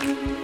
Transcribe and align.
thank 0.00 0.30
you 0.30 0.39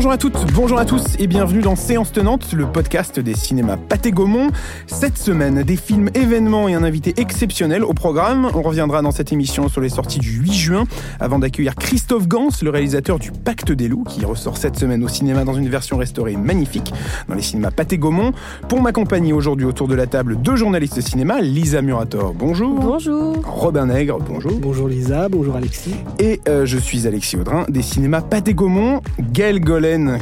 Bonjour 0.00 0.12
à 0.12 0.16
toutes, 0.16 0.52
bonjour 0.54 0.78
à 0.78 0.86
tous 0.86 1.04
et 1.18 1.26
bienvenue 1.26 1.60
dans 1.60 1.76
Séance 1.76 2.10
Tenante, 2.10 2.54
le 2.54 2.64
podcast 2.64 3.20
des 3.20 3.34
cinémas 3.34 3.76
Pathé 3.76 4.12
Gaumont. 4.12 4.48
Cette 4.86 5.18
semaine, 5.18 5.62
des 5.62 5.76
films 5.76 6.08
événements 6.14 6.68
et 6.70 6.74
un 6.74 6.84
invité 6.84 7.12
exceptionnel 7.18 7.84
au 7.84 7.92
programme. 7.92 8.50
On 8.54 8.62
reviendra 8.62 9.02
dans 9.02 9.10
cette 9.10 9.30
émission 9.30 9.68
sur 9.68 9.82
les 9.82 9.90
sorties 9.90 10.18
du 10.18 10.30
8 10.30 10.52
juin 10.54 10.84
avant 11.20 11.38
d'accueillir 11.38 11.74
Christophe 11.74 12.26
Gans, 12.28 12.48
le 12.62 12.70
réalisateur 12.70 13.18
du 13.18 13.30
Pacte 13.30 13.72
des 13.72 13.88
loups 13.88 14.04
qui 14.04 14.24
ressort 14.24 14.56
cette 14.56 14.78
semaine 14.78 15.04
au 15.04 15.08
cinéma 15.08 15.44
dans 15.44 15.52
une 15.52 15.68
version 15.68 15.98
restaurée 15.98 16.34
magnifique 16.34 16.94
dans 17.28 17.34
les 17.34 17.42
cinémas 17.42 17.70
Pathé 17.70 17.98
Gaumont. 17.98 18.32
Pour 18.70 18.80
m'accompagner 18.80 19.34
aujourd'hui 19.34 19.66
autour 19.66 19.86
de 19.86 19.94
la 19.94 20.06
table, 20.06 20.36
deux 20.40 20.56
journalistes 20.56 20.96
de 20.96 21.02
cinéma, 21.02 21.42
Lisa 21.42 21.82
Murator, 21.82 22.32
bonjour. 22.32 22.72
Bonjour. 22.80 23.36
Robin 23.44 23.84
Nègre, 23.84 24.18
bonjour. 24.18 24.52
Bonjour 24.62 24.88
Lisa, 24.88 25.28
bonjour 25.28 25.56
Alexis. 25.56 25.96
Et 26.18 26.40
euh, 26.48 26.64
je 26.64 26.78
suis 26.78 27.06
Alexis 27.06 27.36
Audrin 27.36 27.66
des 27.68 27.82
cinémas 27.82 28.22
Pathé 28.22 28.54
Gaumont. 28.54 29.02
Gaël 29.20 29.60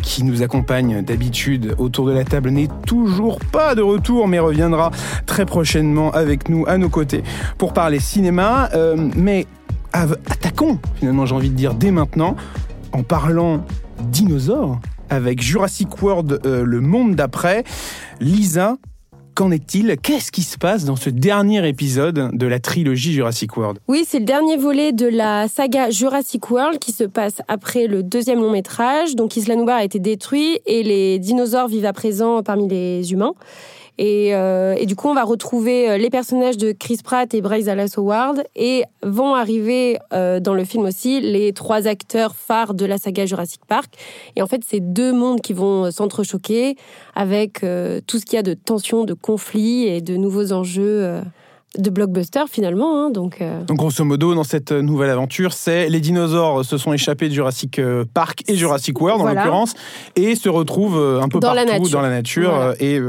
Qui 0.02 0.24
nous 0.24 0.42
accompagne 0.42 1.02
d'habitude 1.02 1.74
autour 1.78 2.06
de 2.06 2.12
la 2.12 2.24
table, 2.24 2.48
n'est 2.50 2.68
toujours 2.86 3.38
pas 3.38 3.74
de 3.74 3.82
retour, 3.82 4.26
mais 4.26 4.38
reviendra 4.38 4.90
très 5.26 5.44
prochainement 5.44 6.10
avec 6.10 6.48
nous 6.48 6.64
à 6.66 6.78
nos 6.78 6.88
côtés 6.88 7.22
pour 7.58 7.74
parler 7.74 8.00
cinéma. 8.00 8.70
Euh, 8.74 8.96
mais 9.14 9.46
attaquons, 9.92 10.78
finalement, 10.96 11.26
j'ai 11.26 11.34
envie 11.34 11.50
de 11.50 11.54
dire, 11.54 11.74
dès 11.74 11.90
maintenant, 11.90 12.34
en 12.92 13.02
parlant 13.02 13.64
dinosaures 14.00 14.80
avec 15.10 15.42
Jurassic 15.42 16.02
World, 16.02 16.40
euh, 16.46 16.64
le 16.64 16.80
monde 16.80 17.14
d'après. 17.14 17.64
Lisa, 18.20 18.76
Qu'en 19.38 19.52
est-il? 19.52 19.96
Qu'est-ce 20.02 20.32
qui 20.32 20.42
se 20.42 20.58
passe 20.58 20.84
dans 20.84 20.96
ce 20.96 21.10
dernier 21.10 21.64
épisode 21.68 22.30
de 22.36 22.46
la 22.48 22.58
trilogie 22.58 23.12
Jurassic 23.12 23.56
World? 23.56 23.78
Oui, 23.86 24.04
c'est 24.04 24.18
le 24.18 24.24
dernier 24.24 24.56
volet 24.56 24.90
de 24.90 25.06
la 25.06 25.46
saga 25.46 25.90
Jurassic 25.90 26.50
World 26.50 26.80
qui 26.80 26.90
se 26.90 27.04
passe 27.04 27.40
après 27.46 27.86
le 27.86 28.02
deuxième 28.02 28.40
long 28.40 28.50
métrage. 28.50 29.14
Donc 29.14 29.36
Isla 29.36 29.54
Nublar 29.54 29.76
a 29.76 29.84
été 29.84 30.00
détruit 30.00 30.58
et 30.66 30.82
les 30.82 31.20
dinosaures 31.20 31.68
vivent 31.68 31.86
à 31.86 31.92
présent 31.92 32.42
parmi 32.42 32.66
les 32.66 33.12
humains. 33.12 33.34
Euh, 34.00 34.74
et, 34.78 34.86
du 34.86 34.94
coup, 34.96 35.08
on 35.08 35.14
va 35.14 35.24
retrouver 35.24 35.90
euh, 35.90 35.98
les 35.98 36.10
personnages 36.10 36.56
de 36.56 36.72
Chris 36.72 36.98
Pratt 37.02 37.32
et 37.34 37.40
Bryce 37.40 37.66
Dallas 37.66 37.94
Howard 37.96 38.44
et 38.54 38.84
vont 39.02 39.34
arriver 39.34 39.98
euh, 40.12 40.40
dans 40.40 40.54
le 40.54 40.64
film 40.64 40.84
aussi 40.84 41.20
les 41.20 41.52
trois 41.52 41.86
acteurs 41.86 42.34
phares 42.36 42.74
de 42.74 42.86
la 42.86 42.98
saga 42.98 43.26
Jurassic 43.26 43.60
Park. 43.66 43.94
Et 44.36 44.42
en 44.42 44.46
fait, 44.46 44.62
c'est 44.66 44.80
deux 44.80 45.12
mondes 45.12 45.40
qui 45.40 45.52
vont 45.52 45.90
s'entrechoquer 45.90 46.76
avec 47.14 47.60
tout 48.06 48.18
ce 48.18 48.24
qu'il 48.24 48.34
y 48.34 48.38
a 48.38 48.42
de 48.42 48.54
tension, 48.54 49.04
de 49.04 49.14
conflits 49.14 49.86
et 49.86 50.00
de 50.00 50.16
nouveaux 50.16 50.52
enjeux 50.52 51.20
de 51.78 51.90
blockbuster 51.90 52.44
finalement. 52.50 53.04
Hein, 53.04 53.10
donc, 53.10 53.40
euh. 53.40 53.62
donc, 53.64 53.78
grosso 53.78 54.04
modo, 54.04 54.34
dans 54.34 54.44
cette 54.44 54.72
nouvelle 54.72 55.10
aventure, 55.10 55.52
c'est 55.52 55.88
les 55.88 56.00
dinosaures 56.00 56.64
se 56.64 56.76
sont 56.76 56.92
échappés 56.92 57.28
de 57.28 57.34
Jurassic 57.34 57.78
euh, 57.78 58.04
Park 58.12 58.42
et 58.48 58.56
Jurassic 58.56 59.00
World 59.00 59.22
en 59.22 59.26
l'occurrence 59.26 59.74
et 60.16 60.34
se 60.34 60.48
retrouvent 60.48 60.98
euh, 60.98 61.20
un 61.20 61.28
peu 61.28 61.38
dans 61.38 61.54
partout 61.54 61.84
la 61.84 61.90
dans 61.90 62.00
la 62.00 62.10
nature 62.10 62.74
et 62.80 63.00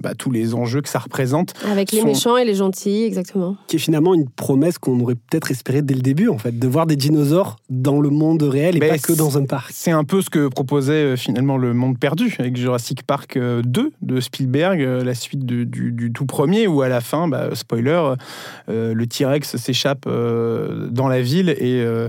bah, 0.00 0.14
tous 0.16 0.30
les 0.30 0.54
enjeux 0.54 0.80
que 0.80 0.88
ça 0.88 0.98
représente. 0.98 1.54
Avec 1.70 1.92
les 1.92 2.02
méchants 2.02 2.36
et 2.36 2.44
les 2.44 2.54
gentils, 2.54 3.04
exactement. 3.04 3.56
Qui 3.66 3.76
est 3.76 3.80
finalement 3.80 4.14
une 4.14 4.28
promesse 4.28 4.78
qu'on 4.78 4.98
aurait 5.00 5.14
peut-être 5.14 5.50
espéré 5.50 5.82
dès 5.82 5.94
le 5.94 6.00
début, 6.00 6.28
en 6.28 6.38
fait, 6.38 6.58
de 6.58 6.68
voir 6.68 6.86
des 6.86 6.96
dinosaures 6.96 7.56
dans 7.68 8.00
le 8.00 8.10
monde 8.10 8.42
réel 8.42 8.76
et 8.76 8.80
pas 8.80 8.98
que 8.98 9.12
dans 9.12 9.36
un 9.36 9.44
parc. 9.44 9.70
C'est 9.72 9.90
un 9.90 10.04
peu 10.04 10.22
ce 10.22 10.30
que 10.30 10.48
proposait 10.48 11.16
finalement 11.16 11.56
le 11.56 11.74
monde 11.74 11.98
perdu 11.98 12.34
avec 12.38 12.56
Jurassic 12.56 13.02
Park 13.02 13.38
2 13.38 13.92
de 14.00 14.20
Spielberg, 14.20 14.80
la 14.80 15.14
suite 15.14 15.44
du, 15.44 16.12
tout 16.12 16.26
premier, 16.26 16.66
où 16.66 16.82
à 16.82 16.88
la 16.88 17.00
fin, 17.00 17.28
bah, 17.28 17.50
spoiler, 17.54 17.89
euh, 17.90 18.94
le 18.94 19.06
T-Rex 19.06 19.56
s'échappe 19.56 20.04
euh, 20.06 20.88
dans 20.90 21.08
la 21.08 21.20
ville 21.22 21.50
et, 21.50 21.82
euh, 21.82 22.08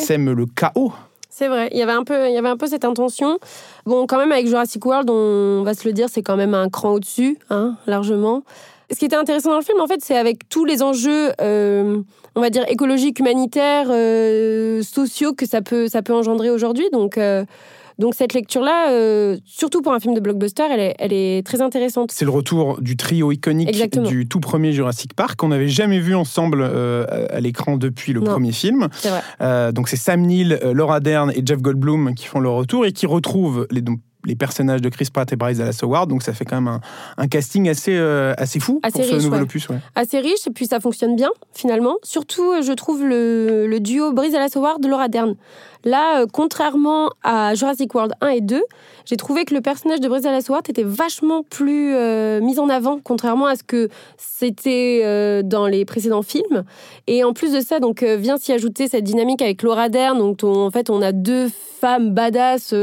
sème 0.00 0.32
le 0.32 0.46
chaos. 0.46 0.92
C'est 1.30 1.48
vrai, 1.48 1.68
il 1.72 1.78
y 1.78 1.82
avait 1.82 1.92
un 1.92 2.02
peu, 2.02 2.28
il 2.28 2.34
y 2.34 2.36
avait 2.36 2.48
un 2.48 2.56
peu 2.56 2.66
cette 2.66 2.84
intention. 2.84 3.38
Bon, 3.86 4.06
quand 4.06 4.18
même 4.18 4.32
avec 4.32 4.48
Jurassic 4.48 4.84
World, 4.84 5.08
on 5.08 5.62
va 5.62 5.74
se 5.74 5.86
le 5.86 5.92
dire, 5.92 6.08
c'est 6.08 6.22
quand 6.22 6.36
même 6.36 6.54
un 6.54 6.68
cran 6.68 6.94
au-dessus, 6.94 7.38
hein, 7.50 7.76
largement. 7.86 8.42
Ce 8.90 8.96
qui 8.96 9.04
était 9.04 9.16
intéressant 9.16 9.50
dans 9.50 9.58
le 9.58 9.64
film, 9.64 9.80
en 9.80 9.86
fait, 9.86 10.00
c'est 10.02 10.16
avec 10.16 10.48
tous 10.48 10.64
les 10.64 10.82
enjeux, 10.82 11.30
on 11.38 12.40
va 12.40 12.50
dire 12.50 12.64
écologiques, 12.68 13.20
humanitaires, 13.20 13.86
sociaux 14.82 15.32
que 15.32 15.46
ça 15.46 15.60
peut, 15.62 15.86
ça 15.86 16.02
peut 16.02 16.14
engendrer 16.14 16.50
aujourd'hui. 16.50 16.88
Donc 16.90 17.18
donc 17.98 18.14
cette 18.14 18.32
lecture-là, 18.32 18.90
euh, 18.90 19.36
surtout 19.44 19.82
pour 19.82 19.92
un 19.92 19.98
film 19.98 20.14
de 20.14 20.20
blockbuster, 20.20 20.64
elle 20.70 20.80
est, 20.80 20.94
elle 20.98 21.12
est 21.12 21.44
très 21.44 21.60
intéressante. 21.60 22.12
C'est 22.12 22.24
le 22.24 22.30
retour 22.30 22.80
du 22.80 22.96
trio 22.96 23.32
iconique 23.32 23.98
du 24.08 24.28
tout 24.28 24.38
premier 24.38 24.72
Jurassic 24.72 25.14
Park 25.14 25.36
qu'on 25.36 25.48
n'avait 25.48 25.68
jamais 25.68 25.98
vu 25.98 26.14
ensemble 26.14 26.60
euh, 26.62 27.26
à 27.30 27.40
l'écran 27.40 27.76
depuis 27.76 28.12
le 28.12 28.20
premier 28.20 28.52
film. 28.52 28.88
Vrai. 29.02 29.22
Euh, 29.40 29.72
donc 29.72 29.88
c'est 29.88 29.96
Sam 29.96 30.22
Neill, 30.22 30.60
Laura 30.72 31.00
Dern 31.00 31.32
et 31.34 31.42
Jeff 31.44 31.60
Goldblum 31.60 32.14
qui 32.14 32.26
font 32.26 32.40
le 32.40 32.48
retour 32.48 32.86
et 32.86 32.92
qui 32.92 33.06
retrouvent 33.06 33.66
les, 33.70 33.82
les 34.24 34.36
personnages 34.36 34.80
de 34.80 34.88
Chris 34.88 35.08
Pratt 35.12 35.32
et 35.32 35.36
Bryce 35.36 35.58
Dallas 35.58 35.78
Howard. 35.82 36.08
Donc 36.08 36.22
ça 36.22 36.32
fait 36.32 36.44
quand 36.44 36.60
même 36.60 36.80
un, 37.16 37.28
casting 37.28 37.68
assez, 37.68 37.96
euh, 37.96 38.34
assez 38.36 38.60
fou 38.60 38.80
assez 38.82 39.00
pour 39.00 39.08
riche, 39.08 39.18
ce 39.18 39.24
nouvel 39.24 39.42
opus. 39.42 39.68
Assez 39.94 40.18
riche, 40.20 40.46
et 40.46 40.50
puis 40.50 40.66
ça 40.66 40.80
fonctionne 40.80 41.16
bien 41.16 41.30
finalement. 41.52 41.96
Surtout, 42.02 42.62
je 42.62 42.72
trouve 42.72 43.04
le, 43.04 43.66
le 43.66 43.80
duo 43.80 44.12
Bryce 44.12 44.32
Dallas 44.32 44.52
Howard, 44.54 44.84
Laura 44.84 45.08
Dern. 45.08 45.34
Là, 45.88 46.20
euh, 46.20 46.26
contrairement 46.30 47.10
à 47.22 47.54
Jurassic 47.54 47.94
World 47.94 48.12
1 48.20 48.28
et 48.28 48.40
2, 48.42 48.62
j'ai 49.06 49.16
trouvé 49.16 49.46
que 49.46 49.54
le 49.54 49.62
personnage 49.62 50.00
de 50.00 50.08
Bryce 50.08 50.22
Dallas 50.22 50.46
était 50.68 50.82
vachement 50.82 51.42
plus 51.42 51.94
mis 52.42 52.58
en 52.58 52.68
avant, 52.68 53.00
contrairement 53.02 53.46
à 53.46 53.56
ce 53.56 53.62
que 53.62 53.88
c'était 54.18 55.42
dans 55.42 55.66
les 55.66 55.86
précédents 55.86 56.20
films. 56.20 56.64
Et 57.06 57.24
en 57.24 57.32
plus 57.32 57.52
de 57.52 57.60
ça, 57.60 57.80
donc 57.80 58.02
vient 58.02 58.36
s'y 58.36 58.52
ajouter 58.52 58.86
cette 58.86 59.04
dynamique 59.04 59.40
avec 59.40 59.62
Laura 59.62 59.88
Dern. 59.88 60.18
Donc 60.18 60.44
en 60.44 60.70
fait, 60.70 60.90
on 60.90 61.00
a 61.00 61.12
deux 61.12 61.48
femmes 61.80 62.12
badass 62.12 62.74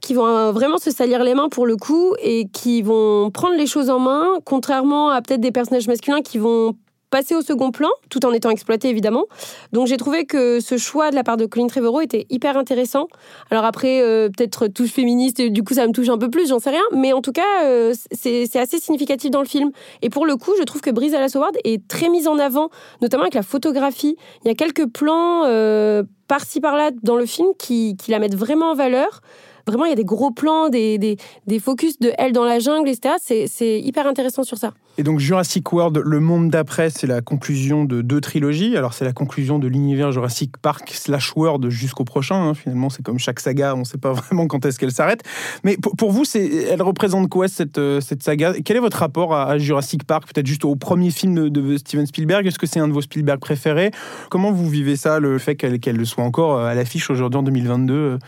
qui 0.00 0.14
vont 0.14 0.50
vraiment 0.50 0.78
se 0.78 0.90
salir 0.90 1.22
les 1.22 1.34
mains 1.34 1.48
pour 1.48 1.64
le 1.64 1.76
coup 1.76 2.14
et 2.20 2.48
qui 2.52 2.82
vont 2.82 3.30
prendre 3.30 3.54
les 3.54 3.66
choses 3.68 3.88
en 3.88 4.00
main, 4.00 4.26
contrairement 4.44 5.10
à 5.10 5.22
peut-être 5.22 5.40
des 5.40 5.52
personnages 5.52 5.86
masculins 5.86 6.22
qui 6.22 6.38
vont 6.38 6.74
passer 7.10 7.34
au 7.34 7.42
second 7.42 7.70
plan, 7.70 7.88
tout 8.10 8.24
en 8.26 8.32
étant 8.32 8.50
exploité 8.50 8.88
évidemment. 8.88 9.26
Donc 9.72 9.86
j'ai 9.86 9.96
trouvé 9.96 10.26
que 10.26 10.60
ce 10.60 10.76
choix 10.76 11.10
de 11.10 11.14
la 11.14 11.24
part 11.24 11.36
de 11.36 11.46
Colin 11.46 11.66
Trevorrow 11.66 12.00
était 12.00 12.26
hyper 12.30 12.56
intéressant. 12.56 13.08
Alors 13.50 13.64
après, 13.64 14.02
euh, 14.02 14.28
peut-être 14.28 14.66
touche 14.68 14.90
féministe, 14.90 15.40
du 15.40 15.62
coup 15.62 15.74
ça 15.74 15.86
me 15.86 15.92
touche 15.92 16.08
un 16.08 16.18
peu 16.18 16.30
plus, 16.30 16.48
j'en 16.48 16.58
sais 16.58 16.70
rien, 16.70 16.82
mais 16.92 17.12
en 17.12 17.20
tout 17.20 17.32
cas 17.32 17.64
euh, 17.64 17.94
c'est 18.12 18.56
assez 18.56 18.78
significatif 18.78 19.30
dans 19.30 19.40
le 19.40 19.46
film. 19.46 19.70
Et 20.02 20.10
pour 20.10 20.26
le 20.26 20.36
coup, 20.36 20.52
je 20.58 20.64
trouve 20.64 20.80
que 20.80 20.90
Brise 20.90 21.12
Dallas 21.12 21.32
Howard 21.34 21.56
est 21.64 21.86
très 21.88 22.08
mise 22.08 22.28
en 22.28 22.38
avant, 22.38 22.70
notamment 23.00 23.22
avec 23.22 23.34
la 23.34 23.42
photographie. 23.42 24.16
Il 24.44 24.48
y 24.48 24.50
a 24.50 24.54
quelques 24.54 24.86
plans 24.86 25.44
euh, 25.46 26.02
par-ci 26.26 26.60
par-là 26.60 26.90
dans 27.02 27.16
le 27.16 27.26
film 27.26 27.48
qui, 27.58 27.96
qui 27.96 28.10
la 28.10 28.18
mettent 28.18 28.36
vraiment 28.36 28.72
en 28.72 28.74
valeur. 28.74 29.22
Vraiment, 29.68 29.84
il 29.84 29.90
y 29.90 29.92
a 29.92 29.96
des 29.96 30.04
gros 30.04 30.30
plans, 30.30 30.70
des, 30.70 30.98
des, 30.98 31.58
focus 31.58 31.98
de 31.98 32.10
elle 32.16 32.32
dans 32.32 32.44
la 32.44 32.58
jungle, 32.58 32.88
etc. 32.88 33.14
C'est 33.46 33.80
hyper 33.80 34.06
intéressant 34.06 34.42
sur 34.42 34.56
ça. 34.56 34.72
Et 34.96 35.02
donc 35.02 35.20
Jurassic 35.20 35.72
World, 35.72 36.02
le 36.04 36.20
monde 36.20 36.50
d'après, 36.50 36.90
c'est 36.90 37.06
la 37.06 37.20
conclusion 37.20 37.84
de 37.84 38.02
deux 38.02 38.20
trilogies. 38.20 38.76
Alors 38.76 38.94
c'est 38.94 39.04
la 39.04 39.12
conclusion 39.12 39.58
de 39.58 39.68
l'univers 39.68 40.10
Jurassic 40.10 40.56
Park 40.56 40.90
slash 40.92 41.36
World 41.36 41.68
jusqu'au 41.68 42.04
prochain. 42.04 42.34
Hein. 42.34 42.54
Finalement, 42.54 42.90
c'est 42.90 43.02
comme 43.02 43.18
chaque 43.18 43.38
saga, 43.38 43.74
on 43.76 43.80
ne 43.80 43.84
sait 43.84 43.98
pas 43.98 44.12
vraiment 44.12 44.46
quand 44.46 44.64
est-ce 44.64 44.78
qu'elle 44.78 44.90
s'arrête. 44.90 45.22
Mais 45.62 45.76
pour, 45.76 46.10
vous, 46.10 46.24
elle 46.34 46.82
représente 46.82 47.28
quoi 47.28 47.46
cette, 47.46 47.78
euh, 47.78 48.00
cette 48.00 48.22
saga? 48.22 48.54
Quel 48.64 48.76
est 48.76 48.80
votre 48.80 48.98
rapport 48.98 49.34
à, 49.34 49.58
Jurassic 49.58 50.04
Park? 50.04 50.24
Peut-être 50.32 50.46
juste 50.46 50.64
au 50.64 50.74
premier 50.74 51.10
film 51.10 51.48
de, 51.48 51.76
Steven 51.76 52.06
Spielberg. 52.06 52.46
Est-ce 52.46 52.58
que 52.58 52.66
c'est 52.66 52.80
un 52.80 52.88
de 52.88 52.92
vos 52.92 53.02
Spielberg 53.02 53.38
préférés? 53.38 53.90
Comment 54.30 54.50
vous 54.50 54.68
vivez 54.68 54.96
ça, 54.96 55.20
le 55.20 55.38
fait 55.38 55.54
qu'elle 55.54 56.06
soit 56.06 56.24
encore 56.24 56.60
à 56.60 56.74
l'affiche 56.74 57.10
aujourd'hui 57.10 57.38
en 57.38 57.42
2022 57.42 58.18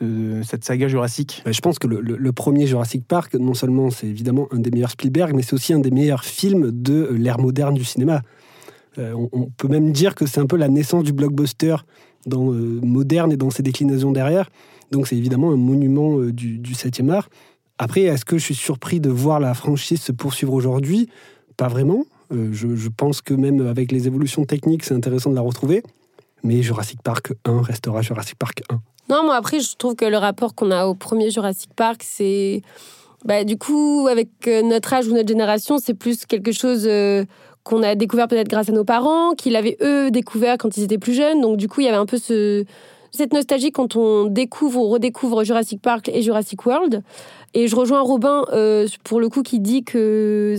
de 0.00 0.42
cette 0.42 0.64
saga 0.64 0.88
Jurassique 0.88 1.42
bah, 1.44 1.52
Je 1.52 1.60
pense 1.60 1.78
que 1.78 1.86
le, 1.86 2.32
premier 2.32 2.66
Jurassic 2.66 3.06
Park, 3.06 3.34
non 3.34 3.54
seulement 3.54 3.90
c'est 3.90 4.06
évidemment 4.06 4.48
un 4.52 4.58
des 4.58 4.70
meilleurs 4.70 4.90
Spielberg, 4.90 5.34
mais 5.34 5.42
c'est 5.42 5.54
aussi 5.54 5.72
un 5.72 5.80
des 5.80 5.90
meilleurs 5.90 6.24
films 6.24 6.70
de 6.72 7.08
l'ère 7.12 7.38
moderne 7.38 7.74
du 7.74 7.84
cinéma. 7.84 8.22
Euh, 8.98 9.14
on, 9.32 9.46
peut 9.46 9.68
même 9.68 9.92
dire 9.92 10.14
que 10.14 10.26
c'est 10.26 10.40
un 10.40 10.46
peu 10.46 10.56
la 10.56 10.68
naissance 10.68 11.04
du 11.04 11.12
blockbuster 11.12 11.76
dans, 12.26 12.52
euh, 12.52 12.80
moderne 12.82 13.32
et 13.32 13.36
dans 13.36 13.50
ses 13.50 13.62
déclinaisons 13.62 14.12
derrière. 14.12 14.50
Donc 14.90 15.06
c'est 15.06 15.16
évidemment 15.16 15.52
un 15.52 15.56
monument 15.56 16.18
euh, 16.18 16.32
du, 16.32 16.60
7e 16.72 17.10
art. 17.10 17.28
Après, 17.78 18.02
est-ce 18.02 18.24
que 18.24 18.38
je 18.38 18.44
suis 18.44 18.54
surpris 18.54 18.98
de 18.98 19.10
voir 19.10 19.38
la 19.38 19.54
franchise 19.54 20.00
se 20.00 20.12
poursuivre 20.12 20.52
aujourd'hui? 20.52 21.08
Pas 21.56 21.68
vraiment. 21.68 22.04
Je, 22.30 22.88
pense 22.88 23.22
que 23.22 23.32
même 23.32 23.66
avec 23.66 23.90
les 23.90 24.06
évolutions 24.06 24.44
techniques, 24.44 24.84
c'est 24.84 24.94
intéressant 24.94 25.30
de 25.30 25.34
la 25.36 25.40
retrouver. 25.40 25.82
Mais 26.42 26.60
Jurassic 26.62 27.00
Park 27.02 27.32
1 27.44 27.62
restera 27.62 28.02
Jurassic 28.02 28.36
Park 28.36 28.62
1. 28.68 28.80
Non, 29.08 29.24
moi 29.24 29.36
après, 29.36 29.60
je 29.60 29.74
trouve 29.76 29.94
que 29.94 30.04
le 30.04 30.18
rapport 30.18 30.54
qu'on 30.54 30.70
a 30.70 30.86
au 30.86 30.94
premier 30.94 31.30
Jurassic 31.30 31.70
Park, 31.74 32.02
c'est. 32.04 32.62
Bah, 33.24 33.42
du 33.44 33.58
coup, 33.58 34.06
avec 34.08 34.28
euh, 34.46 34.62
notre 34.62 34.92
âge 34.92 35.08
ou 35.08 35.12
notre 35.12 35.28
génération, 35.28 35.78
c'est 35.78 35.94
plus 35.94 36.24
quelque 36.24 36.52
chose 36.52 36.84
euh, 36.86 37.24
qu'on 37.64 37.82
a 37.82 37.94
découvert 37.94 38.28
peut-être 38.28 38.48
grâce 38.48 38.68
à 38.68 38.72
nos 38.72 38.84
parents, 38.84 39.32
qu'ils 39.32 39.56
avaient 39.56 39.76
eux 39.82 40.10
découvert 40.10 40.56
quand 40.56 40.76
ils 40.76 40.84
étaient 40.84 40.98
plus 40.98 41.14
jeunes. 41.14 41.40
Donc, 41.40 41.56
du 41.56 41.68
coup, 41.68 41.80
il 41.80 41.84
y 41.84 41.88
avait 41.88 41.96
un 41.96 42.06
peu 42.06 42.18
ce, 42.18 42.64
cette 43.10 43.32
nostalgie 43.32 43.72
quand 43.72 43.96
on 43.96 44.26
découvre 44.26 44.80
ou 44.80 44.88
redécouvre 44.88 45.42
Jurassic 45.42 45.82
Park 45.82 46.08
et 46.08 46.22
Jurassic 46.22 46.64
World. 46.64 47.02
Et 47.54 47.66
je 47.66 47.74
rejoins 47.74 48.02
Robin 48.02 48.44
euh, 48.52 48.86
pour 49.02 49.20
le 49.20 49.28
coup 49.28 49.42
qui 49.42 49.58
dit 49.58 49.82
que 49.82 50.56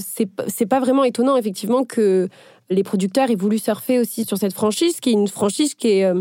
c'est 0.47 0.65
pas 0.65 0.79
vraiment 0.79 1.03
étonnant 1.03 1.37
effectivement 1.37 1.85
que 1.85 2.27
les 2.69 2.83
producteurs 2.83 3.29
aient 3.29 3.35
voulu 3.35 3.57
surfer 3.57 3.99
aussi 3.99 4.25
sur 4.25 4.37
cette 4.37 4.53
franchise, 4.53 4.99
qui 4.99 5.09
est 5.09 5.13
une 5.13 5.27
franchise 5.27 5.75
qui 5.75 5.87
est 5.87 6.11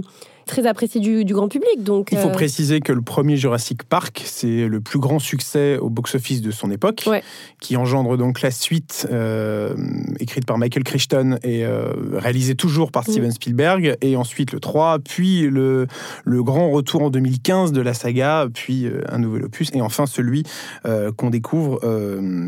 très 0.49 0.67
apprécié 0.67 1.01
du, 1.01 1.25
grand 1.25 1.49
public. 1.49 1.85
Donc, 1.85 2.09
Il 2.11 2.19
faut 2.19 2.29
euh, 2.29 2.33
préciser 2.33 2.81
que 2.81 2.93
le 2.93 3.03
premier 3.03 3.37
Jurassic 3.37 3.85
Park, 3.85 4.23
c'est 4.25 4.67
le 4.67 4.81
plus 4.81 4.99
grand 4.99 5.21
succès 5.21 5.79
au 5.79 5.91
box-office 5.91 6.43
de 6.43 6.51
son 6.51 6.73
époque, 6.73 7.09
qui 7.61 7.77
engendre 7.77 8.17
donc 8.17 8.41
la 8.41 8.51
suite 8.51 9.07
euh, 9.13 9.77
écrite 10.19 10.47
par 10.47 10.59
Michael 10.59 10.83
Crichton 10.83 11.39
et 11.45 11.65
euh, 11.65 11.93
réalisée 12.15 12.57
toujours 12.57 12.91
par 12.91 13.07
mm. 13.07 13.13
Steven 13.13 13.31
Spielberg, 13.31 13.97
et 14.01 14.17
ensuite 14.17 14.53
le 14.53 14.59
3, 14.59 14.99
puis 14.99 15.43
le, 15.43 15.87
le 16.25 16.43
grand 16.43 16.71
retour 16.71 17.03
en 17.03 17.11
2015 17.11 17.73
de 17.73 17.81
la 17.81 17.95
saga, 17.95 18.49
puis 18.53 18.87
un 19.09 19.19
nouvel 19.19 19.45
opus, 19.45 19.71
et 19.75 19.81
enfin 19.81 20.07
celui 20.07 20.43
qu'on 21.17 21.31
découvre 21.31 21.81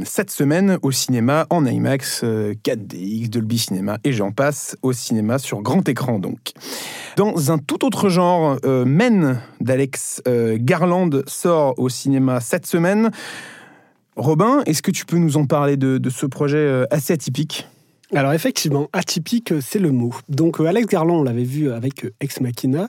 cette 0.04 0.30
semaine 0.30 0.78
au 0.82 0.90
cinéma 0.90 1.46
en 1.50 1.66
IMAX, 1.66 2.24
4DX, 2.24 3.28
Dolby 3.28 3.58
Cinema, 3.58 3.98
et 4.04 4.12
j'en 4.12 4.32
passe 4.32 4.76
au 4.82 4.92
cinéma 4.92 5.38
sur 5.38 5.60
grand 5.60 5.86
écran 5.88 6.18
donc. 6.18 6.52
Dans 7.16 7.52
un 7.52 7.58
tout 7.58 7.84
autre 7.84 7.89
genre, 8.08 8.58
euh, 8.64 8.84
Men 8.84 9.40
d'Alex 9.60 10.22
euh, 10.26 10.56
Garland 10.60 11.10
sort 11.26 11.78
au 11.78 11.88
cinéma 11.88 12.40
cette 12.40 12.66
semaine. 12.66 13.10
Robin, 14.16 14.62
est-ce 14.66 14.82
que 14.82 14.90
tu 14.90 15.06
peux 15.06 15.18
nous 15.18 15.36
en 15.36 15.46
parler 15.46 15.76
de, 15.76 16.10
ce 16.10 16.26
projet 16.26 16.58
euh, 16.58 16.84
assez 16.90 17.12
atypique? 17.12 17.66
Alors 18.12 18.32
effectivement, 18.32 18.88
atypique, 18.92 19.54
c'est 19.60 19.78
le 19.78 19.92
mot. 19.92 20.12
Donc 20.28 20.60
Alex 20.60 20.86
Garland, 20.86 21.20
on 21.20 21.22
l'avait 21.22 21.44
vu 21.44 21.70
avec 21.70 22.06
Ex 22.20 22.40
Machina 22.40 22.88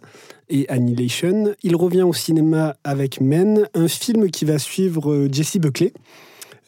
et 0.50 0.68
Annihilation. 0.68 1.54
Il 1.62 1.76
revient 1.76 2.02
au 2.02 2.14
cinéma 2.14 2.76
avec 2.84 3.22
Men, 3.22 3.68
un 3.76 3.88
film 3.88 4.32
qui 4.32 4.46
va 4.46 4.58
suivre 4.58 5.28
Jessie 5.32 5.60
Buckley, 5.60 5.94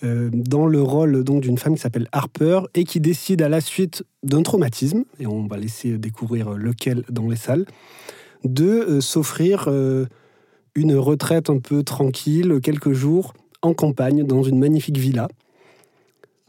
dans 0.03 0.67
le 0.67 0.81
rôle 0.81 1.23
donc 1.23 1.41
d'une 1.41 1.57
femme 1.57 1.75
qui 1.75 1.81
s'appelle 1.81 2.09
Harper 2.11 2.59
et 2.75 2.83
qui 2.83 2.99
décide 2.99 3.41
à 3.41 3.49
la 3.49 3.61
suite 3.61 4.03
d'un 4.21 4.43
traumatisme, 4.43 5.05
et 5.19 5.25
on 5.25 5.47
va 5.47 5.57
laisser 5.57 5.97
découvrir 5.97 6.51
lequel 6.51 7.03
dans 7.09 7.29
les 7.29 7.37
salles, 7.37 7.65
de 8.43 8.65
euh, 8.65 9.01
s'offrir 9.01 9.65
euh, 9.67 10.05
une 10.75 10.95
retraite 10.95 11.49
un 11.49 11.59
peu 11.59 11.83
tranquille, 11.83 12.59
quelques 12.61 12.93
jours 12.93 13.33
en 13.61 13.73
campagne, 13.73 14.23
dans 14.25 14.43
une 14.43 14.59
magnifique 14.59 14.97
villa. 14.97 15.27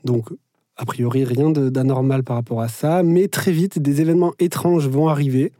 Donc, 0.04 0.28
a 0.76 0.84
priori, 0.84 1.24
rien 1.24 1.50
d'anormal 1.50 2.24
par 2.24 2.36
rapport 2.36 2.60
à 2.60 2.68
ça, 2.68 3.02
mais 3.02 3.28
très 3.28 3.52
vite, 3.52 3.78
des 3.78 4.00
événements 4.00 4.32
étranges 4.38 4.88
vont 4.88 5.08
arriver, 5.08 5.52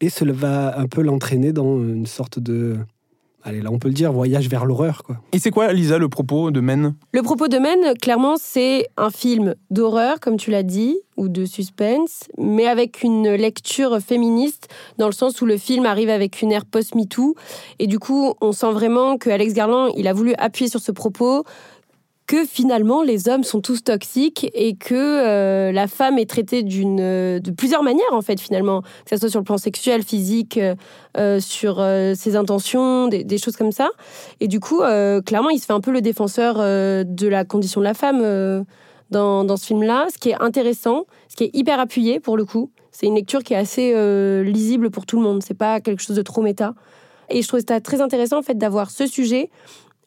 et 0.00 0.08
cela 0.08 0.32
va 0.32 0.78
un 0.78 0.86
peu 0.86 1.02
l'entraîner 1.02 1.52
dans 1.52 1.78
une 1.78 2.06
sorte 2.06 2.38
de 2.38 2.76
allez, 3.44 3.60
là 3.60 3.70
on 3.70 3.78
peut 3.78 3.88
le 3.88 3.94
dire, 3.94 4.12
voyage 4.12 4.48
vers 4.48 4.64
l'horreur. 4.64 5.02
Quoi. 5.04 5.16
Et 5.32 5.38
c'est 5.38 5.50
quoi, 5.50 5.72
Lisa, 5.72 5.98
le 5.98 6.08
propos 6.08 6.50
de 6.50 6.60
Men? 6.60 6.94
Le 7.12 7.22
propos 7.22 7.48
de 7.48 7.58
Men, 7.58 7.94
clairement, 8.00 8.34
c'est 8.38 8.88
un 8.96 9.10
film 9.10 9.54
d'horreur, 9.70 10.20
comme 10.20 10.36
tu 10.36 10.50
l'as 10.50 10.62
dit, 10.62 10.98
ou 11.16 11.28
de 11.28 11.44
suspense, 11.44 12.24
mais 12.38 12.66
avec 12.66 13.02
une 13.02 13.30
lecture 13.34 14.00
féministe, 14.00 14.68
dans 14.98 15.06
le 15.06 15.12
sens 15.12 15.40
où 15.40 15.46
le 15.46 15.56
film 15.56 15.84
arrive 15.86 16.08
avec 16.08 16.40
une 16.42 16.52
ère 16.52 16.64
post-MeToo. 16.64 17.34
Et 17.78 17.86
du 17.86 17.98
coup, 17.98 18.34
on 18.40 18.52
sent 18.52 18.72
vraiment 18.72 19.18
que 19.18 19.28
Alex 19.28 19.52
Garland, 19.52 19.92
il 19.96 20.08
a 20.08 20.12
voulu 20.12 20.34
appuyer 20.38 20.70
sur 20.70 20.80
ce 20.80 20.90
propos, 20.90 21.44
que 22.32 22.46
finalement 22.46 23.02
les 23.02 23.28
hommes 23.28 23.44
sont 23.44 23.60
tous 23.60 23.84
toxiques 23.84 24.50
et 24.54 24.74
que 24.74 24.94
euh, 24.94 25.70
la 25.70 25.86
femme 25.86 26.18
est 26.18 26.24
traitée 26.24 26.62
d'une 26.62 26.96
de 26.96 27.50
plusieurs 27.50 27.82
manières 27.82 28.12
en 28.12 28.22
fait 28.22 28.40
finalement. 28.40 28.80
Que 28.80 29.10
ce 29.10 29.16
soit 29.18 29.28
sur 29.28 29.40
le 29.40 29.44
plan 29.44 29.58
sexuel 29.58 30.02
physique 30.02 30.58
euh, 31.18 31.40
sur 31.40 31.78
euh, 31.78 32.14
ses 32.14 32.34
intentions 32.34 33.08
des, 33.08 33.36
choses 33.36 33.56
comme 33.56 33.70
ça. 33.70 33.90
Et 34.40 34.48
du 34.48 34.60
coup 34.60 34.78
clairement 35.26 35.50
il 35.50 35.58
se 35.58 35.66
fait 35.66 35.74
un 35.74 35.82
peu 35.82 35.90
le 35.90 36.00
défenseur 36.00 36.56
de 36.56 37.28
la 37.28 37.44
condition 37.44 37.82
de 37.82 37.84
la 37.84 37.92
femme 37.92 38.64
dans, 39.10 39.44
dans, 39.44 39.56
ce 39.58 39.66
film 39.66 39.82
là 39.82 40.06
ce 40.10 40.16
qui 40.16 40.30
est 40.30 40.40
intéressant 40.40 41.04
ce 41.28 41.36
qui 41.36 41.44
est 41.44 41.50
hyper 41.52 41.78
appuyé 41.80 42.18
pour 42.18 42.38
le 42.38 42.46
coup 42.46 42.70
c'est 42.92 43.04
une 43.04 43.16
lecture 43.16 43.42
qui 43.42 43.52
est 43.52 43.58
assez 43.58 43.92
lisible 44.42 44.90
pour 44.90 45.04
tout 45.04 45.16
le 45.16 45.22
monde. 45.22 45.42
C'est 45.42 45.52
pas 45.52 45.82
quelque 45.82 46.00
chose 46.00 46.16
de 46.16 46.22
trop 46.22 46.40
méta. 46.40 46.72
Et 47.28 47.42
je 47.42 47.48
trouve 47.48 47.60
ça 47.66 47.80
très 47.82 48.00
intéressant 48.00 48.38
en 48.38 48.42
fait 48.42 48.56
d'avoir 48.56 48.90
ce 48.90 49.06
sujet 49.06 49.50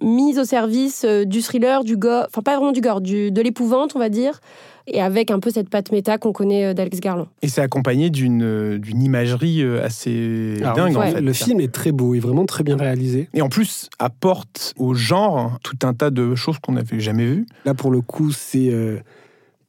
mise 0.02 0.40
au 0.40 0.44
service 0.44 1.04
euh, 1.06 1.26
du 1.26 1.42
thriller, 1.42 1.84
du 1.84 1.98
gore, 1.98 2.26
enfin 2.28 2.42
pas 2.42 2.56
vraiment 2.56 2.72
du 2.72 2.82
gore, 2.82 3.02
du, 3.02 3.32
de 3.32 3.42
l'épouvante, 3.42 3.96
on 3.96 4.00
va 4.00 4.10
dire, 4.10 4.40
et 4.88 5.02
avec 5.02 5.32
un 5.32 5.40
peu 5.40 5.50
cette 5.50 5.70
patte 5.70 5.92
méta 5.92 6.18
qu'on 6.18 6.34
connaît 6.34 6.66
euh, 6.66 6.74
d'Alex 6.74 7.00
Garland. 7.00 7.28
Et 7.42 7.48
c'est 7.48 7.62
accompagné 7.62 8.10
d'une, 8.10 8.44
euh, 8.44 8.78
d'une 8.78 9.02
imagerie 9.02 9.64
assez 9.64 10.58
dingue, 10.60 10.98
en 10.98 11.02
fait. 11.02 11.22
Le 11.22 11.34
film 11.34 11.60
est 11.60 11.72
très 11.72 11.92
beau, 11.92 12.14
et 12.14 12.20
vraiment 12.20 12.46
très 12.46 12.64
bien 12.64 12.78
réalisé. 12.78 13.30
Et 13.34 13.42
en 13.42 13.50
plus, 13.50 13.90
apporte 14.00 14.74
au 14.78 14.94
genre 14.94 15.58
tout 15.64 15.78
un 15.84 15.94
tas 15.94 16.10
de 16.10 16.36
choses 16.36 16.60
qu'on 16.60 16.74
n'avait 16.74 17.00
jamais 17.00 17.26
vues. 17.26 17.46
Là, 17.66 17.74
pour 17.74 17.92
le 17.92 18.02
coup, 18.02 18.32
c'est 18.32 18.72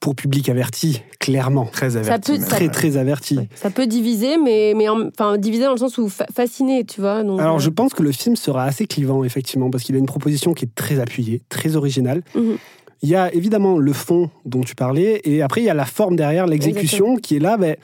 pour 0.01 0.15
public 0.15 0.49
averti, 0.49 1.03
clairement. 1.19 1.67
Très 1.67 1.97
averti. 1.97 2.39
très, 2.41 2.69
très 2.69 2.97
averti. 2.97 3.39
Ça 3.55 3.71
peut 3.71 3.87
diviser, 3.87 4.37
mais, 4.37 4.75
mais 4.77 4.89
enfin, 4.89 5.39
diviser 5.39 5.65
dans 5.65 5.73
le 5.73 5.79
sens 5.79 5.99
où 5.99 6.09
fasciné, 6.09 6.85
tu 6.85 7.01
vois. 7.01 7.19
Alors, 7.19 7.59
je 7.59 7.69
euh. 7.69 7.73
pense 7.73 7.95
que 7.95 8.03
le 8.03 8.13
film 8.13 8.37
sera 8.37 8.65
assez 8.65 8.87
clivant, 8.87 9.25
effectivement, 9.25 9.71
parce 9.71 9.85
qu'il 9.85 9.95
a 9.97 9.99
une 9.99 10.07
proposition 10.07 10.55
qui 10.55 10.67
est 10.67 10.75
très 10.75 11.01
appuyée, 11.01 11.43
très 11.49 11.77
originale. 11.77 12.23
Mhm. 12.35 12.59
Il 13.03 13.11
y 13.11 13.15
a 13.15 13.33
évidemment 13.35 13.79
le 13.79 13.93
fond 13.93 14.31
dont 14.45 14.63
tu 14.63 14.75
parlais, 14.75 15.21
et 15.25 15.43
après, 15.43 15.61
il 15.61 15.65
y 15.65 15.71
a 15.71 15.75
la 15.75 15.85
forme 15.85 16.17
derrière, 16.17 16.47
l'exécution, 16.47 17.17
qui 17.17 17.37
est 17.37 17.41
là, 17.41 17.57
ben, 17.57 17.77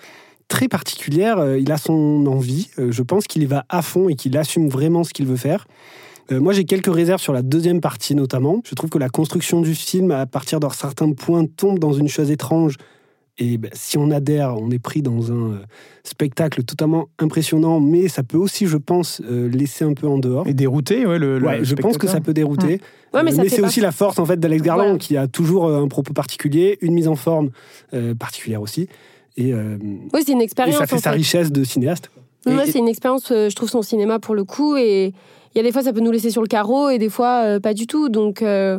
très 0.48 0.68
particulière. 0.68 1.38
Euh, 1.38 1.58
il 1.58 1.72
a 1.72 1.78
son 1.78 2.26
envie. 2.26 2.68
Euh, 2.78 2.92
je 2.92 3.02
pense 3.02 3.26
qu'il 3.26 3.42
y 3.42 3.46
va 3.46 3.64
à 3.68 3.82
fond 3.82 4.08
et 4.08 4.14
qu'il 4.14 4.36
assume 4.36 4.68
vraiment 4.68 5.02
ce 5.04 5.12
qu'il 5.12 5.26
veut 5.26 5.36
faire. 5.36 5.66
Euh, 6.30 6.40
moi, 6.40 6.52
j'ai 6.52 6.64
quelques 6.64 6.92
réserves 6.92 7.20
sur 7.20 7.32
la 7.32 7.42
deuxième 7.42 7.80
partie 7.80 8.14
notamment. 8.14 8.62
Je 8.64 8.74
trouve 8.74 8.90
que 8.90 8.98
la 8.98 9.08
construction 9.08 9.60
du 9.60 9.74
film, 9.74 10.10
à 10.10 10.26
partir 10.26 10.60
d'un 10.60 10.70
certain 10.70 11.12
point, 11.12 11.46
tombe 11.46 11.78
dans 11.78 11.92
une 11.92 12.08
chose 12.08 12.30
étrange. 12.30 12.76
Et 13.38 13.56
ben, 13.56 13.70
si 13.72 13.96
on 13.96 14.10
adhère, 14.10 14.56
on 14.58 14.70
est 14.70 14.78
pris 14.78 15.00
dans 15.00 15.32
un 15.32 15.52
euh, 15.52 15.58
spectacle 16.04 16.62
totalement 16.64 17.08
impressionnant, 17.18 17.80
mais 17.80 18.08
ça 18.08 18.22
peut 18.22 18.36
aussi, 18.36 18.66
je 18.66 18.76
pense, 18.76 19.22
euh, 19.24 19.48
laisser 19.48 19.84
un 19.84 19.94
peu 19.94 20.06
en 20.06 20.18
dehors. 20.18 20.46
Et 20.46 20.52
dérouter, 20.52 21.06
ouais, 21.06 21.18
le, 21.18 21.40
Je 21.62 21.74
pense 21.74 21.96
que 21.96 22.06
ça 22.06 22.20
peut 22.20 22.34
dérouter. 22.34 22.80
mais, 23.14 23.32
c'est 23.48 23.62
aussi 23.62 23.80
la 23.80 23.90
force 23.92 24.18
en 24.18 24.26
fait 24.26 24.38
d'Alex 24.38 24.62
Garland 24.62 24.98
qui 24.98 25.16
a 25.16 25.28
toujours 25.28 25.68
un 25.68 25.88
propos 25.88 26.12
particulier, 26.12 26.78
une 26.82 26.92
mise 26.92 27.08
en 27.08 27.16
forme 27.16 27.50
particulière 28.18 28.60
aussi. 28.60 28.88
Et, 29.38 29.54
oui, 29.54 30.22
c'est 30.24 30.32
une 30.32 30.42
expérience. 30.42 30.76
Et 30.76 30.78
ça 30.78 30.86
fait 30.86 30.98
sa 30.98 31.10
richesse 31.10 31.50
de 31.50 31.64
cinéaste. 31.64 32.10
Ouais, 32.46 32.66
c'est 32.66 32.78
une 32.78 32.88
expérience, 32.88 33.28
je 33.28 33.54
trouve, 33.54 33.70
son 33.70 33.82
cinéma 33.82 34.18
pour 34.18 34.34
le 34.34 34.44
coup. 34.44 34.76
Et 34.76 35.12
il 35.54 35.58
y 35.58 35.60
a 35.60 35.62
des 35.62 35.72
fois, 35.72 35.82
ça 35.82 35.92
peut 35.92 36.00
nous 36.00 36.10
laisser 36.10 36.30
sur 36.30 36.42
le 36.42 36.48
carreau 36.48 36.88
et 36.88 36.98
des 36.98 37.10
fois, 37.10 37.42
euh, 37.44 37.60
pas 37.60 37.74
du 37.74 37.86
tout. 37.86 38.08
Donc, 38.08 38.42
euh, 38.42 38.78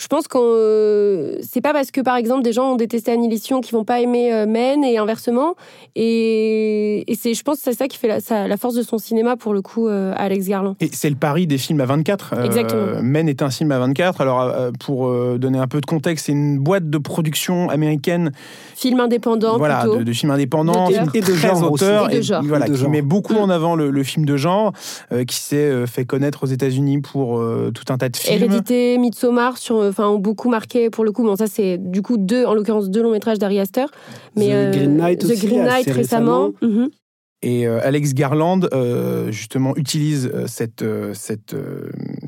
je 0.00 0.06
pense 0.06 0.28
que 0.28 0.38
euh, 0.38 1.38
c'est 1.42 1.60
pas 1.60 1.74
parce 1.74 1.90
que 1.90 2.00
par 2.00 2.16
exemple 2.16 2.42
des 2.42 2.54
gens 2.54 2.72
ont 2.72 2.76
détesté 2.76 3.12
Annihilation 3.12 3.60
qui 3.60 3.72
vont 3.72 3.84
pas 3.84 4.00
aimer 4.00 4.32
euh, 4.32 4.46
Men 4.46 4.82
et 4.82 4.96
inversement. 4.96 5.56
Et, 5.94 7.04
c'est, 7.20 7.34
je 7.34 7.42
pense, 7.42 7.58
que 7.58 7.64
c'est 7.64 7.74
ça 7.74 7.86
qui 7.86 7.98
fait 7.98 8.08
la, 8.08 8.48
la, 8.48 8.56
force 8.56 8.74
de 8.74 8.82
son 8.82 8.96
cinéma 8.96 9.36
pour 9.36 9.52
le 9.52 9.60
coup, 9.60 9.88
euh, 9.88 10.14
Alex 10.16 10.46
Garland. 10.46 10.74
Et 10.80 10.88
c'est 10.92 11.10
le 11.10 11.16
pari 11.16 11.46
des 11.46 11.58
films 11.58 11.82
à 11.82 11.84
24. 11.84 12.44
Exactement. 12.44 13.02
Men 13.02 13.28
est 13.28 13.42
un 13.42 13.50
film 13.50 13.72
à 13.72 13.78
24. 13.78 14.22
Alors 14.22 14.72
pour 14.78 15.12
donner 15.38 15.58
un 15.58 15.66
peu 15.66 15.82
de 15.82 15.86
contexte, 15.86 16.26
c'est 16.26 16.32
une 16.32 16.58
boîte 16.58 16.88
de 16.88 16.98
production 16.98 17.68
américaine. 17.68 18.32
Film 18.76 19.00
indépendant. 19.00 19.58
Voilà, 19.58 19.80
plutôt. 19.80 20.02
De, 20.02 20.12
films 20.12 20.30
indépendants 20.30 20.88
et 21.12 21.20
de 21.20 21.34
genre 21.34 21.70
auteurs 21.70 22.10
et, 22.10 22.16
de 22.16 22.22
genre. 22.22 22.42
voilà, 22.42 22.66
qui 22.66 22.88
met 22.88 23.02
beaucoup 23.02 23.34
mm. 23.34 23.38
en 23.38 23.50
avant 23.50 23.74
le, 23.74 24.02
film 24.02 24.24
de 24.24 24.38
genre, 24.38 24.72
qui 25.26 25.36
s'est 25.36 25.86
fait 25.86 26.06
connaître 26.06 26.44
aux 26.44 26.46
États-Unis 26.46 27.02
pour 27.02 27.38
tout 27.74 27.92
un 27.92 27.98
tas 27.98 28.08
de 28.08 28.16
films. 28.16 28.42
Hérédité, 28.42 28.96
Midsommar 28.96 29.58
sur 29.58 29.89
enfin, 29.90 30.08
ont 30.08 30.18
beaucoup 30.18 30.48
marqué 30.48 30.90
pour 30.90 31.04
le 31.04 31.12
coup. 31.12 31.22
Bon, 31.22 31.36
ça, 31.36 31.46
c'est 31.46 31.78
du 31.78 32.02
coup 32.02 32.16
deux, 32.16 32.44
en 32.44 32.54
l'occurrence, 32.54 32.90
deux 32.90 33.02
longs 33.02 33.12
métrages 33.12 33.38
d'Ari 33.38 33.58
Aster. 33.60 33.86
Mais, 34.36 34.48
The 34.48 34.52
euh, 34.52 34.70
Green 34.70 34.96
Knight, 34.96 35.20
The 35.20 35.44
Green 35.44 35.64
Knight 35.64 35.90
récemment. 35.90 36.52
Mhm. 36.62 36.88
Et 37.42 37.66
euh, 37.66 37.80
Alex 37.82 38.12
Garland, 38.12 38.60
euh, 38.74 39.32
justement, 39.32 39.74
utilise 39.76 40.30
cette, 40.46 40.84
cette, 41.14 41.56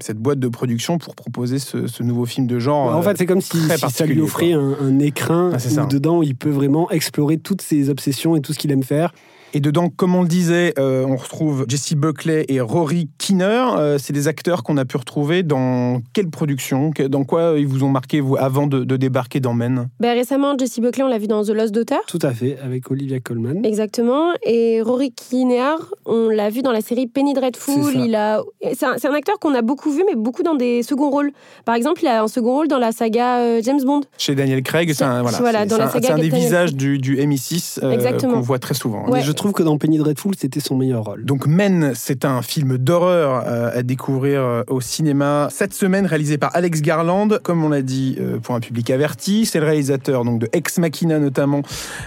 cette 0.01 0.17
boîte 0.17 0.39
de 0.39 0.49
production 0.49 0.97
pour 0.97 1.15
proposer 1.15 1.59
ce, 1.59 2.03
nouveau 2.03 2.25
film 2.25 2.47
de 2.47 2.59
genre. 2.59 2.97
en 2.97 3.03
fait, 3.03 3.19
c'est 3.19 3.27
comme 3.27 3.43
si, 3.43 3.59
ça 3.91 4.07
lui 4.07 4.21
offrait 4.23 4.53
un, 4.53 4.75
un, 4.81 4.99
écrin 5.01 5.53
ah, 5.53 5.83
où 5.83 5.87
dedans, 5.87 6.23
il 6.23 6.35
peut 6.35 6.51
vraiment 6.51 6.91
explorer 6.91 7.37
toutes 7.37 7.61
ses 7.61 7.91
obsessions 7.91 8.37
et 8.37 8.41
tout 8.41 8.55
ce 8.55 8.59
qu'il 8.59 8.73
aime 8.73 8.83
faire. 8.83 9.13
Et 9.55 9.61
dedans, 9.61 9.91
comme 9.91 10.15
on 10.15 10.23
le 10.23 10.29
disait, 10.29 10.73
euh, 10.79 11.05
on 11.07 11.17
retrouve 11.17 11.67
Jesse 11.69 11.93
Buckley 11.93 12.47
et 12.49 12.61
Rory 12.61 13.11
Kinner. 13.19 13.65
Euh, 13.77 13.99
c'est 13.99 14.15
des 14.15 14.27
acteurs 14.27 14.63
qu'on 14.63 14.79
a 14.79 14.87
pu 14.87 14.97
retrouver 14.97 15.43
dans 15.43 16.01
quelle 16.15 16.31
production? 16.31 16.91
Dans 17.09 17.25
quoi 17.25 17.55
ils 17.59 17.67
vous 17.67 17.85
ont 17.85 17.91
marqué, 17.91 18.21
vous, 18.21 18.37
avant 18.39 18.67
de, 18.67 18.85
débarquer 18.97 19.41
dans 19.41 19.53
Men? 19.53 19.89
Ben, 20.01 20.15
Récemment, 20.15 20.57
Jesse 20.59 20.81
Buckley, 20.81 21.03
on 21.03 21.09
l'a 21.09 21.19
vu 21.19 21.27
dans 21.27 21.45
The 21.45 21.51
Lost 21.51 21.75
Daughter. 21.75 21.99
Tout 22.07 22.19
à 22.23 22.33
fait, 22.33 22.57
avec 22.65 22.91
Olivia 22.91 23.21
Colman. 23.21 23.63
Exactement. 23.65 24.33
Et 24.43 24.81
Rory 24.81 25.13
Kinner, 25.13 25.75
on 26.07 26.29
l'a 26.29 26.49
vu 26.49 26.63
dans 26.63 26.73
la 26.73 26.81
série 26.81 27.07
Penny 27.07 27.35
Dreadful. 27.35 27.93
C'est, 27.93 28.15
a... 28.15 28.43
c'est, 28.73 29.07
un, 29.07 29.15
acteur 29.15 29.39
qu'on 29.39 29.55
a 29.55 29.61
beaucoup 29.61 29.91
vu, 29.91 30.03
mais 30.07 30.15
beaucoup 30.15 30.43
dans 30.43 30.55
des 30.55 30.83
seconds 30.83 31.11
rôles. 31.11 31.33
Par 31.67 31.75
exemple, 31.75 32.01
il 32.03 32.09
a 32.09 32.23
un 32.23 32.29
second 32.29 32.53
rôle 32.55 32.69
dans 32.69 32.79
la 32.79 32.93
saga 32.93 33.41
euh, 33.41 33.61
James 33.63 33.83
Bond. 33.85 34.03
Chez 34.17 34.35
Daniel 34.35 34.63
Craig, 34.63 34.93
c'est 34.95 35.05
un, 35.05 35.23
voilà, 35.23 35.67
dans 35.67 35.77
la 35.77 35.91
saga 35.91 36.15
un, 36.15 36.19
des 36.19 36.31
visages 36.31 36.75
du, 36.75 36.99
du 36.99 37.19
MI6 37.19 37.81
qu'on 38.27 38.41
voit 38.41 38.59
très 38.59 38.75
souvent. 38.75 39.09
Ouais 39.11 39.23
trouve 39.43 39.53
que 39.55 39.65
dans 39.65 39.77
Penny 39.77 39.99
Dreadful, 39.99 40.37
c'était 40.39 40.61
son 40.61 40.77
meilleur 40.77 41.03
rôle. 41.03 41.25
Donc 41.25 41.49
Men, 41.49 41.95
c'est 41.97 42.25
un 42.25 42.43
film 42.43 42.79
d'horreur 42.79 43.43
euh, 43.45 43.77
à 43.77 43.83
découvrir 43.83 44.41
euh, 44.41 44.63
au 44.69 44.81
cinéma 44.81 45.49
cette 45.51 45.75
semaine, 45.75 46.07
réalisé 46.07 46.39
par 46.39 46.55
Alex 46.55 46.81
Garland, 46.81 47.41
comme 47.43 47.65
on 47.65 47.71
l'a 47.71 47.83
dit, 47.83 48.17
euh, 48.21 48.39
pour 48.39 48.55
un 48.55 48.61
public 48.61 48.89
averti. 48.91 49.45
C'est 49.45 49.59
le 49.59 49.67
réalisateur 49.67 50.25
donc 50.25 50.39
de 50.39 50.49
Ex 50.53 50.79
Machina 50.79 51.19
notamment, 51.19 51.63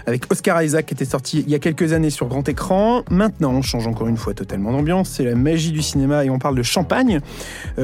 avec 0.05 0.31
Oscar 0.31 0.63
Isaac 0.63 0.85
qui 0.85 0.93
était 0.93 1.03
sorti 1.03 1.43
il 1.45 1.51
y 1.51 1.55
a 1.55 1.59
quelques 1.59 1.91
années 1.91 2.09
sur 2.09 2.27
grand 2.27 2.47
écran. 2.47 3.03
Maintenant, 3.09 3.51
on 3.51 3.61
change 3.61 3.85
encore 3.85 4.07
une 4.07 4.15
fois 4.15 4.33
totalement 4.33 4.71
d'ambiance. 4.71 5.09
C'est 5.09 5.25
la 5.25 5.35
magie 5.35 5.73
du 5.73 5.81
cinéma 5.81 6.23
et 6.23 6.29
on 6.29 6.39
parle 6.39 6.55
de 6.55 6.63
Champagne. 6.63 7.19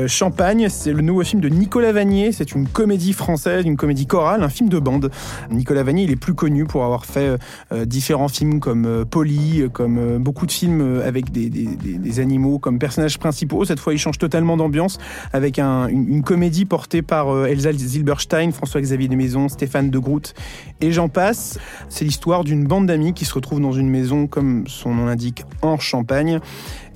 Champagne, 0.08 0.70
c'est 0.70 0.93
le 0.93 1.01
nouveau 1.01 1.25
film 1.25 1.41
de 1.41 1.50
Nicolas 1.50 1.91
Vanier. 1.91 2.31
C'est 2.31 2.53
une 2.53 2.70
comédie 2.70 3.12
française, 3.12 3.65
une 3.65 3.75
comédie 3.75 4.08
chorale, 4.08 4.43
un 4.43 4.50
film 4.50 4.70
de 4.70 4.79
bande. 4.79 5.12
Nicolas 5.50 5.84
Vanier, 5.84 6.03
il 6.03 6.12
est 6.12 6.15
plus 6.15 6.36
connu 6.36 6.63
pour 6.63 6.86
avoir 6.86 7.05
fait 7.05 7.38
différents 7.86 8.29
films 8.29 8.62
comme 8.62 9.05
Polly, 9.10 9.40
comme 9.71 10.17
beaucoup 10.17 10.45
de 10.45 10.51
films 10.51 11.01
avec 11.03 11.31
des, 11.31 12.19
animaux 12.19 12.60
comme 12.60 12.79
personnages 12.79 13.17
principaux. 13.17 13.63
Cette 13.65 13.79
fois, 13.79 13.93
il 13.93 13.98
change 13.98 14.17
totalement 14.17 14.57
d'ambiance 14.57 14.98
avec 15.33 15.60
un, 15.60 15.88
une, 15.88 16.24
comédie 16.24 16.65
portée 16.65 17.01
par 17.01 17.29
euh, 17.29 17.45
Elsa 17.45 17.71
Zilberstein, 17.74 18.51
François-Xavier 18.51 19.07
Desmaisons, 19.07 19.50
Stéphane 19.50 19.89
de 19.89 20.00
Groot 20.00 20.33
et 20.81 20.91
j'en 20.91 21.10
passe. 21.10 21.60
C'est 21.89 22.05
l'histoire 22.05 22.43
d'une 22.43 22.65
bande 22.65 22.88
d'amis 22.88 23.13
qui 23.13 23.25
se 23.25 23.33
retrouvent 23.33 23.62
dans 23.62 23.71
une 23.71 23.89
maison, 23.89 24.27
comme 24.27 24.65
son 24.67 24.93
nom 24.93 25.05
l'indique, 25.05 25.43
en 25.62 25.77
Champagne 25.77 26.39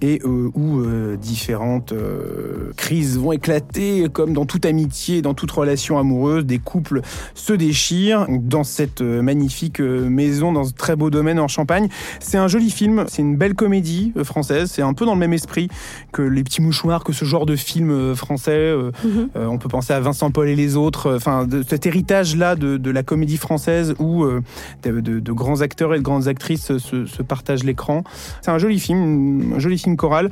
et 0.01 0.21
euh, 0.25 0.51
où 0.53 0.79
euh, 0.79 1.15
différentes 1.15 1.91
euh, 1.91 2.71
crises 2.75 3.17
vont 3.17 3.31
éclater, 3.31 4.07
comme 4.11 4.33
dans 4.33 4.45
toute 4.45 4.65
amitié, 4.65 5.21
dans 5.21 5.33
toute 5.33 5.51
relation 5.51 5.97
amoureuse, 5.97 6.45
des 6.45 6.59
couples 6.59 7.01
se 7.33 7.53
déchirent 7.53 8.27
dans 8.29 8.63
cette 8.63 9.01
magnifique 9.01 9.79
maison, 9.79 10.51
dans 10.51 10.63
ce 10.63 10.73
très 10.73 10.95
beau 10.95 11.09
domaine 11.09 11.39
en 11.39 11.47
Champagne. 11.47 11.87
C'est 12.19 12.37
un 12.37 12.47
joli 12.47 12.69
film, 12.69 13.05
c'est 13.07 13.21
une 13.21 13.35
belle 13.35 13.55
comédie 13.55 14.13
française, 14.23 14.71
c'est 14.71 14.81
un 14.81 14.93
peu 14.93 15.05
dans 15.05 15.13
le 15.13 15.19
même 15.19 15.33
esprit 15.33 15.69
que 16.11 16.21
Les 16.21 16.43
Petits 16.43 16.61
Mouchoirs, 16.61 17.03
que 17.03 17.13
ce 17.13 17.25
genre 17.25 17.45
de 17.45 17.55
film 17.55 18.15
français. 18.15 18.73
Mhm. 19.03 19.29
on 19.35 19.57
peut 19.57 19.69
penser 19.69 19.93
à 19.93 19.99
Vincent 19.99 20.31
Paul 20.31 20.49
et 20.49 20.55
les 20.55 20.75
autres, 20.75 21.15
enfin, 21.15 21.45
de 21.45 21.63
cet 21.67 21.85
héritage-là 21.85 22.55
de, 22.55 22.77
de, 22.77 22.91
la 22.91 23.03
comédie 23.03 23.37
française 23.37 23.95
où 23.99 24.25
de, 24.25 24.99
de, 24.99 25.31
grands 25.31 25.61
acteurs 25.61 25.93
et 25.93 25.97
de 25.97 26.03
grandes 26.03 26.27
actrices 26.27 26.77
se, 26.77 27.05
se 27.05 27.21
partagent 27.21 27.63
l'écran. 27.63 28.03
C'est 28.41 28.51
un 28.51 28.57
joli 28.57 28.79
film, 28.79 29.53
un 29.55 29.59
joli 29.59 29.77
film 29.77 29.84
chorale 29.93 30.31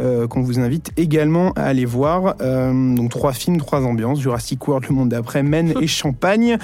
euh, 0.00 0.26
qu'on 0.26 0.40
vous 0.40 0.58
invite 0.58 0.90
également 0.96 1.52
à 1.52 1.64
aller 1.64 1.84
voir. 1.84 2.36
Euh, 2.40 2.94
donc 2.94 3.10
trois 3.10 3.32
films, 3.32 3.58
trois 3.58 3.82
ambiances 3.82 4.20
Jurassic 4.20 4.66
World, 4.66 4.86
Le 4.88 4.94
Monde 4.94 5.10
d'après, 5.10 5.42
Men 5.42 5.74
et 5.80 5.86
Champagne. 5.86 6.56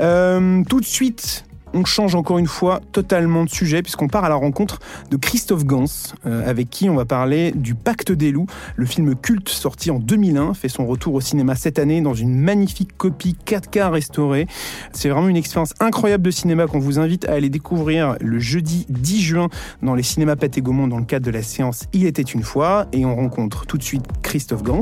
Euh, 0.00 0.62
tout 0.68 0.80
de 0.80 0.84
suite, 0.84 1.45
on 1.76 1.84
change 1.84 2.14
encore 2.14 2.38
une 2.38 2.46
fois 2.46 2.80
totalement 2.92 3.44
de 3.44 3.50
sujet 3.50 3.82
puisqu'on 3.82 4.08
part 4.08 4.24
à 4.24 4.30
la 4.30 4.34
rencontre 4.34 4.80
de 5.10 5.16
Christophe 5.16 5.64
Gans, 5.64 5.84
euh, 6.24 6.48
avec 6.48 6.70
qui 6.70 6.88
on 6.88 6.94
va 6.94 7.04
parler 7.04 7.52
du 7.52 7.74
Pacte 7.74 8.12
des 8.12 8.32
loups. 8.32 8.46
Le 8.76 8.86
film 8.86 9.14
culte 9.14 9.50
sorti 9.50 9.90
en 9.90 9.98
2001 9.98 10.54
fait 10.54 10.70
son 10.70 10.86
retour 10.86 11.14
au 11.14 11.20
cinéma 11.20 11.54
cette 11.54 11.78
année 11.78 12.00
dans 12.00 12.14
une 12.14 12.34
magnifique 12.34 12.96
copie 12.96 13.36
4K 13.44 13.90
restaurée. 13.90 14.46
C'est 14.92 15.10
vraiment 15.10 15.28
une 15.28 15.36
expérience 15.36 15.74
incroyable 15.78 16.24
de 16.24 16.30
cinéma 16.30 16.66
qu'on 16.66 16.78
vous 16.78 16.98
invite 16.98 17.28
à 17.28 17.34
aller 17.34 17.50
découvrir 17.50 18.16
le 18.20 18.38
jeudi 18.38 18.86
10 18.88 19.20
juin 19.20 19.48
dans 19.82 19.94
les 19.94 20.02
cinémas 20.02 20.36
Pathé 20.36 20.62
Gaumont 20.62 20.88
dans 20.88 20.98
le 20.98 21.04
cadre 21.04 21.26
de 21.26 21.30
la 21.30 21.42
séance 21.42 21.84
Il 21.92 22.06
était 22.06 22.22
une 22.22 22.42
fois 22.42 22.86
et 22.92 23.04
on 23.04 23.14
rencontre 23.14 23.66
tout 23.66 23.76
de 23.76 23.82
suite 23.82 24.06
Christophe 24.22 24.62
Gans 24.62 24.80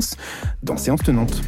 dans 0.63 0.77
Séance 0.77 1.03
Tenante. 1.03 1.41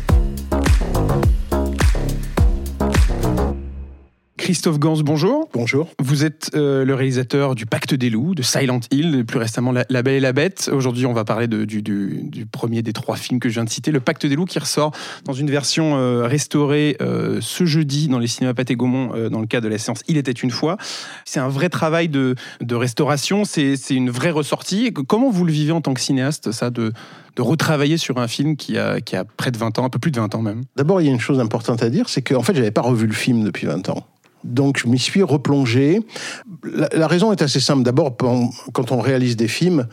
Christophe 4.38 4.77
Gans, 4.77 4.98
bonjour. 5.01 5.50
Bonjour. 5.53 5.89
Vous 6.00 6.24
êtes 6.24 6.51
euh, 6.56 6.86
le 6.86 6.94
réalisateur 6.94 7.56
du 7.56 7.65
Pacte 7.65 7.96
des 7.96 8.10
loups, 8.10 8.36
de 8.36 8.44
Silent 8.44 8.79
Hill, 8.91 9.15
et 9.15 9.24
plus 9.24 9.39
récemment 9.39 9.72
La, 9.72 10.03
Belle 10.03 10.13
et 10.13 10.20
la 10.20 10.32
Bête. 10.32 10.70
Aujourd'hui, 10.72 11.06
on 11.06 11.13
va 11.13 11.25
parler 11.25 11.48
du, 11.48 12.46
premier 12.51 12.84
des 12.84 12.94
trois 12.94 13.15
films 13.15 13.39
que 13.39 13.50
je 13.50 13.56
viens 13.56 13.63
de 13.63 13.70
citer, 13.70 13.91
Le 13.91 14.00
Pacte 14.00 14.25
des 14.25 14.36
loups, 14.36 14.46
qui 14.46 14.60
ressort 14.60 14.91
dans 15.25 15.34
une 15.34 15.50
version 15.50 15.98
euh, 15.98 16.27
restaurée 16.27 16.98
euh, 17.01 17.39
ce 17.41 17.65
jeudi 17.65 18.08
dans 18.08 18.20
les 18.20 18.27
cinémas 18.27 18.53
Pathé 18.53 18.75
Gaumont 18.75 19.29
dans 19.29 19.41
le 19.41 19.48
cadre 19.48 19.65
de 19.65 19.72
la 19.72 19.79
séance 19.79 20.03
Il 20.08 20.17
était 20.17 20.32
une 20.32 20.51
fois. 20.51 20.77
C'est 21.25 21.39
un 21.39 21.50
vrai 21.50 21.70
travail 21.70 22.08
de, 22.08 22.36
restauration, 22.70 23.44
c'est 23.44 23.75
une 23.89 24.12
vraie 24.12 24.32
ressortie. 24.32 24.94
Comment 24.94 25.32
vous 25.32 25.46
le 25.46 25.51
vivez 25.51 25.72
en 25.72 25.82
tant 25.82 25.94
que 25.94 26.01
cinéaste, 26.01 26.51
ça, 26.51 26.70
de, 26.70 26.94
de 27.36 27.41
retravailler 27.41 27.98
sur 27.98 28.17
un 28.20 28.27
film 28.27 28.56
qui 28.56 28.77
a, 28.77 29.01
qui 29.01 29.15
a 29.15 29.25
près 29.25 29.51
de 29.51 29.58
20 29.58 29.79
ans, 29.79 29.86
un 29.86 29.89
peu 29.89 30.00
plus 30.00 30.12
de 30.12 30.20
20 30.20 30.36
ans 30.36 30.41
même? 30.41 30.63
D'abord, 30.75 31.01
il 31.01 31.06
y 31.06 31.10
a 31.10 31.13
une 31.13 31.20
chose 31.20 31.39
importante 31.39 31.82
à 31.84 31.89
dire, 31.89 32.08
c'est 32.10 32.22
qu'en 32.22 32.44
fait, 32.44 32.53
je 32.53 32.60
n'avais 32.60 32.72
pas 32.72 32.82
revu 32.82 33.08
le 33.08 33.13
film 33.13 33.44
depuis 33.44 33.67
20 33.67 33.89
ans. 33.89 34.06
Donc 34.48 34.80
je 34.80 34.88
m'y 34.88 34.98
suis 34.98 35.24
replongé. 35.24 36.00
La, 36.94 37.08
raison 37.08 37.32
est 37.32 37.42
assez 37.42 37.60
simple. 37.60 37.84
D'abord, 37.84 38.16
quand 38.18 38.92
on 38.92 39.00
réalise 39.00 39.36
des 39.36 39.48
films, 39.48 39.88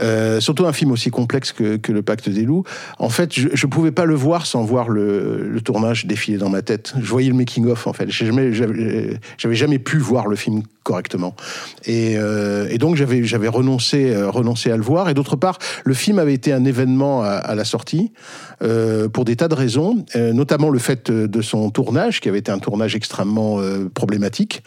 euh, 0.00 0.40
surtout 0.40 0.66
un 0.66 0.72
film 0.72 0.92
aussi 0.92 1.10
complexe 1.10 1.52
que, 1.52 1.80
Le 1.88 2.02
Pacte 2.02 2.28
des 2.28 2.42
loups, 2.42 2.64
en 2.98 3.08
fait, 3.08 3.32
je 3.34 3.48
ne 3.48 3.70
pouvais 3.70 3.90
pas 3.90 4.04
le 4.04 4.14
voir 4.14 4.46
sans 4.46 4.62
voir 4.62 4.88
le, 4.88 5.60
tournage 5.64 6.06
défiler 6.06 6.38
dans 6.38 6.50
ma 6.50 6.62
tête. 6.62 6.94
Je 7.00 7.10
voyais 7.10 7.28
le 7.28 7.34
making-of, 7.34 7.86
en 7.86 7.92
fait. 7.92 8.08
J'avais 8.08 8.52
jamais, 8.52 9.18
jamais 9.38 9.78
pu 9.78 9.98
voir 9.98 10.28
le 10.28 10.36
film 10.36 10.62
correctement. 10.84 11.34
Et, 11.84 12.14
euh, 12.16 12.76
donc 12.78 12.94
j'avais 12.94 13.20
euh, 13.20 14.30
renoncé 14.30 14.70
à 14.70 14.76
le 14.76 14.82
voir. 14.82 15.08
Et 15.08 15.14
d'autre 15.14 15.34
part, 15.34 15.58
le 15.84 15.94
film 15.94 16.20
avait 16.20 16.34
été 16.34 16.52
un 16.52 16.64
événement 16.64 17.22
à, 17.22 17.54
la 17.54 17.64
sortie 17.64 18.12
pour 19.12 19.24
des 19.24 19.36
tas 19.36 19.48
de 19.48 19.54
raisons, 19.54 20.04
notamment 20.14 20.70
le 20.70 20.78
fait 20.78 21.10
de 21.10 21.42
son 21.42 21.70
tournage, 21.70 22.20
qui 22.20 22.28
avait 22.28 22.38
été 22.38 22.52
un 22.52 22.58
tournage 22.58 22.94
extrêmement 22.94 23.60
problématique, 23.96 24.62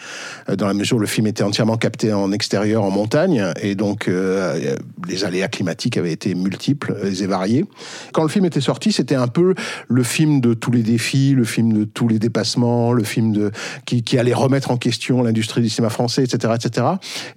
euh, 0.49 0.57
dans 0.57 0.67
la 0.67 0.73
mesure 0.73 0.97
où 0.97 0.99
le 0.99 1.07
film 1.07 1.27
était 1.27 1.43
entièrement 1.43 1.77
capté 1.77 2.11
en 2.11 2.33
extérieur, 2.33 2.83
en 2.83 2.91
montagne, 2.91 3.45
et 3.61 3.75
donc 3.75 4.09
euh, 4.09 4.75
les 5.07 5.23
aléas 5.23 5.47
climatiques 5.47 5.95
avaient 5.95 6.11
été 6.11 6.35
multiples 6.35 6.97
et 7.03 7.27
variés. 7.27 7.63
Quand 8.11 8.23
le 8.23 8.29
film 8.29 8.43
était 8.43 8.59
sorti, 8.59 8.91
c'était 8.91 9.15
un 9.15 9.27
peu 9.27 9.53
le 9.87 10.03
film 10.03 10.41
de 10.41 10.53
tous 10.53 10.71
les 10.71 10.83
défis, 10.83 11.33
le 11.35 11.45
film 11.45 11.71
de 11.71 11.83
tous 11.85 12.07
les 12.09 12.19
dépassements, 12.19 12.91
le 12.91 13.03
film 13.03 13.31
de, 13.31 13.51
qui, 13.85 14.17
allait 14.17 14.33
remettre 14.33 14.71
en 14.71 14.77
question 14.77 15.23
l'industrie 15.23 15.61
du 15.61 15.69
cinéma 15.69 15.89
français, 15.89 16.23
etc. 16.23 16.53
etc. 16.55 16.87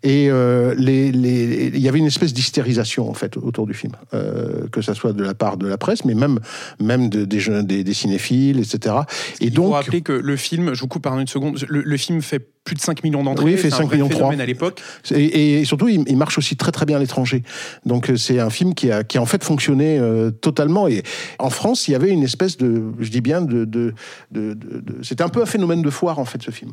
Et 0.02 0.30
euh, 0.30 0.75
les, 0.76 1.08
il 1.08 1.78
y 1.78 1.88
avait 1.88 1.99
une 1.99 2.06
espèce 2.06 2.32
d'hystérisation, 2.32 3.08
en 3.08 3.14
fait, 3.14 3.37
autour 3.37 3.66
du 3.66 3.75
film, 3.75 3.92
que 4.11 4.80
ce 4.80 4.94
soit 4.94 5.12
de 5.12 5.22
la 5.22 5.34
part 5.34 5.58
de 5.58 5.68
la 5.68 5.76
presse, 5.76 6.04
mais 6.04 6.14
même, 6.14 6.40
même 6.80 7.11
de, 7.11 7.25
des, 7.25 7.62
des, 7.62 7.84
des, 7.84 7.94
cinéphiles, 7.94 8.58
etc. 8.58 8.96
Et 9.40 9.46
il 9.46 9.52
donc, 9.52 9.66
faut 9.66 9.72
rappeler 9.72 10.00
que 10.00 10.12
le 10.12 10.37
film, 10.37 10.75
je 10.75 10.80
vous 10.80 10.88
coupe 10.88 11.02
par 11.02 11.18
une 11.18 11.26
seconde, 11.26 11.58
le, 11.68 11.81
film 11.96 12.22
fait 12.22 12.52
plus 12.64 12.76
de 12.76 12.80
5 12.80 13.02
millions 13.02 13.24
d'entrées. 13.24 13.44
Oui, 13.44 13.52
il 13.52 13.58
fait 13.58 13.70
5 13.70 13.90
millions 13.90 14.08
3. 14.08 14.34
à 14.34 14.46
l'époque. 14.46 14.80
Et, 15.10 15.64
surtout, 15.64 15.88
il, 15.88 16.16
marche 16.16 16.38
aussi 16.38 16.56
très 16.56 16.70
très 16.70 16.86
bien 16.86 16.96
à 16.96 17.00
l'étranger. 17.00 17.42
Donc 17.84 18.08
euh, 18.08 18.16
c'est 18.16 18.38
un 18.38 18.50
film 18.50 18.74
qui 18.74 18.90
a, 18.90 19.02
qui 19.02 19.18
a 19.18 19.22
en 19.22 19.26
fait 19.26 19.42
fonctionné 19.42 19.98
euh, 19.98 20.30
totalement. 20.30 20.86
Et 20.86 21.02
en 21.38 21.50
France, 21.50 21.88
il 21.88 21.92
y 21.92 21.94
avait 21.94 22.10
une 22.10 22.22
espèce 22.22 22.56
de, 22.56 22.92
je 23.00 23.10
dis 23.10 23.20
bien, 23.20 23.42
de, 23.42 23.64
de, 23.64 23.94
de, 24.30 24.56
c'était 25.02 25.24
un 25.24 25.28
peu 25.28 25.42
un 25.42 25.46
phénomène 25.46 25.82
de 25.82 25.90
foire 25.90 26.18
en 26.18 26.24
fait 26.24 26.40
ce 26.42 26.50
film. 26.52 26.72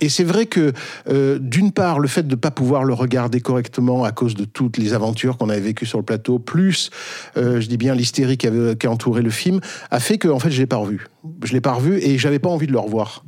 Et 0.00 0.08
c'est 0.08 0.24
vrai 0.24 0.46
que 0.46 0.72
euh, 1.08 1.38
d'une 1.38 1.72
part, 1.72 1.98
le 1.98 2.08
fait 2.08 2.22
de 2.22 2.34
ne 2.34 2.40
pas 2.40 2.50
pouvoir 2.50 2.84
le 2.84 2.94
regarder 2.94 3.40
correctement 3.40 4.04
à 4.04 4.12
cause 4.12 4.34
de 4.34 4.44
toutes 4.44 4.78
les 4.78 4.94
aventures 4.94 5.36
qu'on 5.36 5.50
avait 5.50 5.60
vécues 5.60 5.86
sur 5.86 5.98
le 5.98 6.04
plateau, 6.04 6.38
plus, 6.38 6.90
je 7.36 7.66
dis 7.66 7.76
bien, 7.76 7.94
l'hystérie 7.94 8.36
qui, 8.38 8.46
avait, 8.46 8.76
qui 8.76 8.86
a 8.86 8.90
entouré 8.90 9.22
le 9.22 9.30
film, 9.30 9.60
a 9.90 10.00
fait 10.00 10.18
que 10.18 10.28
en 10.28 10.38
fait 10.38 10.50
je 10.50 10.60
l'ai 10.60 10.66
pas 10.66 10.76
revu. 10.76 11.06
Je 11.44 11.52
l'ai 11.52 11.60
pas 11.60 11.72
revu 11.72 11.98
et 11.98 12.18
j'avais 12.18 12.38
pas 12.38 12.48
envie 12.48 12.66
de 12.66 12.72
le 12.72 12.78
revoir. 12.78 13.24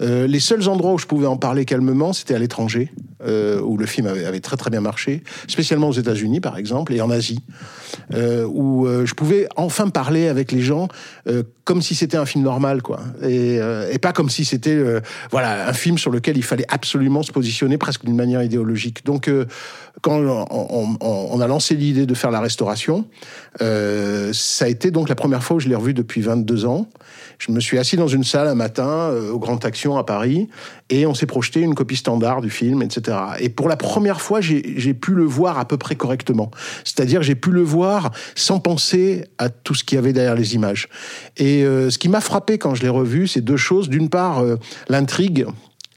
Euh, 0.00 0.26
les 0.26 0.40
seuls 0.40 0.68
endroits 0.68 0.92
où 0.92 0.98
je 0.98 1.06
pouvais 1.06 1.26
en 1.26 1.36
parler 1.36 1.64
calmement, 1.64 2.12
c'était 2.12 2.34
à 2.34 2.38
l'étranger, 2.38 2.92
euh, 3.26 3.60
où 3.60 3.76
le 3.78 3.86
film 3.86 4.06
avait, 4.06 4.40
très 4.40 4.56
très 4.56 4.70
bien 4.70 4.80
marché, 4.80 5.22
spécialement 5.48 5.88
aux 5.88 5.92
États-Unis 5.92 6.40
par 6.40 6.58
exemple, 6.58 6.92
et 6.92 7.00
en 7.00 7.10
Asie, 7.10 7.40
euh, 8.12 8.44
où 8.44 8.86
je 8.86 9.14
pouvais 9.14 9.48
enfin 9.56 9.88
parler 9.88 10.28
avec 10.28 10.52
les 10.52 10.60
gens 10.60 10.88
comme 11.64 11.82
si 11.82 11.94
c'était 11.96 12.16
un 12.16 12.26
film 12.26 12.44
normal, 12.44 12.82
quoi, 12.82 13.00
et, 13.22 13.58
pas 14.00 14.12
comme 14.12 14.28
si 14.28 14.44
c'était 14.44 14.78
voilà 15.30 15.68
un 15.68 15.72
film 15.72 15.98
sur 15.98 16.10
lequel 16.10 16.36
il 16.36 16.44
fallait 16.44 16.66
absolument 16.68 17.22
se 17.22 17.32
positionner 17.32 17.78
presque 17.78 18.04
d'une 18.04 18.14
manière 18.14 18.42
idéologique. 18.42 19.04
Donc 19.04 19.30
quand 20.02 20.20
on, 20.20 21.40
a 21.40 21.46
lancé 21.46 21.74
l'idée 21.74 22.06
de 22.06 22.14
faire 22.14 22.30
la 22.30 22.40
restauration, 22.40 23.06
ça 23.58 24.64
a 24.64 24.68
été 24.68 24.90
donc 24.90 25.08
la 25.08 25.16
première 25.16 25.42
fois 25.42 25.56
où 25.56 25.60
je 25.60 25.68
l'ai 25.68 25.74
revu 25.74 25.94
depuis 25.94 26.20
22 26.20 26.66
ans. 26.66 26.86
Je 27.38 27.52
me 27.52 27.60
suis 27.60 27.78
assis 27.78 27.96
dans 27.96 28.08
une 28.08 28.24
salle 28.24 28.46
un 28.46 28.54
matin 28.54 29.10
au 29.32 29.38
Grand 29.38 29.62
Action 29.64 29.85
à 29.94 30.04
Paris 30.04 30.48
et 30.90 31.06
on 31.06 31.14
s'est 31.14 31.26
projeté 31.26 31.60
une 31.60 31.74
copie 31.74 31.96
standard 31.96 32.40
du 32.40 32.50
film, 32.50 32.82
etc. 32.82 33.16
Et 33.40 33.48
pour 33.48 33.68
la 33.68 33.76
première 33.76 34.20
fois, 34.20 34.40
j'ai 34.40 34.94
pu 34.94 35.12
le 35.12 35.24
voir 35.24 35.58
à 35.58 35.64
peu 35.66 35.76
près 35.76 35.94
correctement. 35.94 36.50
C'est-à-dire 36.84 37.22
j'ai 37.22 37.34
pu 37.34 37.50
le 37.50 37.62
voir 37.62 38.10
sans 38.34 38.58
penser 38.58 39.24
à 39.38 39.48
tout 39.48 39.74
ce 39.74 39.84
qu'il 39.84 39.96
y 39.96 39.98
avait 39.98 40.12
derrière 40.12 40.34
les 40.34 40.54
images. 40.54 40.88
Et 41.36 41.64
euh, 41.64 41.90
ce 41.90 41.98
qui 41.98 42.08
m'a 42.08 42.20
frappé 42.20 42.58
quand 42.58 42.74
je 42.74 42.82
l'ai 42.82 42.88
revu, 42.88 43.28
c'est 43.28 43.40
deux 43.40 43.56
choses. 43.56 43.88
D'une 43.88 44.08
part, 44.08 44.40
euh, 44.40 44.56
l'intrigue 44.88 45.46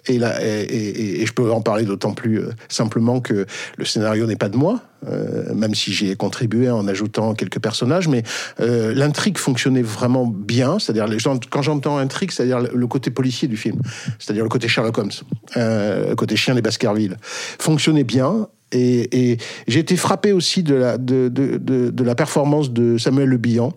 et, 0.08 0.16
et, 0.16 1.22
et, 1.22 1.26
je 1.26 1.34
peux 1.34 1.52
en 1.52 1.62
parler 1.62 1.86
d'autant 1.86 2.14
plus 2.14 2.40
euh, 2.40 2.52
simplement 2.68 3.20
que 3.20 3.46
le 3.78 3.86
scénario 3.86 4.26
n'est 4.26 4.36
pas 4.36 4.50
de 4.50 4.58
moi, 4.58 4.82
euh, 5.08 5.54
même 5.54 5.76
si 5.76 5.94
j'y 5.94 6.10
ai 6.10 6.16
contribué 6.16 6.70
en 6.70 6.88
ajoutant 6.88 7.34
quelques 7.34 7.60
personnages, 7.60 8.08
mais 8.08 8.24
euh, 8.60 8.94
l'intrigue 8.94 9.38
fonctionnait 9.38 9.82
vraiment 9.82 10.26
bien, 10.26 10.80
c'est-à-dire 10.80 11.08
quand 11.50 11.62
j'entends 11.62 11.98
intrigue, 11.98 12.32
c'est-à-dire 12.32 12.60
le 12.60 12.88
côté 12.88 13.12
policier 13.12 13.48
du 13.48 13.58
film, 13.58 13.82
c'est-à-dire 14.20 14.44
le 14.44 14.50
côté 14.50 14.68
Sherlock 14.68 14.98
Holmes, 14.98 15.12
le 15.56 16.14
côté 16.16 16.36
chien 16.36 16.56
des 16.56 16.62
Baskerville, 16.62 17.18
fonctionnait 17.60 18.04
bien. 18.04 18.48
Et, 18.72 19.38
j'ai 19.68 19.80
été 19.80 19.96
frappé 19.96 20.32
aussi 20.32 20.64
de 20.64 20.76
la, 20.76 22.16
performance 22.16 22.72
de 22.72 22.98
Samuel 22.98 23.30
Le 23.30 23.38
Bihan, 23.38 23.74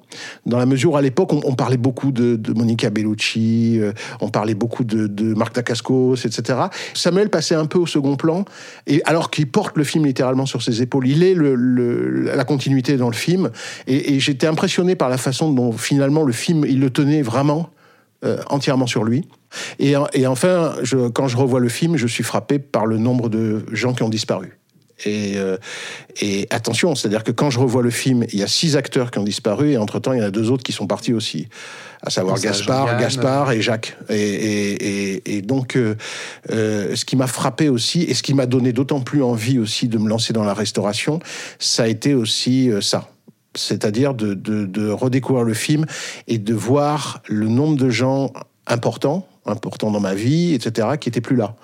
dans 0.47 0.59
la 0.59 0.67
mesure 0.67 0.93
où 0.93 0.97
à 0.97 1.03
l'époque, 1.03 1.33
on, 1.33 1.55
parlait 1.55 1.77
beaucoup 1.77 2.13
de, 2.13 2.39
Monica 2.53 2.91
Bellucci, 2.91 3.79
euh, 3.81 3.93
on 4.21 4.29
parlait 4.29 4.55
beaucoup 4.55 4.85
de, 4.85 5.35
Marc 5.35 5.55
Dacascos, 5.55 6.17
etc. 6.17 6.59
Samuel 6.95 7.31
passait 7.31 7.55
un 7.55 7.67
peu 7.67 7.79
au 7.79 7.87
second 7.87 8.17
plan, 8.17 8.45
et 8.87 9.03
alors 9.05 9.31
qu'il 9.31 9.51
porte 9.51 9.77
le 9.77 9.85
film 9.85 10.05
littéralement 10.05 10.47
sur 10.47 10.63
ses 10.63 10.83
épaules, 10.83 11.09
il 11.09 11.23
est 11.23 11.35
la 11.35 12.45
continuité 12.45 12.97
dans 12.97 13.09
le 13.09 13.15
film, 13.15 13.51
et, 13.87 14.21
j'étais 14.21 14.47
impressionné 14.47 14.95
par 14.95 15.09
la 15.09 15.19
façon 15.19 15.53
dont 15.53 15.73
finalement 15.73 16.23
le 16.23 16.33
film, 16.33 16.65
il 16.69 16.81
le 16.81 16.91
tenait 16.91 17.23
vraiment 17.23 17.71
euh, 18.25 18.39
entièrement 18.51 18.87
sur 18.87 19.05
lui. 19.05 19.27
Et, 19.79 19.97
enfin, 20.27 20.75
quand 21.15 21.29
je 21.29 21.37
revois 21.37 21.61
le 21.61 21.69
film, 21.69 21.97
je 21.97 22.07
suis 22.07 22.25
frappé 22.25 22.59
par 22.59 22.87
le 22.87 22.99
nombre 22.99 23.29
de 23.29 23.65
gens 23.73 23.95
qui 23.95 24.03
ont 24.03 24.09
disparu. 24.09 24.59
Et, 25.05 25.37
euh, 25.37 25.57
et, 26.21 26.47
attention, 26.51 26.95
c'est-à-dire 26.95 27.25
que 27.25 27.33
quand 27.33 27.51
je 27.51 27.59
revois 27.59 27.83
le 27.83 27.91
film, 27.91 28.25
il 28.33 28.39
y 28.39 28.43
a 28.43 28.47
six 28.47 28.77
acteurs 28.77 29.11
qui 29.11 29.19
ont 29.19 29.25
disparu 29.25 29.73
et 29.73 29.77
entre-temps, 29.77 30.13
il 30.13 30.21
y 30.21 30.23
en 30.23 30.27
a 30.27 30.31
deux 30.31 30.51
autres 30.51 30.63
qui 30.63 30.73
sont 30.73 30.87
partis 30.87 31.13
aussi, 31.13 31.49
à 32.03 32.11
savoir 32.11 32.39
Gaspard, 32.39 32.99
Gaspard 32.99 33.53
et 33.53 33.63
Jacques. 33.63 33.97
Et, 34.09 34.17
et, 34.17 35.37
et 35.37 35.43
donc, 35.43 35.77
euh, 35.77 35.97
euh, 36.51 36.95
ce 36.95 37.05
qui 37.05 37.17
m'a 37.17 37.27
frappé 37.27 37.69
aussi 37.69 38.03
et 38.03 38.15
ce 38.15 38.23
qui 38.23 38.35
m'a 38.35 38.47
donné 38.47 38.73
d'autant 38.73 39.01
plus 39.01 39.23
envie 39.23 39.59
aussi 39.59 39.89
de 39.89 39.99
me 39.99 40.09
lancer 40.09 40.33
dans 40.33 40.45
la 40.45 40.55
restauration, 40.55 41.21
ça 41.59 41.85
a 41.85 41.87
été 41.87 42.15
aussi 42.15 42.71
ça 42.81 43.09
c'est-à-dire 43.55 44.15
de, 44.15 44.33
de, 44.33 44.65
de, 44.65 44.89
redécouvrir 44.89 45.45
le 45.45 45.53
film 45.53 45.85
et 46.27 46.39
de 46.39 46.55
voir 46.55 47.23
le 47.29 47.49
nombre 47.49 47.77
de 47.77 47.91
gens 47.91 48.33
importants, 48.67 49.29
importants 49.45 49.91
dans 49.91 50.01
ma 50.01 50.15
vie, 50.15 50.55
etc., 50.55 50.89
qui 50.99 51.11
étaient 51.11 51.21
plus 51.21 51.37
là 51.37 51.55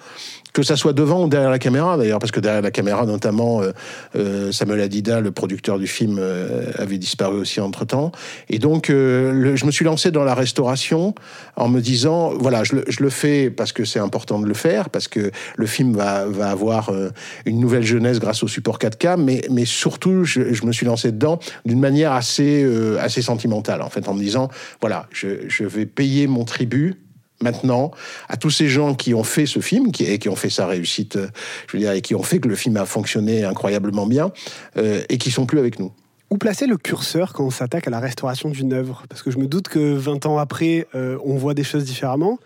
que 0.53 0.63
ça 0.63 0.77
soit 0.77 0.93
devant 0.93 1.25
ou 1.25 1.29
derrière 1.29 1.51
la 1.51 1.59
caméra 1.59 1.97
d'ailleurs, 1.97 2.19
parce 2.19 2.33
que 2.33 2.41
derrière 2.41 2.63
la 2.63 2.71
caméra, 2.71 3.07
notamment 3.07 3.63
euh, 3.63 3.73
euh, 4.17 4.53
Samuel 4.53 4.81
Adida, 4.81 5.21
le 5.21 5.31
producteur 5.31 5.79
du 5.79 5.87
film, 5.87 6.19
euh, 6.19 6.71
avait 6.77 6.99
disparu 6.99 7.39
aussi 7.39 7.61
entre 7.61 7.85
temps. 7.85 8.13
Et 8.49 8.59
donc, 8.59 8.91
euh, 8.91 9.57
je 9.57 9.67
me 9.67 9.71
suis 9.71 9.85
lancé 9.85 10.11
dans 10.11 10.25
la 10.25 10.35
restauration 10.35 11.15
en 11.57 11.69
me 11.69 11.81
disant, 11.81 12.33
voilà, 12.39 12.65
je 12.65 12.77
le, 12.77 12.85
je 12.89 13.03
le 13.03 13.11
fais 13.11 13.51
parce 13.51 13.73
que 13.73 13.85
c'est 13.85 13.99
important 14.01 14.39
de 14.39 14.47
le 14.47 14.55
faire, 14.55 14.91
parce 14.91 15.09
que 15.09 15.31
le 15.57 15.67
film 15.67 15.95
va, 15.95 16.27
va 16.27 16.51
avoir 16.51 16.91
euh, 16.91 17.11
une 17.47 17.61
nouvelle 17.61 17.85
jeunesse 17.85 18.19
grâce 18.19 18.43
au 18.43 18.49
support 18.49 18.79
4K, 18.79 19.21
mais, 19.21 19.43
mais 19.51 19.65
surtout, 19.65 20.25
je, 20.25 20.53
je 20.53 20.65
me 20.65 20.73
suis 20.73 20.87
lancé 20.87 21.13
dedans 21.13 21.39
d'une 21.65 21.81
manière 21.81 22.13
assez, 22.13 22.63
euh, 22.65 22.99
assez 23.01 23.23
sentimentale, 23.23 23.83
en 23.83 23.91
fait, 23.91 24.09
en 24.09 24.15
me 24.15 24.21
disant, 24.21 24.49
voilà, 24.81 25.07
je, 25.11 25.49
je 25.49 25.65
vais 25.65 25.87
payer 25.87 26.27
mon 26.27 26.45
tribut 26.45 26.97
maintenant 27.43 27.91
à 28.29 28.37
tous 28.37 28.51
ces 28.51 28.69
gens 28.69 28.95
qui 28.95 29.15
ont 29.15 29.25
fait 29.25 29.47
ce 29.47 29.61
film 29.61 29.93
qui, 29.93 30.05
et 30.05 30.19
qui 30.19 30.29
ont 30.29 30.37
fait 30.37 30.51
sa 30.51 30.67
réussite, 30.67 31.17
euh, 31.17 31.29
je 31.69 31.77
veux 31.77 31.83
dire, 31.83 31.93
et 31.93 32.03
qui 32.03 32.15
ont 32.15 32.23
fait 32.23 32.39
que 32.41 32.49
le 32.49 32.57
film 32.57 32.77
a 32.77 32.85
fonctionné 32.85 33.45
incroyablement 33.45 34.07
bien 34.07 34.33
euh, 34.77 35.03
et 35.09 35.19
qui 35.19 35.31
sont 35.31 35.47
plus 35.47 35.59
avec 35.59 35.79
nous. 35.79 35.93
Où 36.31 36.37
placer 36.37 36.67
le 36.67 36.77
curseur 36.77 37.33
quand 37.33 37.45
on 37.45 37.51
s'attaque 37.51 37.87
à 37.89 37.91
la 37.91 38.01
restauration 38.01 38.51
d'une 38.51 38.75
œuvre? 38.75 39.05
Parce 39.09 39.23
que 39.23 39.31
je 39.31 39.39
me 39.39 39.47
doute 39.47 39.69
que 39.69 39.95
20 39.95 40.27
ans 40.27 40.39
après, 40.39 40.87
euh, 40.95 41.17
on 41.25 41.37
voit 41.37 41.55
des 41.55 41.65
choses 41.65 41.85
différemment. 41.85 42.39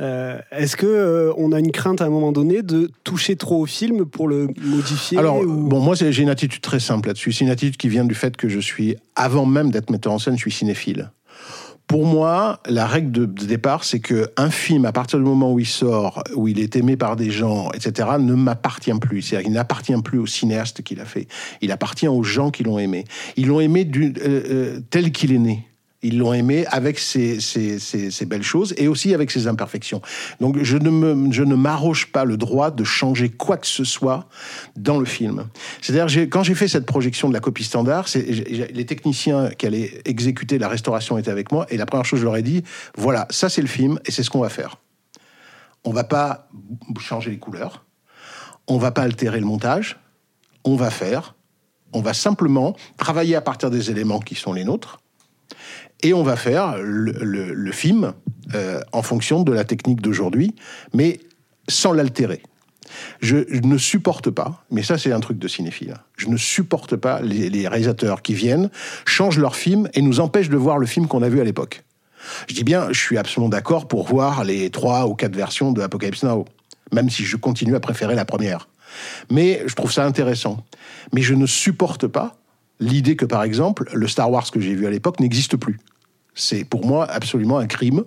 Euh, 0.00 0.38
Est-ce 0.50 0.76
que 0.76 0.86
euh, 0.86 1.32
on 1.36 1.52
a 1.52 1.58
une 1.58 1.72
crainte 1.72 2.00
à 2.00 2.06
un 2.06 2.08
moment 2.08 2.32
donné 2.32 2.62
de 2.62 2.90
toucher 3.04 3.36
trop 3.36 3.60
au 3.60 3.66
film 3.66 4.06
pour 4.06 4.26
le 4.26 4.48
modifier 4.62 5.18
Alors, 5.18 5.40
ou... 5.40 5.68
bon, 5.68 5.80
moi, 5.80 5.94
j'ai 5.94 6.22
une 6.22 6.30
attitude 6.30 6.62
très 6.62 6.80
simple 6.80 7.08
là-dessus. 7.08 7.32
C'est 7.32 7.44
une 7.44 7.50
attitude 7.50 7.76
qui 7.76 7.90
vient 7.90 8.06
du 8.06 8.14
fait 8.14 8.38
que 8.38 8.48
je 8.48 8.58
suis, 8.58 8.96
avant 9.16 9.44
même 9.44 9.70
d'être 9.70 9.90
metteur 9.90 10.14
en 10.14 10.18
scène, 10.18 10.36
je 10.36 10.40
suis 10.40 10.52
cinéphile. 10.52 11.10
Pour 11.90 12.06
moi, 12.06 12.60
la 12.68 12.86
règle 12.86 13.10
de, 13.10 13.24
départ, 13.24 13.82
c'est 13.82 13.98
que 13.98 14.30
un 14.36 14.48
film, 14.48 14.84
à 14.84 14.92
partir 14.92 15.18
du 15.18 15.24
moment 15.24 15.52
où 15.52 15.58
il 15.58 15.66
sort, 15.66 16.22
où 16.36 16.46
il 16.46 16.60
est 16.60 16.76
aimé 16.76 16.96
par 16.96 17.16
des 17.16 17.32
gens, 17.32 17.72
etc., 17.72 18.10
ne 18.20 18.34
m'appartient 18.34 18.96
plus. 19.00 19.22
C'est-à-dire 19.22 19.46
qu'il 19.46 19.54
n'appartient 19.54 20.00
plus 20.00 20.20
au 20.20 20.26
cinéaste 20.26 20.82
qui 20.82 20.94
l'a 20.94 21.04
fait. 21.04 21.26
Il 21.62 21.72
appartient 21.72 22.06
aux 22.06 22.22
gens 22.22 22.52
qui 22.52 22.62
l'ont 22.62 22.78
aimé. 22.78 23.06
Ils 23.36 23.48
l'ont 23.48 23.58
aimé 23.58 23.84
du, 23.84 24.14
euh, 24.18 24.20
euh, 24.24 24.80
tel 24.90 25.10
qu'il 25.10 25.32
est 25.32 25.38
né. 25.38 25.66
Ils 26.02 26.16
l'ont 26.16 26.32
aimé 26.32 26.64
avec 26.70 26.98
ses, 26.98 27.38
belles 28.26 28.42
choses 28.42 28.74
et 28.78 28.88
aussi 28.88 29.12
avec 29.12 29.30
ses 29.30 29.46
imperfections. 29.46 30.00
Donc 30.40 30.56
je 30.62 30.78
ne, 30.78 30.88
me, 30.88 31.14
ne 31.14 31.54
m'arroge 31.54 32.10
pas 32.10 32.24
le 32.24 32.38
droit 32.38 32.70
de 32.70 32.84
changer 32.84 33.28
quoi 33.28 33.58
que 33.58 33.66
ce 33.66 33.84
soit 33.84 34.26
dans 34.76 34.98
le 34.98 35.04
film. 35.04 35.48
C'est-à-dire, 35.82 36.28
quand 36.30 36.42
j'ai 36.42 36.54
fait 36.54 36.68
cette 36.68 36.86
projection 36.86 37.28
de 37.28 37.34
la 37.34 37.40
copie 37.40 37.64
standard, 37.64 38.06
les 38.14 38.86
techniciens 38.86 39.50
qui 39.50 39.66
allaient 39.66 40.00
exécuter 40.06 40.58
la 40.58 40.68
restauration 40.68 41.18
étaient 41.18 41.30
avec 41.30 41.52
moi 41.52 41.66
et 41.68 41.76
la 41.76 41.84
première 41.84 42.06
chose, 42.06 42.20
je 42.20 42.24
leur 42.24 42.36
ai 42.36 42.42
dit, 42.42 42.62
voilà, 42.96 43.26
ça 43.28 43.50
c'est 43.50 43.62
le 43.62 43.68
film 43.68 43.98
et 44.06 44.10
c'est 44.10 44.22
ce 44.22 44.30
qu'on 44.30 44.40
va 44.40 44.48
faire. 44.48 44.76
On 45.84 45.92
va 45.92 46.04
pas 46.04 46.48
changer 46.98 47.30
les 47.30 47.38
couleurs, 47.38 47.84
on 48.66 48.78
va 48.78 48.90
pas 48.90 49.02
altérer 49.02 49.40
le 49.40 49.46
montage, 49.46 49.98
on 50.64 50.76
va 50.76 50.90
faire, 50.90 51.34
on 51.92 52.00
va 52.00 52.14
simplement 52.14 52.74
travailler 52.96 53.36
à 53.36 53.40
partir 53.40 53.70
des 53.70 53.90
éléments 53.90 54.20
qui 54.20 54.34
sont 54.34 54.52
les 54.52 54.64
nôtres 54.64 54.99
et 56.02 56.14
on 56.14 56.22
va 56.22 56.36
faire 56.36 56.76
le, 56.78 57.72
film 57.72 58.12
euh, 58.54 58.80
en 58.92 59.02
fonction 59.02 59.42
de 59.42 59.52
la 59.52 59.64
technique 59.64 60.00
d'aujourd'hui, 60.00 60.54
mais 60.94 61.20
sans 61.68 61.92
l'altérer. 61.92 62.42
Je, 63.20 63.36
ne 63.64 63.78
supporte 63.78 64.30
pas, 64.30 64.64
mais 64.70 64.82
ça 64.82 64.98
c'est 64.98 65.12
un 65.12 65.20
truc 65.20 65.38
de 65.38 65.46
cinéphile, 65.46 65.94
je 66.16 66.28
ne 66.28 66.36
supporte 66.36 66.96
pas 66.96 67.20
les, 67.20 67.48
les, 67.48 67.68
réalisateurs 67.68 68.20
qui 68.20 68.34
viennent, 68.34 68.68
changent 69.04 69.38
leur 69.38 69.54
film 69.54 69.88
et 69.94 70.02
nous 70.02 70.18
empêchent 70.18 70.48
de 70.48 70.56
voir 70.56 70.78
le 70.78 70.86
film 70.86 71.06
qu'on 71.06 71.22
a 71.22 71.28
vu 71.28 71.40
à 71.40 71.44
l'époque. 71.44 71.84
Je 72.48 72.54
dis 72.54 72.64
bien, 72.64 72.88
je 72.90 72.98
suis 72.98 73.16
absolument 73.16 73.48
d'accord 73.48 73.86
pour 73.86 74.06
voir 74.06 74.44
les 74.44 74.70
trois 74.70 75.06
ou 75.06 75.14
quatre 75.14 75.36
versions 75.36 75.72
de 75.72 75.82
Apocalypse 75.82 76.24
Now, 76.24 76.46
même 76.92 77.10
si 77.10 77.24
je 77.24 77.36
continue 77.36 77.76
à 77.76 77.80
préférer 77.80 78.14
la 78.14 78.24
première. 78.24 78.68
Mais 79.30 79.62
je 79.66 79.74
trouve 79.74 79.92
ça 79.92 80.04
intéressant. 80.04 80.64
Mais 81.12 81.22
je 81.22 81.34
ne 81.34 81.46
supporte 81.46 82.06
pas 82.06 82.36
l'idée 82.80 83.16
que, 83.16 83.24
par 83.24 83.42
exemple, 83.42 83.88
le 83.92 84.08
Star 84.08 84.30
Wars 84.30 84.50
que 84.50 84.60
j'ai 84.60 84.74
vu 84.74 84.86
à 84.86 84.90
l'époque 84.90 85.20
n'existe 85.20 85.56
plus. 85.56 85.78
C'est 86.34 86.64
pour 86.64 86.86
moi 86.86 87.06
absolument 87.10 87.58
un 87.58 87.66
crime. 87.66 88.04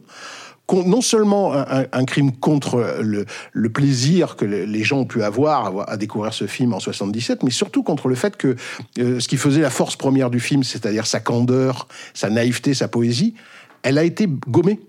Non 0.71 1.01
seulement 1.01 1.53
un, 1.53 2.05
crime 2.05 2.31
contre 2.31 3.01
le, 3.01 3.69
plaisir 3.69 4.35
que 4.35 4.45
les 4.45 4.83
gens 4.83 4.99
ont 4.99 5.05
pu 5.05 5.21
avoir 5.21 5.87
à 5.87 5.97
découvrir 5.97 6.33
ce 6.33 6.47
film 6.47 6.73
en 6.73 6.79
77, 6.79 7.43
mais 7.43 7.51
surtout 7.51 7.83
contre 7.83 8.07
le 8.07 8.15
fait 8.15 8.37
que 8.37 8.55
euh, 8.97 9.19
ce 9.19 9.27
qui 9.27 9.37
faisait 9.37 9.61
la 9.61 9.69
force 9.69 9.95
première 9.95 10.31
du 10.31 10.39
film, 10.39 10.63
c'est-à-dire 10.63 11.05
sa 11.05 11.19
candeur, 11.19 11.87
sa 12.15 12.31
naïveté, 12.31 12.73
sa 12.73 12.87
poésie, 12.87 13.35
elle 13.83 13.99
a 13.99 14.03
été 14.03 14.27
gommée. 14.47 14.79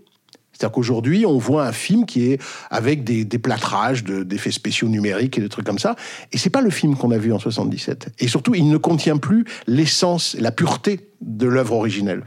C'est-à-dire 0.54 0.72
qu'aujourd'hui, 0.72 1.26
on 1.26 1.36
voit 1.36 1.66
un 1.66 1.72
film 1.72 2.06
qui 2.06 2.30
est 2.30 2.40
avec 2.70 3.02
des, 3.02 3.24
des 3.24 3.38
plâtrages 3.38 4.04
d'effets 4.04 4.50
de, 4.50 4.54
spéciaux 4.54 4.88
numériques 4.88 5.36
et 5.36 5.40
des 5.40 5.48
trucs 5.48 5.66
comme 5.66 5.80
ça. 5.80 5.96
Et 6.32 6.38
c'est 6.38 6.50
pas 6.50 6.62
le 6.62 6.70
film 6.70 6.96
qu'on 6.96 7.10
a 7.10 7.18
vu 7.18 7.32
en 7.32 7.40
77. 7.40 8.14
Et 8.20 8.28
surtout, 8.28 8.54
il 8.54 8.68
ne 8.68 8.76
contient 8.76 9.16
plus 9.16 9.44
l'essence, 9.66 10.36
la 10.38 10.52
pureté 10.52 11.10
de 11.20 11.48
l'œuvre 11.48 11.74
originelle. 11.74 12.22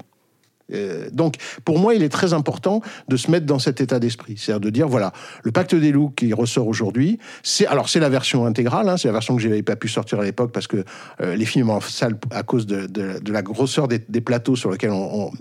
Euh, 0.73 1.09
donc, 1.11 1.35
pour 1.65 1.79
moi, 1.79 1.95
il 1.95 2.03
est 2.03 2.09
très 2.09 2.33
important 2.33 2.81
de 3.07 3.17
se 3.17 3.31
mettre 3.31 3.45
dans 3.45 3.59
cet 3.59 3.81
état 3.81 3.99
d'esprit, 3.99 4.35
c'est-à-dire 4.37 4.59
de 4.59 4.69
dire 4.69 4.87
voilà, 4.87 5.13
le 5.43 5.51
Pacte 5.51 5.75
des 5.75 5.91
loups 5.91 6.11
qui 6.15 6.33
ressort 6.33 6.67
aujourd'hui, 6.67 7.19
c'est 7.43 7.67
alors 7.67 7.89
c'est 7.89 7.99
la 7.99 8.09
version 8.09 8.45
intégrale, 8.45 8.89
hein, 8.89 8.97
c'est 8.97 9.07
la 9.07 9.13
version 9.13 9.35
que 9.35 9.41
j'avais 9.41 9.63
pas 9.63 9.75
pu 9.75 9.87
sortir 9.87 10.19
à 10.19 10.23
l'époque 10.23 10.51
parce 10.51 10.67
que 10.67 10.83
euh, 11.21 11.35
les 11.35 11.45
films 11.45 11.69
en 11.69 11.79
salle 11.81 12.17
à 12.31 12.43
cause 12.43 12.65
de, 12.65 12.85
de, 12.87 13.19
de 13.19 13.31
la 13.31 13.41
grosseur 13.41 13.87
des, 13.87 13.99
plateaux 14.27 14.55
sur 14.55 14.71
lesquels 14.71 14.91
on, 14.91 15.31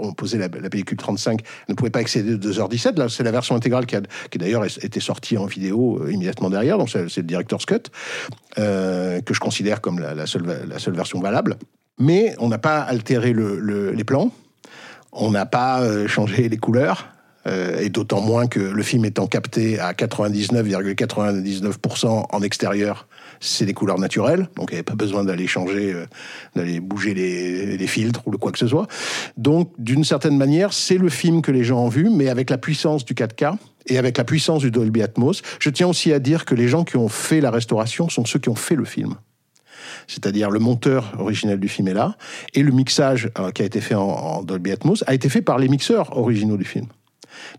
on 0.00 0.12
posait 0.12 0.38
la, 0.38 0.48
la, 0.48 0.70
pellicule 0.70 0.98
35 0.98 1.40
ne 1.68 1.74
pouvait 1.74 1.90
pas 1.90 2.00
excéder 2.00 2.36
2h17. 2.36 2.98
Là, 2.98 3.08
c'est 3.08 3.24
la 3.24 3.32
version 3.32 3.56
intégrale 3.56 3.86
qui, 3.86 3.96
a, 3.96 4.02
qui 4.30 4.38
d'ailleurs 4.38 4.64
était 4.64 5.00
sortie 5.00 5.36
en 5.38 5.46
vidéo 5.46 6.00
euh, 6.02 6.12
immédiatement 6.12 6.50
derrière, 6.50 6.78
donc 6.78 6.90
c'est 6.90 7.16
le 7.16 7.22
director's 7.22 7.64
cut 7.64 7.90
euh, 8.58 9.20
que 9.20 9.34
je 9.34 9.40
considère 9.40 9.80
comme 9.80 9.98
la, 9.98 10.26
seule, 10.26 10.46
la 10.68 10.78
seule 10.78 10.94
version 10.94 11.20
valable. 11.20 11.56
Mais 11.98 12.34
on 12.38 12.48
n'a 12.48 12.58
pas 12.58 12.80
altéré 12.80 13.32
le, 13.32 13.58
le, 13.58 13.90
les 13.90 14.04
plans 14.04 14.30
on 15.12 15.30
n'a 15.30 15.46
pas 15.46 15.80
euh, 15.80 16.06
changé 16.06 16.48
les 16.48 16.56
couleurs, 16.56 17.08
euh, 17.46 17.80
et 17.80 17.88
d'autant 17.88 18.20
moins 18.20 18.46
que 18.46 18.60
le 18.60 18.82
film 18.82 19.04
étant 19.04 19.26
capté 19.26 19.78
à 19.78 19.92
99,99% 19.92 20.96
,99 20.96 22.26
en 22.30 22.42
extérieur, 22.42 23.06
c'est 23.40 23.64
des 23.64 23.72
couleurs 23.72 23.98
naturelles, 23.98 24.48
donc 24.56 24.70
il 24.70 24.74
n'y 24.74 24.78
avait 24.78 24.82
pas 24.82 24.96
besoin 24.96 25.24
d'aller 25.24 25.46
changer, 25.46 25.92
euh, 25.92 26.06
d'aller 26.56 26.80
bouger 26.80 27.14
les, 27.14 27.76
les, 27.76 27.86
filtres 27.86 28.26
ou 28.26 28.32
quoi 28.32 28.52
que 28.52 28.58
ce 28.58 28.66
soit. 28.66 28.86
Donc, 29.36 29.72
d'une 29.78 30.04
certaine 30.04 30.36
manière, 30.36 30.72
c'est 30.72 30.98
le 30.98 31.08
film 31.08 31.40
que 31.40 31.52
les 31.52 31.64
gens 31.64 31.84
ont 31.84 31.88
vu, 31.88 32.10
mais 32.10 32.28
avec 32.28 32.50
la 32.50 32.58
puissance 32.58 33.04
du 33.04 33.14
4K 33.14 33.56
et 33.86 33.98
avec 33.98 34.18
la 34.18 34.24
puissance 34.24 34.60
du 34.60 34.70
Dolby 34.70 35.02
Atmos. 35.02 35.40
Je 35.60 35.70
tiens 35.70 35.86
aussi 35.86 36.12
à 36.12 36.18
dire 36.18 36.44
que 36.44 36.54
les 36.54 36.68
gens 36.68 36.84
qui 36.84 36.96
ont 36.96 37.08
fait 37.08 37.40
la 37.40 37.50
restauration 37.50 38.08
sont 38.08 38.26
ceux 38.26 38.38
qui 38.38 38.48
ont 38.48 38.56
fait 38.56 38.74
le 38.74 38.84
film 38.84 39.14
c'est-à-dire 40.06 40.50
le 40.50 40.58
monteur 40.58 41.12
originel 41.18 41.60
du 41.60 41.68
film 41.68 41.88
est 41.88 41.94
là, 41.94 42.16
et 42.54 42.62
le 42.62 42.72
mixage 42.72 43.30
euh, 43.38 43.50
qui 43.50 43.62
a 43.62 43.64
été 43.64 43.80
fait 43.80 43.94
en, 43.94 44.42
Dolby 44.42 44.72
Atmos 44.72 45.04
a 45.06 45.14
été 45.14 45.28
fait 45.28 45.42
par 45.42 45.58
les 45.58 45.68
mixeurs 45.68 46.16
originaux 46.16 46.56
du 46.56 46.64
film. 46.64 46.86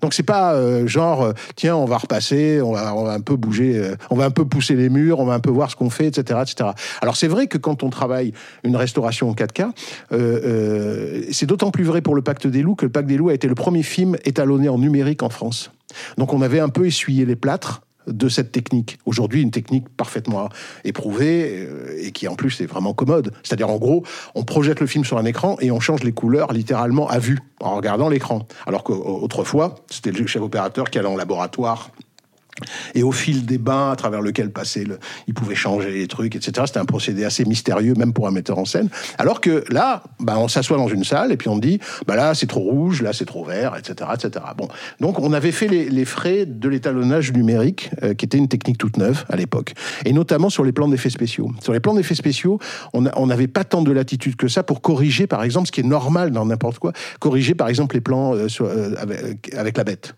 Donc 0.02 0.14
c'est 0.14 0.24
pas 0.24 0.54
euh, 0.54 0.88
genre 0.88 1.22
euh, 1.24 1.34
tiens 1.56 1.76
on 1.76 1.86
va 1.86 1.98
repasser, 1.98 2.62
on 2.62 2.74
va, 2.74 3.14
un 3.14 3.22
peu 3.22 3.36
bouger, 3.36 3.94
on 4.10 4.16
va 4.16 4.26
un 4.26 4.30
peu 4.32 4.44
pousser 4.44 4.76
les 4.76 4.90
murs, 4.90 5.20
on 5.20 5.26
va 5.26 5.34
un 5.34 5.40
peu 5.40 5.52
voir 5.52 5.72
ce 5.72 5.76
qu'on 5.76 5.90
fait, 5.90 6.08
etc., 6.08 6.40
etc. 6.42 6.72
Alors 7.02 7.16
c'est 7.16 7.28
vrai 7.28 7.48
que 7.48 7.58
quand 7.58 7.84
on 7.84 7.90
travaille 7.90 8.34
une 8.64 8.76
restauration 8.76 9.30
en 9.30 9.34
4K, 9.34 11.32
c'est 11.32 11.46
d'autant 11.46 11.72
plus 11.72 11.84
vrai 11.84 12.02
pour 12.02 12.16
le 12.16 12.22
Pacte 12.22 12.48
des 12.48 12.62
loups 12.62 12.76
que 12.76 12.86
le 12.86 12.92
Pacte 12.92 13.08
des 13.08 13.18
loups 13.18 13.30
a 13.30 13.34
été 13.34 13.48
le 13.48 13.56
premier 13.56 13.84
film 13.84 14.18
étalonné 14.26 14.70
en 14.70 14.78
numérique 14.78 15.24
en 15.24 15.30
France. 15.30 15.72
Donc 16.18 16.34
on 16.34 16.42
avait 16.42 16.60
un 16.60 16.70
peu 16.70 16.86
essuyé 16.86 17.26
les 17.26 17.36
plâtres 17.36 17.82
de 18.12 18.30
cette 18.30 18.52
technique. 18.52 19.00
Aujourd'hui, 19.06 19.42
une 19.42 19.52
technique 19.52 19.90
parfaitement 19.90 20.50
éprouvée 20.84 21.66
euh, 21.68 21.98
et 22.02 22.12
qui 22.12 22.28
en 22.28 22.36
plus 22.36 22.62
est 22.62 22.66
vraiment 22.66 22.94
commode. 22.94 23.32
C'est-à-dire 23.44 23.70
en 23.70 23.78
gros, 23.78 24.04
on 24.36 24.44
projette 24.44 24.80
le 24.80 24.88
film 24.88 25.06
sur 25.06 25.18
un 25.18 25.26
écran 25.26 25.58
et 25.62 25.72
on 25.72 25.80
change 25.80 26.04
les 26.04 26.12
couleurs 26.12 26.54
littéralement 26.54 27.08
à 27.10 27.20
vue 27.20 27.40
en 27.60 27.76
regardant 27.76 28.10
l'écran. 28.10 28.48
Alors 28.66 28.84
qu'autrefois, 28.84 29.76
c'était 29.90 30.12
le 30.12 30.28
chef 30.28 30.42
opérateur 30.42 30.90
qui 30.90 31.00
allait 31.00 31.08
en 31.08 31.16
laboratoire 31.16 31.92
et 32.96 33.04
au 33.04 33.12
fil 33.12 33.46
des 33.46 33.58
bains 33.58 33.92
à 33.92 33.96
travers 33.96 34.22
lequel 34.22 34.52
passer 34.52 34.84
le, 34.84 35.00
il 35.28 35.34
pouvait 35.34 35.56
changer 35.56 35.92
les 35.92 36.08
trucs, 36.08 36.36
etc. 36.36 36.64
C'était 36.66 36.80
un 36.80 36.86
procédé 36.86 37.26
assez 37.26 37.46
mystérieux, 37.46 37.94
même 37.96 38.14
pour 38.14 38.28
un 38.28 38.32
metteur 38.32 38.58
en 38.58 38.66
scène. 38.66 38.90
Alors 39.18 39.42
que 39.42 39.64
là, 39.70 40.04
bah, 40.20 40.36
on 40.38 40.48
s'assoit 40.48 40.78
dans 40.78 40.88
une 40.88 41.04
salle 41.04 41.32
et 41.32 41.38
puis 41.38 41.50
on 41.50 41.58
dit, 41.58 41.80
bah 42.08 42.16
là 42.16 42.34
c'est 42.34 42.48
trop 42.48 42.62
rouge, 42.62 43.02
là 43.02 43.14
c'est 43.14 43.26
trop 43.26 43.44
vert, 43.44 43.76
etc., 43.78 44.10
etc. 44.14 44.46
Bon, 44.58 44.68
donc 45.00 45.20
on 45.20 45.34
avait 45.34 45.52
fait 45.52 45.68
les, 45.68 46.06
frais 46.06 46.46
de 46.46 46.70
l'étalonnage 46.70 47.34
numérique, 47.34 47.92
euh, 48.04 48.14
qui 48.14 48.26
était 48.26 48.38
une 48.38 48.48
technique 48.48 48.78
toute 48.78 48.98
neuve 48.98 49.26
à 49.30 49.36
l'époque, 49.36 49.74
et 50.06 50.14
notamment 50.14 50.50
sur 50.50 50.64
les 50.64 50.72
plans 50.72 50.88
d'effets 50.88 51.10
spéciaux. 51.10 51.52
Sur 51.62 51.74
les 51.74 51.80
plans 51.80 51.94
d'effets 51.94 52.16
spéciaux, 52.16 52.60
on 52.94 53.28
n'avait 53.28 53.48
pas 53.48 53.64
tant 53.64 53.82
de 53.82 53.92
latitude 53.92 54.36
que 54.36 54.48
ça 54.48 54.64
pour 54.64 54.82
corriger, 54.82 55.28
par 55.28 55.44
exemple, 55.44 55.68
ce 55.68 55.72
qui 55.72 55.82
est 55.82 55.84
normal 55.84 56.32
dans 56.32 56.46
n'importe 56.46 56.80
quoi, 56.80 56.94
corriger 57.20 57.56
par 57.56 57.70
exemple 57.70 57.96
les 57.96 58.02
plans 58.02 58.34
euh, 58.36 58.48
euh, 58.62 58.96
avec 59.56 59.78
la 59.78 59.84
bête 59.84 60.16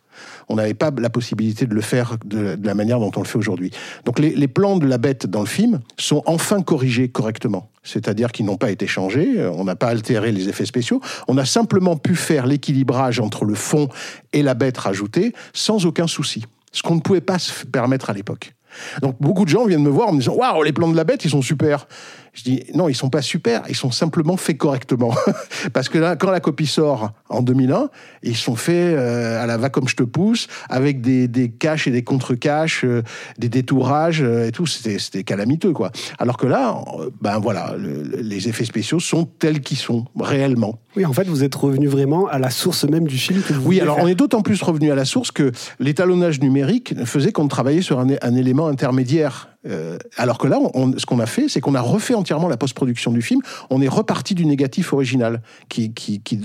on 0.49 0.55
n'avait 0.55 0.73
pas 0.73 0.91
la 0.97 1.09
possibilité 1.09 1.65
de 1.65 1.73
le 1.73 1.81
faire 1.81 2.17
de, 2.25 2.57
la 2.61 2.73
manière 2.73 2.99
dont 2.99 3.11
on 3.15 3.21
le 3.21 3.27
fait 3.27 3.37
aujourd'hui. 3.37 3.71
Donc 4.05 4.19
les, 4.19 4.47
plans 4.47 4.77
de 4.77 4.85
la 4.85 4.97
bête 4.97 5.27
dans 5.27 5.39
le 5.39 5.45
film 5.45 5.79
sont 5.97 6.23
enfin 6.25 6.61
corrigés 6.61 7.09
correctement. 7.09 7.69
C'est-à-dire 7.83 8.31
qu'ils 8.31 8.45
n'ont 8.45 8.57
pas 8.57 8.69
été 8.69 8.85
changés, 8.85 9.39
euh, 9.39 9.51
on 9.51 9.63
n'a 9.63 9.75
pas 9.75 9.87
altéré 9.87 10.31
les 10.31 10.49
effets 10.49 10.65
spéciaux, 10.65 11.01
on 11.27 11.37
a 11.37 11.45
simplement 11.45 11.97
pu 11.97 12.15
faire 12.15 12.45
l'équilibrage 12.45 13.19
entre 13.19 13.45
le 13.45 13.55
fond 13.55 13.89
et 14.33 14.43
la 14.43 14.53
bête 14.53 14.77
rajoutée 14.77 15.33
sans 15.53 15.85
aucun 15.85 16.07
souci. 16.07 16.45
Ce 16.71 16.83
qu'on 16.83 16.95
ne 16.95 17.01
pouvait 17.01 17.21
pas 17.21 17.39
se 17.39 17.65
permettre 17.65 18.09
à 18.09 18.13
l'époque. 18.13 18.53
Donc 19.01 19.15
beaucoup 19.19 19.45
de 19.45 19.49
gens 19.49 19.65
viennent 19.65 19.83
me 19.83 19.89
voir 19.89 20.09
en 20.09 20.13
me 20.13 20.19
disant 20.19 20.35
Waouh, 20.35 20.63
les 20.63 20.73
plans 20.73 20.89
de 20.89 20.95
la 20.95 21.03
bête, 21.03 21.25
ils 21.25 21.31
sont 21.31 21.41
super. 21.41 21.87
Je 22.33 22.43
dis 22.43 22.63
non, 22.73 22.87
ils 22.87 22.95
sont 22.95 23.09
pas 23.09 23.21
super, 23.21 23.63
ils 23.67 23.75
sont 23.75 23.91
simplement 23.91 24.37
faits 24.37 24.57
correctement. 24.57 25.13
Parce 25.73 25.89
que 25.89 25.97
là, 25.97 26.15
quand 26.15 26.31
la 26.31 26.39
copie 26.39 26.67
sort 26.67 27.11
en 27.27 27.41
2001, 27.41 27.89
ils 28.23 28.37
sont 28.37 28.55
faits 28.55 28.95
euh, 28.95 29.43
à 29.43 29.45
la 29.45 29.57
va 29.57 29.69
comme 29.69 29.89
je 29.89 29.97
te 29.97 30.03
pousse, 30.03 30.47
avec 30.69 31.01
des, 31.01 31.27
des 31.27 31.49
caches 31.49 31.87
et 31.87 31.91
des 31.91 32.03
contre-caches, 32.03 32.85
euh, 32.85 33.03
des 33.37 33.49
détourages 33.49 34.21
euh, 34.21 34.47
et 34.47 34.51
tout. 34.51 34.65
C'était 34.65 35.23
calamiteux, 35.25 35.73
quoi. 35.73 35.91
Alors 36.19 36.37
que 36.37 36.47
là, 36.47 36.81
ben 37.19 37.39
voilà, 37.39 37.75
les 37.77 38.47
effets 38.47 38.65
spéciaux 38.65 39.01
sont 39.01 39.25
tels 39.25 39.59
qu'ils 39.59 39.77
sont 39.77 40.05
réellement. 40.17 40.79
Oui, 40.95 41.05
en 41.05 41.13
fait, 41.13 41.27
vous 41.27 41.43
êtes 41.43 41.55
revenu 41.55 41.87
vraiment 41.87 42.27
à 42.27 42.39
la 42.39 42.49
source 42.49 42.85
même 42.85 43.07
du 43.07 43.17
film. 43.17 43.41
Que 43.41 43.53
vous 43.53 43.67
oui, 43.67 43.81
alors 43.81 43.97
on 43.99 44.07
est 44.07 44.15
d'autant 44.15 44.41
plus 44.41 44.61
revenu 44.61 44.89
à 44.91 44.95
la 44.95 45.05
source 45.05 45.31
que 45.31 45.51
l'étalonnage 45.79 46.39
numérique 46.39 46.95
faisait 47.05 47.33
qu'on 47.33 47.47
travaillait 47.49 47.81
sur 47.81 47.99
un, 47.99 48.07
un 48.21 48.35
élément 48.35 48.67
intermédiaire 48.67 49.50
euh, 49.67 49.97
alors 50.17 50.37
que 50.37 50.47
là, 50.47 50.59
ce 50.97 51.05
qu'on 51.05 51.19
a 51.19 51.25
fait, 51.25 51.47
c'est 51.47 51.61
qu'on 51.61 51.75
a 51.75 51.81
refait 51.81 52.13
entièrement 52.13 52.47
la 52.47 52.57
post-production 52.57 53.11
du 53.11 53.21
film. 53.21 53.41
On 53.69 53.81
est 53.81 53.87
reparti 53.87 54.35
du 54.35 54.45
négatif 54.45 54.93
original, 54.93 55.41
qui, 55.69 55.91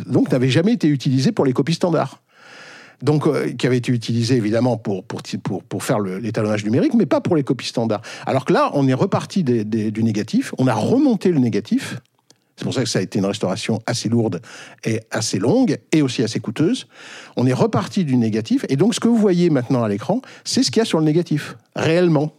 donc 0.06 0.30
n'avait 0.30 0.50
jamais 0.50 0.72
été 0.72 0.88
utilisé 0.88 1.32
pour 1.32 1.44
les 1.44 1.52
copies 1.52 1.74
standards. 1.74 2.22
Donc, 3.02 3.26
euh, 3.26 3.52
qui 3.52 3.66
avait 3.66 3.76
été 3.76 3.92
utilisé 3.92 4.36
évidemment 4.36 4.78
pour, 4.78 5.04
pour, 5.04 5.20
pour, 5.42 5.62
pour 5.62 5.84
faire 5.84 6.00
l'étalonnage 6.00 6.64
numérique, 6.64 6.94
mais 6.94 7.04
pas 7.04 7.20
pour 7.20 7.36
les 7.36 7.44
copies 7.44 7.66
standards. 7.66 8.00
Alors 8.24 8.46
que 8.46 8.54
là, 8.54 8.70
on 8.72 8.88
est 8.88 8.94
reparti 8.94 9.44
du 9.44 10.02
négatif, 10.02 10.54
on 10.56 10.66
a 10.66 10.74
remonté 10.74 11.30
le 11.30 11.38
négatif. 11.38 12.00
C'est 12.56 12.64
pour 12.64 12.72
ça 12.72 12.82
que 12.82 12.88
ça 12.88 13.00
a 13.00 13.02
été 13.02 13.18
une 13.18 13.26
restauration 13.26 13.80
assez 13.84 14.08
lourde 14.08 14.40
et 14.82 15.00
assez 15.10 15.38
longue 15.38 15.76
et 15.92 16.00
aussi 16.00 16.22
assez 16.22 16.40
coûteuse. 16.40 16.86
On 17.36 17.46
est 17.46 17.52
reparti 17.52 18.02
du 18.04 18.16
négatif 18.16 18.64
et 18.70 18.76
donc 18.76 18.94
ce 18.94 19.00
que 19.00 19.08
vous 19.08 19.18
voyez 19.18 19.50
maintenant 19.50 19.84
à 19.84 19.88
l'écran, 19.90 20.22
c'est 20.42 20.62
ce 20.62 20.70
qu'il 20.70 20.80
y 20.80 20.82
a 20.82 20.86
sur 20.86 20.98
le 20.98 21.04
négatif, 21.04 21.58
réellement. 21.74 22.32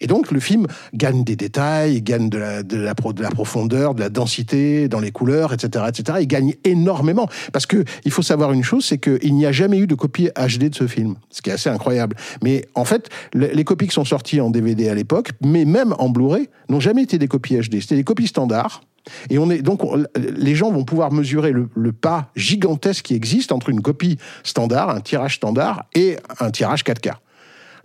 Et 0.00 0.06
donc 0.06 0.30
le 0.30 0.40
film 0.40 0.66
gagne 0.94 1.24
des 1.24 1.36
détails, 1.36 2.02
gagne 2.02 2.28
de 2.30 2.38
la, 2.38 2.62
de 2.62 2.76
la, 2.76 2.94
de 2.94 3.22
la 3.22 3.30
profondeur, 3.30 3.94
de 3.94 4.00
la 4.00 4.08
densité 4.08 4.88
dans 4.88 5.00
les 5.00 5.10
couleurs, 5.10 5.52
etc., 5.52 5.84
etc. 5.88 6.18
Il 6.22 6.26
gagne 6.26 6.54
énormément 6.64 7.28
parce 7.52 7.66
que 7.66 7.84
il 8.04 8.10
faut 8.10 8.22
savoir 8.22 8.52
une 8.52 8.64
chose, 8.64 8.84
c'est 8.84 8.98
qu'il 8.98 9.34
n'y 9.34 9.46
a 9.46 9.52
jamais 9.52 9.78
eu 9.78 9.86
de 9.86 9.94
copie 9.94 10.30
HD 10.36 10.70
de 10.70 10.74
ce 10.74 10.86
film, 10.86 11.16
ce 11.30 11.42
qui 11.42 11.50
est 11.50 11.54
assez 11.54 11.70
incroyable. 11.70 12.16
Mais 12.42 12.64
en 12.74 12.84
fait, 12.84 13.08
les 13.34 13.64
copies 13.64 13.88
qui 13.88 13.94
sont 13.94 14.04
sorties 14.04 14.40
en 14.40 14.50
DVD 14.50 14.88
à 14.88 14.94
l'époque, 14.94 15.30
mais 15.42 15.64
même 15.64 15.94
en 15.98 16.08
Blu-ray, 16.08 16.48
n'ont 16.68 16.80
jamais 16.80 17.02
été 17.02 17.18
des 17.18 17.28
copies 17.28 17.56
HD. 17.56 17.80
C'était 17.80 17.96
des 17.96 18.04
copies 18.04 18.26
standards. 18.26 18.82
Et 19.30 19.38
on 19.38 19.50
est 19.50 19.62
donc 19.62 19.80
les 20.16 20.54
gens 20.54 20.70
vont 20.70 20.84
pouvoir 20.84 21.10
mesurer 21.10 21.52
le, 21.52 21.68
le, 21.74 21.92
pas 21.92 22.30
gigantesque 22.36 23.06
qui 23.06 23.14
existe 23.14 23.50
entre 23.50 23.70
une 23.70 23.80
copie 23.80 24.18
standard, 24.42 24.90
un 24.90 25.00
tirage 25.00 25.36
standard 25.36 25.84
et 25.94 26.16
un 26.38 26.50
tirage 26.50 26.84
4K. 26.84 27.14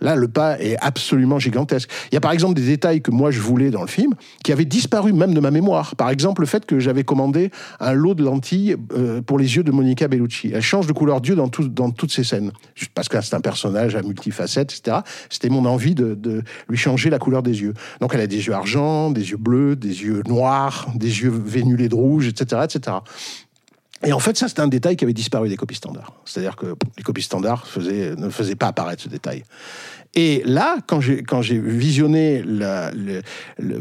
Là, 0.00 0.14
le 0.14 0.28
pas 0.28 0.58
est 0.60 0.76
absolument 0.80 1.38
gigantesque. 1.38 1.90
Il 2.10 2.14
y 2.14 2.18
a 2.18 2.20
par 2.20 2.32
exemple 2.32 2.54
des 2.54 2.66
détails 2.66 3.02
que 3.02 3.10
moi 3.10 3.30
je 3.30 3.40
voulais 3.40 3.70
dans 3.70 3.82
le 3.82 3.88
film 3.88 4.14
qui 4.44 4.52
avaient 4.52 4.64
disparu 4.64 5.12
même 5.12 5.34
de 5.34 5.40
ma 5.40 5.50
mémoire. 5.50 5.96
Par 5.96 6.10
exemple, 6.10 6.42
le 6.42 6.46
fait 6.46 6.66
que 6.66 6.78
j'avais 6.78 7.04
commandé 7.04 7.50
un 7.80 7.92
lot 7.92 8.14
de 8.14 8.22
lentilles 8.22 8.76
euh, 8.92 9.22
pour 9.22 9.38
les 9.38 9.56
yeux 9.56 9.62
de 9.62 9.70
Monica 9.70 10.08
Bellucci. 10.08 10.50
Elle 10.54 10.62
change 10.62 10.86
de 10.86 10.92
couleur 10.92 11.20
d'yeux 11.20 11.36
dans, 11.36 11.48
toutes 11.48 12.12
ses 12.12 12.24
scènes. 12.24 12.52
Parce 12.94 13.08
que 13.08 13.20
c'est 13.20 13.34
un 13.34 13.40
personnage 13.40 13.96
à 13.96 14.02
multifacettes, 14.02 14.72
etc. 14.72 14.98
C'était 15.30 15.48
mon 15.48 15.64
envie 15.64 15.94
de, 15.94 16.14
de, 16.14 16.42
lui 16.68 16.76
changer 16.76 17.10
la 17.10 17.18
couleur 17.18 17.42
des 17.42 17.62
yeux. 17.62 17.74
Donc 18.00 18.14
elle 18.14 18.20
a 18.20 18.26
des 18.26 18.46
yeux 18.46 18.52
argent, 18.52 19.10
des 19.10 19.30
yeux 19.30 19.36
bleus, 19.36 19.76
des 19.76 20.02
yeux 20.02 20.22
noirs, 20.26 20.86
des 20.94 21.22
yeux 21.22 21.30
vénulés 21.30 21.88
de 21.88 21.94
rouge, 21.94 22.28
etc. 22.28 22.62
etc. 22.64 22.96
Et 24.04 24.12
en 24.12 24.18
fait, 24.18 24.36
ça, 24.36 24.48
c'est 24.48 24.60
un 24.60 24.68
détail 24.68 24.96
qui 24.96 25.04
avait 25.04 25.14
disparu 25.14 25.48
des 25.48 25.56
copies 25.56 25.74
standards. 25.74 26.12
C'est-à-dire 26.24 26.56
que 26.56 26.74
les 26.96 27.02
copies 27.02 27.22
standards 27.22 27.66
ne 27.76 28.28
faisaient 28.28 28.54
pas 28.54 28.66
apparaître 28.68 29.02
ce 29.02 29.08
détail. 29.08 29.42
Et 30.14 30.42
là, 30.46 30.78
quand 30.86 31.00
j'ai, 31.00 31.58
visionné 31.58 32.42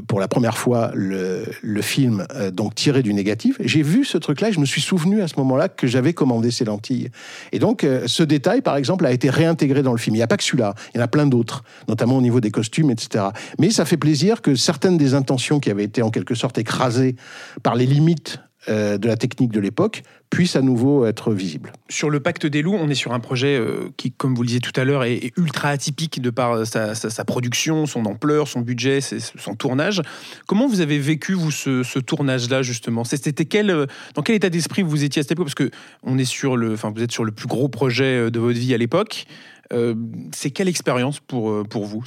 pour 0.08 0.20
la 0.20 0.28
première 0.28 0.58
fois 0.58 0.92
le, 0.94 1.46
le 1.62 1.82
film 1.82 2.28
euh, 2.36 2.52
donc 2.52 2.76
tiré 2.76 3.02
du 3.04 3.14
négatif, 3.14 3.56
j'ai 3.62 3.82
vu 3.82 4.04
ce 4.04 4.18
truc-là 4.18 4.50
et 4.50 4.52
je 4.52 4.60
me 4.60 4.66
suis 4.66 4.82
souvenu 4.82 5.22
à 5.22 5.30
ce 5.30 5.36
moment-là 5.38 5.70
que 5.70 5.88
j'avais 5.88 6.12
commandé 6.12 6.52
ces 6.52 6.66
lentilles. 6.66 7.10
Et 7.54 7.60
donc, 7.60 7.86
euh, 7.86 8.04
ce 8.08 8.22
détail, 8.22 8.62
par 8.62 8.76
exemple, 8.76 9.06
a 9.06 9.12
été 9.12 9.30
réintégré 9.30 9.82
dans 9.82 9.94
le 9.94 9.98
film. 9.98 10.16
Il 10.16 10.20
n'y 10.20 10.24
a 10.24 10.28
pas 10.28 10.36
que 10.36 10.44
celui-là, 10.44 10.76
il 10.94 10.98
y 10.98 11.00
en 11.00 11.04
a 11.04 11.08
plein 11.08 11.26
d'autres, 11.26 11.64
notamment 11.88 12.18
au 12.18 12.22
niveau 12.22 12.42
des 12.42 12.52
costumes, 12.52 12.92
etc. 12.92 13.26
Mais 13.58 13.70
ça 13.70 13.86
fait 13.86 13.98
plaisir 13.98 14.42
que 14.42 14.56
certaines 14.56 14.98
des 14.98 15.14
intentions 15.14 15.62
qui 15.62 15.72
avaient 15.72 15.86
été 15.86 16.02
en 16.02 16.10
quelque 16.10 16.36
sorte 16.36 16.58
écrasées 16.58 17.16
par 17.64 17.76
les 17.76 17.86
limites 17.86 18.40
euh, 18.68 18.98
de 18.98 19.08
la 19.08 19.16
technique 19.16 19.52
de 19.52 19.60
l'époque 19.60 20.02
puisse 20.32 20.56
à 20.56 20.62
nouveau 20.62 21.06
être 21.06 21.32
visible. 21.32 21.72
Sur 21.88 22.10
le 22.10 22.20
Pacte 22.20 22.48
des 22.48 22.64
loups, 22.64 22.76
on 22.76 22.90
est 22.90 22.96
sur 22.96 23.14
un 23.14 23.20
projet 23.20 23.56
euh, 23.58 23.90
qui, 23.96 24.12
comme 24.12 24.34
vous 24.34 24.42
le 24.42 24.48
disiez 24.48 24.60
tout 24.60 24.72
à 24.76 24.84
l'heure, 24.84 25.04
est, 25.04 25.32
ultra 25.38 25.70
atypique 25.70 26.20
de 26.20 26.30
par 26.32 26.54
euh, 26.54 26.66
sa, 26.66 27.26
production, 27.26 27.86
son 27.86 28.06
ampleur, 28.06 28.48
son 28.48 28.62
budget, 28.62 29.02
son 29.02 29.56
tournage. 29.56 30.02
Comment 30.48 30.68
vous 30.68 30.82
avez 30.82 30.98
vécu 30.98 31.34
vous 31.34 31.52
ce, 31.52 32.00
tournage-là 32.00 32.64
justement? 32.64 33.04
C'était 33.04 33.46
quel 33.46 33.88
dans 34.16 34.22
quel 34.24 34.36
état 34.36 34.50
d'esprit 34.50 34.82
vous 34.82 35.04
étiez 35.04 35.20
à 35.20 35.24
cette 35.24 35.34
époque? 35.34 35.46
Parce 35.46 35.56
que 35.56 35.70
on 36.04 36.18
est 36.18 36.26
sur 36.26 36.58
le, 36.58 36.74
enfin 36.74 36.92
vous 36.94 37.04
êtes 37.04 37.12
sur 37.12 37.24
le 37.24 37.32
plus 37.32 37.48
gros 37.48 37.70
projet 37.70 38.32
de 38.32 38.40
votre 38.40 38.58
vie 38.58 38.74
à 38.74 38.78
l'époque. 38.78 39.28
Euh, 39.74 39.96
c'est 40.34 40.52
quelle 40.52 40.68
expérience 40.68 41.20
pour, 41.20 41.50
euh, 41.50 41.64
pour 41.64 41.86
vous 41.86 42.04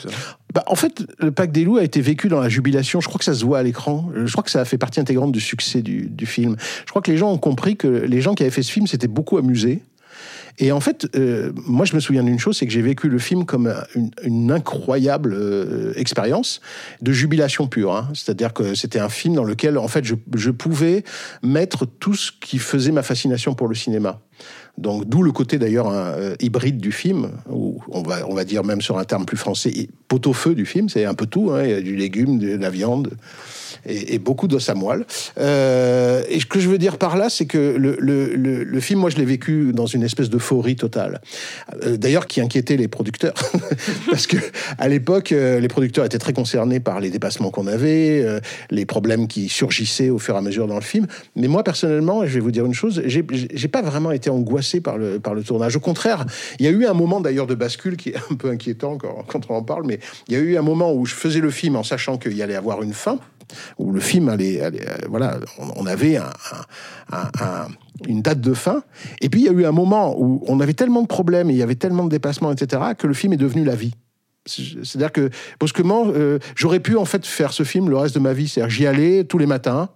bah, 0.55 0.63
En 0.67 0.77
fait, 0.77 1.05
le 1.19 1.33
Pacte 1.33 1.53
des 1.53 1.65
loups 1.65 1.79
a 1.79 1.85
été 1.85 2.01
vécu 2.01 2.29
dans 2.29 2.41
la 2.41 2.49
jubilation. 2.49 3.01
Je 3.01 3.09
crois 3.09 3.19
que 3.19 3.25
ça 3.25 3.35
se 3.35 3.45
voit 3.45 3.59
à 3.59 3.63
l'écran. 3.63 4.11
Je 4.15 4.31
crois 4.31 4.45
que 4.45 4.51
ça 4.51 4.61
a 4.61 4.65
fait 4.65 4.79
partie 4.79 5.01
intégrante 5.01 5.33
du 5.33 5.41
succès 5.41 5.83
du, 5.83 6.09
du 6.09 6.27
film. 6.27 6.57
Je 6.85 6.91
crois 6.91 7.03
que 7.03 7.11
les 7.11 7.17
gens 7.17 7.33
ont 7.33 7.39
compris 7.39 7.77
que 7.77 7.89
les 7.89 8.21
gens 8.21 8.35
qui 8.35 8.43
avaient 8.43 8.53
fait 8.53 8.63
ce 8.63 8.73
film 8.73 8.87
s'étaient 8.87 9.09
beaucoup 9.09 9.39
amusés. 9.39 9.83
Et 10.61 10.73
en 10.73 10.81
fait, 10.81 11.07
euh, 11.15 11.53
moi, 11.55 11.87
je 11.87 11.95
me 11.95 12.01
souviens 12.01 12.25
d'une 12.25 12.41
chose, 12.41 12.57
c'est 12.57 12.67
que 12.67 12.73
j'ai 12.73 12.83
vécu 12.83 13.09
le 13.09 13.21
film 13.21 13.45
comme 13.45 13.73
une, 13.95 14.11
une 14.25 14.51
incroyable 14.51 15.37
expérience 15.95 16.61
de 17.01 17.13
jubilation 17.13 17.69
pure. 17.69 17.95
Hein. 17.95 18.09
C'est-à-dire 18.13 18.53
que 18.53 18.75
c'était 18.75 18.99
un 18.99 19.09
film 19.09 19.35
dans 19.35 19.45
lequel, 19.45 19.79
en 19.79 19.87
fait, 19.87 20.05
je, 20.05 20.15
je 20.35 20.51
pouvais 20.51 21.05
mettre 21.45 21.87
tout 21.87 22.15
ce 22.15 22.33
qui 22.41 22.59
faisait 22.59 22.93
ma 22.93 23.05
fascination 23.05 23.55
pour 23.55 23.69
le 23.69 23.77
cinéma. 23.77 24.21
Donc, 24.79 25.07
d'où 25.07 25.23
le 25.23 25.33
côté 25.33 25.59
d'ailleurs 25.59 25.91
euh, 25.91 26.35
hybride 26.41 26.79
du 26.79 26.93
film, 26.93 27.31
ou 27.51 27.81
on 27.91 28.03
va, 28.03 28.27
on 28.29 28.35
va 28.35 28.45
dire 28.45 28.65
même 28.65 28.81
sur 28.81 28.99
un 28.99 29.05
terme 29.05 29.27
plus 29.27 29.37
français, 29.37 29.89
pot-au-feu 30.07 30.55
du 30.55 30.67
film. 30.67 30.89
C'est 30.89 31.05
un 31.05 31.15
peu 31.15 31.27
tout. 31.27 31.51
Hein, 31.51 31.65
il 31.65 31.71
y 31.71 31.75
a 31.75 31.81
du 31.81 31.97
légume, 31.97 32.39
de 32.39 32.57
la 32.57 32.71
viande 32.71 33.11
et, 33.89 34.19
beaucoup 34.19 34.49
d'os 34.49 34.69
à 34.69 34.75
moelle. 34.75 35.07
Euh, 35.39 36.23
et 36.29 36.41
ce 36.41 36.47
que 36.47 36.61
je 36.61 36.69
veux 36.69 36.79
dire 36.79 36.99
par 36.99 37.17
là, 37.17 37.29
c'est 37.29 37.47
que 37.47 37.59
le, 37.59 37.97
le, 37.99 38.35
le, 38.35 38.81
film, 38.81 39.01
moi, 39.01 39.11
je 39.11 39.17
l'ai 39.17 39.25
vécu 39.25 39.73
dans 39.73 39.87
une 39.87 40.03
espèce 40.03 40.29
d'euphorie 40.31 40.77
totale. 40.77 41.21
Euh, 41.85 41.97
D'ailleurs, 41.97 42.27
qui 42.27 42.41
inquiétait 42.41 42.77
les 42.77 42.89
producteurs, 42.89 43.35
parce 44.11 44.27
que 44.27 44.37
à 44.79 44.89
l'époque, 44.89 45.33
euh, 45.33 45.61
les 45.61 45.69
producteurs 45.69 46.05
étaient 46.05 46.19
très 46.19 46.33
concernés 46.33 46.81
par 46.81 47.01
les 47.01 47.11
dépassements 47.11 47.51
qu'on 47.51 47.67
avait, 47.67 48.25
les 48.71 48.87
problèmes 48.87 49.27
qui 49.29 49.49
surgissaient 49.49 50.11
au 50.11 50.19
fur 50.19 50.35
et 50.35 50.39
à 50.39 50.41
mesure 50.41 50.67
dans 50.67 50.77
le 50.77 50.81
film. 50.81 51.07
Mais 51.37 51.49
moi, 51.49 51.65
personnellement, 51.65 52.27
je 52.27 52.35
vais 52.35 52.41
vous 52.41 52.51
dire 52.51 52.67
une 52.67 52.75
chose, 52.75 53.03
j'ai 53.07 53.69
pas 53.69 53.83
vraiment 53.83 54.13
été 54.13 54.31
angoissé 54.31 54.81
par 54.81 54.99
le 54.99 55.19
par 55.19 55.35
le 55.35 55.43
tournage. 55.43 55.77
Au 55.77 55.81
contraire, 55.81 56.27
il 56.59 56.67
y 56.67 56.69
a 56.69 56.73
eu 56.73 56.87
un 56.87 56.95
moment 56.95 57.21
d'ailleurs 57.21 57.47
de 57.47 57.55
bascule 57.55 57.97
qui 57.97 58.11
est 58.11 58.17
un 58.31 58.35
peu 58.35 58.51
inquiétant 58.51 58.97
quand, 58.97 59.25
quand 59.27 59.51
on 59.51 59.55
en 59.55 59.63
parle, 59.63 59.85
mais 59.87 60.01
il 60.29 60.35
y 60.35 60.37
a 60.37 60.41
eu 60.41 60.57
un 60.57 60.63
moment 60.63 60.93
où 60.93 61.07
je 61.07 61.15
faisais 61.15 61.41
le 61.41 61.51
film 61.51 61.77
en 61.77 61.83
sachant 61.83 62.19
qu'il 62.19 62.37
y 62.37 62.43
allait 62.43 62.57
avoir 62.57 62.83
une 62.83 62.93
fin 62.93 63.19
où 63.79 63.93
le 63.93 64.01
film 64.01 64.29
allait, 64.29 64.63
euh, 64.63 64.71
voilà, 65.09 65.39
on, 65.77 65.87
avait 65.87 66.17
un, 66.17 66.31
un, 67.13 67.31
un, 67.41 67.69
une 68.07 68.23
date 68.23 68.41
de 68.41 68.55
fin. 68.55 68.83
Et 69.21 69.29
puis 69.29 69.41
il 69.41 69.47
y 69.47 69.49
a 69.49 69.53
eu 69.53 69.65
un 69.65 69.73
moment 69.73 70.15
où 70.19 70.43
on 70.47 70.61
avait 70.61 70.75
tellement 70.75 71.03
de 71.03 71.07
problèmes 71.07 71.51
et 71.51 71.55
il 71.55 71.59
y 71.59 71.63
avait 71.63 71.75
tellement 71.75 72.05
de 72.05 72.11
dépassements, 72.11 72.53
etc., 72.53 72.83
que 72.97 73.07
le 73.07 73.15
film 73.15 73.33
est 73.33 73.39
devenu 73.39 73.65
la 73.65 73.75
vie. 73.75 73.93
C'est-à-dire 74.47 75.13
que 75.13 75.31
brusquement, 75.61 76.07
euh, 76.07 76.39
j'aurais 76.57 76.81
pu 76.81 76.97
en 76.97 77.05
fait 77.05 77.27
faire 77.27 77.53
ce 77.53 77.65
film 77.65 77.91
le 77.91 77.97
reste 77.97 78.15
de 78.15 78.21
ma 78.21 78.33
vie. 78.33 78.49
C'est-à-dire 78.49 78.71
j'y 78.71 78.87
allais 78.87 79.25
tous 79.25 79.39
les 79.39 79.47
matins 79.47 79.91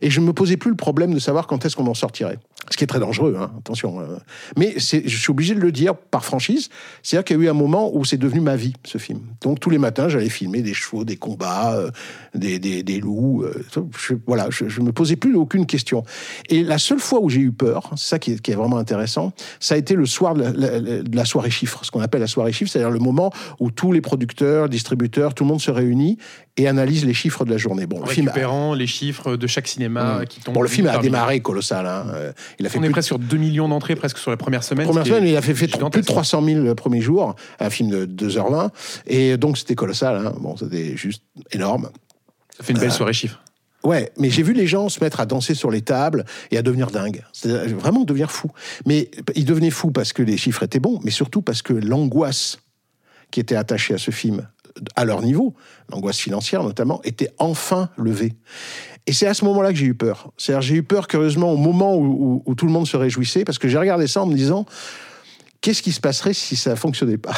et 0.00 0.10
je 0.10 0.20
ne 0.20 0.26
me 0.26 0.32
posais 0.32 0.56
plus 0.56 0.70
le 0.70 0.76
problème 0.76 1.12
de 1.14 1.18
savoir 1.18 1.46
quand 1.46 1.64
est-ce 1.64 1.76
qu'on 1.76 1.86
en 1.86 1.94
sortirait. 1.94 2.38
Ce 2.70 2.76
qui 2.76 2.84
est 2.84 2.86
très 2.86 3.00
dangereux, 3.00 3.36
hein, 3.38 3.50
attention. 3.58 4.00
euh. 4.00 4.16
Mais 4.56 4.74
je 4.78 5.08
suis 5.08 5.30
obligé 5.30 5.54
de 5.54 5.60
le 5.60 5.72
dire 5.72 5.96
par 5.96 6.24
franchise. 6.24 6.68
C'est-à-dire 7.02 7.24
qu'il 7.24 7.36
y 7.36 7.40
a 7.40 7.42
eu 7.44 7.48
un 7.48 7.54
moment 7.54 7.90
où 7.92 8.04
c'est 8.04 8.16
devenu 8.16 8.40
ma 8.40 8.54
vie, 8.54 8.72
ce 8.84 8.98
film. 8.98 9.20
Donc 9.40 9.58
tous 9.58 9.68
les 9.68 9.78
matins, 9.78 10.08
j'allais 10.08 10.28
filmer 10.28 10.62
des 10.62 10.72
chevaux, 10.72 11.04
des 11.04 11.16
combats, 11.16 11.74
euh, 11.74 11.90
des, 12.34 13.00
loups. 13.00 13.42
euh, 13.42 13.64
je, 13.98 14.14
voilà, 14.26 14.46
je, 14.50 14.68
je 14.68 14.80
me 14.80 14.92
posais 14.92 15.16
plus 15.16 15.34
aucune 15.34 15.66
question. 15.66 16.04
Et 16.48 16.62
la 16.62 16.78
seule 16.78 17.00
fois 17.00 17.20
où 17.20 17.28
j'ai 17.28 17.40
eu 17.40 17.52
peur, 17.52 17.90
c'est 17.96 18.08
ça 18.08 18.18
qui 18.20 18.32
est, 18.32 18.54
vraiment 18.54 18.76
intéressant, 18.78 19.32
ça 19.58 19.74
a 19.74 19.78
été 19.78 19.94
le 19.94 20.06
soir 20.06 20.34
de 20.34 20.42
la- 20.42 20.80
de 21.02 21.16
la 21.16 21.24
soirée 21.24 21.50
chiffre, 21.50 21.84
ce 21.84 21.90
qu'on 21.90 22.00
appelle 22.00 22.20
la 22.20 22.26
soirée 22.28 22.52
chiffre, 22.52 22.70
c'est-à-dire 22.70 22.90
le 22.90 23.00
moment 23.00 23.32
où 23.58 23.70
tous 23.70 23.90
les 23.92 24.00
producteurs, 24.00 24.68
distributeurs, 24.68 25.34
tout 25.34 25.42
le 25.44 25.48
monde 25.48 25.60
se 25.60 25.70
réunit 25.70 26.18
et 26.58 26.68
analyse 26.68 27.04
les 27.06 27.14
chiffres 27.14 27.44
de 27.46 27.50
la 27.50 27.56
journée. 27.56 27.86
Bon, 27.86 27.98
En 28.02 28.04
le 28.04 28.10
film, 28.10 28.28
a- 28.28 28.32
récupérant 28.32 28.74
les 28.74 28.86
chiffres 28.86 29.36
de 29.36 29.46
chaque 29.46 29.66
cinéma 29.66 30.20
Mmh. 30.20 30.26
qui 30.26 30.40
tombent. 30.40 30.54
bon, 30.54 30.62
le 30.62 30.68
film 30.68 30.86
a 30.86 30.98
démarré 30.98 31.40
colossal. 31.40 31.86
hein. 31.86 32.06
Euh, 32.14 32.32
Il 32.58 32.66
a 32.66 32.68
fait 32.68 32.78
On 32.78 32.82
est 32.82 32.90
presque 32.90 33.06
sur 33.06 33.18
2 33.18 33.36
millions 33.38 33.68
d'entrées 33.68 33.96
presque 33.96 34.18
sur 34.18 34.30
la 34.30 34.36
première 34.36 34.62
semaine. 34.62 34.86
Première 34.86 35.06
semaine, 35.06 35.26
il 35.26 35.36
a 35.36 35.40
fait, 35.40 35.54
fait 35.54 35.64
plus 35.64 35.66
de 35.68 35.72
gigantesque. 35.72 36.04
300 36.08 36.44
000 36.44 36.60
le 36.62 36.74
premier 36.74 37.00
jour, 37.00 37.34
un 37.58 37.70
film 37.70 37.88
de 37.88 38.04
2h20, 38.04 38.70
et 39.06 39.36
donc 39.38 39.56
c'était 39.56 39.74
colossal, 39.74 40.26
hein. 40.26 40.34
bon, 40.40 40.56
c'était 40.58 40.94
juste 40.96 41.22
énorme. 41.52 41.88
Ça 42.56 42.64
fait 42.64 42.72
une 42.74 42.78
belle 42.80 42.92
soirée 42.92 43.14
chiffre. 43.14 43.40
Ouais, 43.82 44.12
mais 44.18 44.28
j'ai 44.30 44.42
vu 44.44 44.52
les 44.52 44.66
gens 44.68 44.88
se 44.90 45.02
mettre 45.02 45.18
à 45.20 45.26
danser 45.26 45.54
sur 45.54 45.70
les 45.70 45.80
tables 45.82 46.24
et 46.52 46.58
à 46.58 46.62
devenir 46.62 46.90
dingues. 46.90 47.24
C'est 47.32 47.66
vraiment 47.72 48.04
devenir 48.04 48.30
fou. 48.30 48.48
Mais 48.86 49.10
ils 49.34 49.44
devenaient 49.44 49.70
fous 49.70 49.90
parce 49.90 50.12
que 50.12 50.22
les 50.22 50.36
chiffres 50.36 50.62
étaient 50.62 50.78
bons, 50.78 51.00
mais 51.02 51.10
surtout 51.10 51.42
parce 51.42 51.62
que 51.62 51.72
l'angoisse 51.72 52.58
qui 53.32 53.40
était 53.40 53.56
attachée 53.56 53.94
à 53.94 53.98
ce 53.98 54.10
film, 54.12 54.46
à 54.96 55.04
leur 55.04 55.22
niveau, 55.22 55.54
l'angoisse 55.90 56.18
financière 56.18 56.62
notamment, 56.62 57.00
était 57.04 57.30
enfin 57.38 57.90
levée. 57.96 58.34
Et 59.06 59.12
c'est 59.12 59.26
à 59.26 59.34
ce 59.34 59.44
moment-là 59.46 59.70
que 59.70 59.78
j'ai 59.78 59.86
eu 59.86 59.94
peur. 59.94 60.30
C'est-à-dire, 60.36 60.62
j'ai 60.62 60.74
eu 60.76 60.82
peur, 60.82 61.08
curieusement, 61.08 61.52
au 61.52 61.56
moment 61.56 61.96
où, 61.96 62.54
tout 62.56 62.66
le 62.66 62.72
monde 62.72 62.86
se 62.86 62.96
réjouissait, 62.96 63.44
parce 63.44 63.58
que 63.58 63.68
j'ai 63.68 63.78
regardé 63.78 64.06
ça 64.06 64.22
en 64.22 64.26
me 64.26 64.34
disant, 64.34 64.64
qu'est-ce 65.60 65.82
qui 65.82 65.92
se 65.92 66.00
passerait 66.00 66.34
si 66.34 66.54
ça 66.54 66.76
fonctionnait 66.76 67.18
pas 67.18 67.34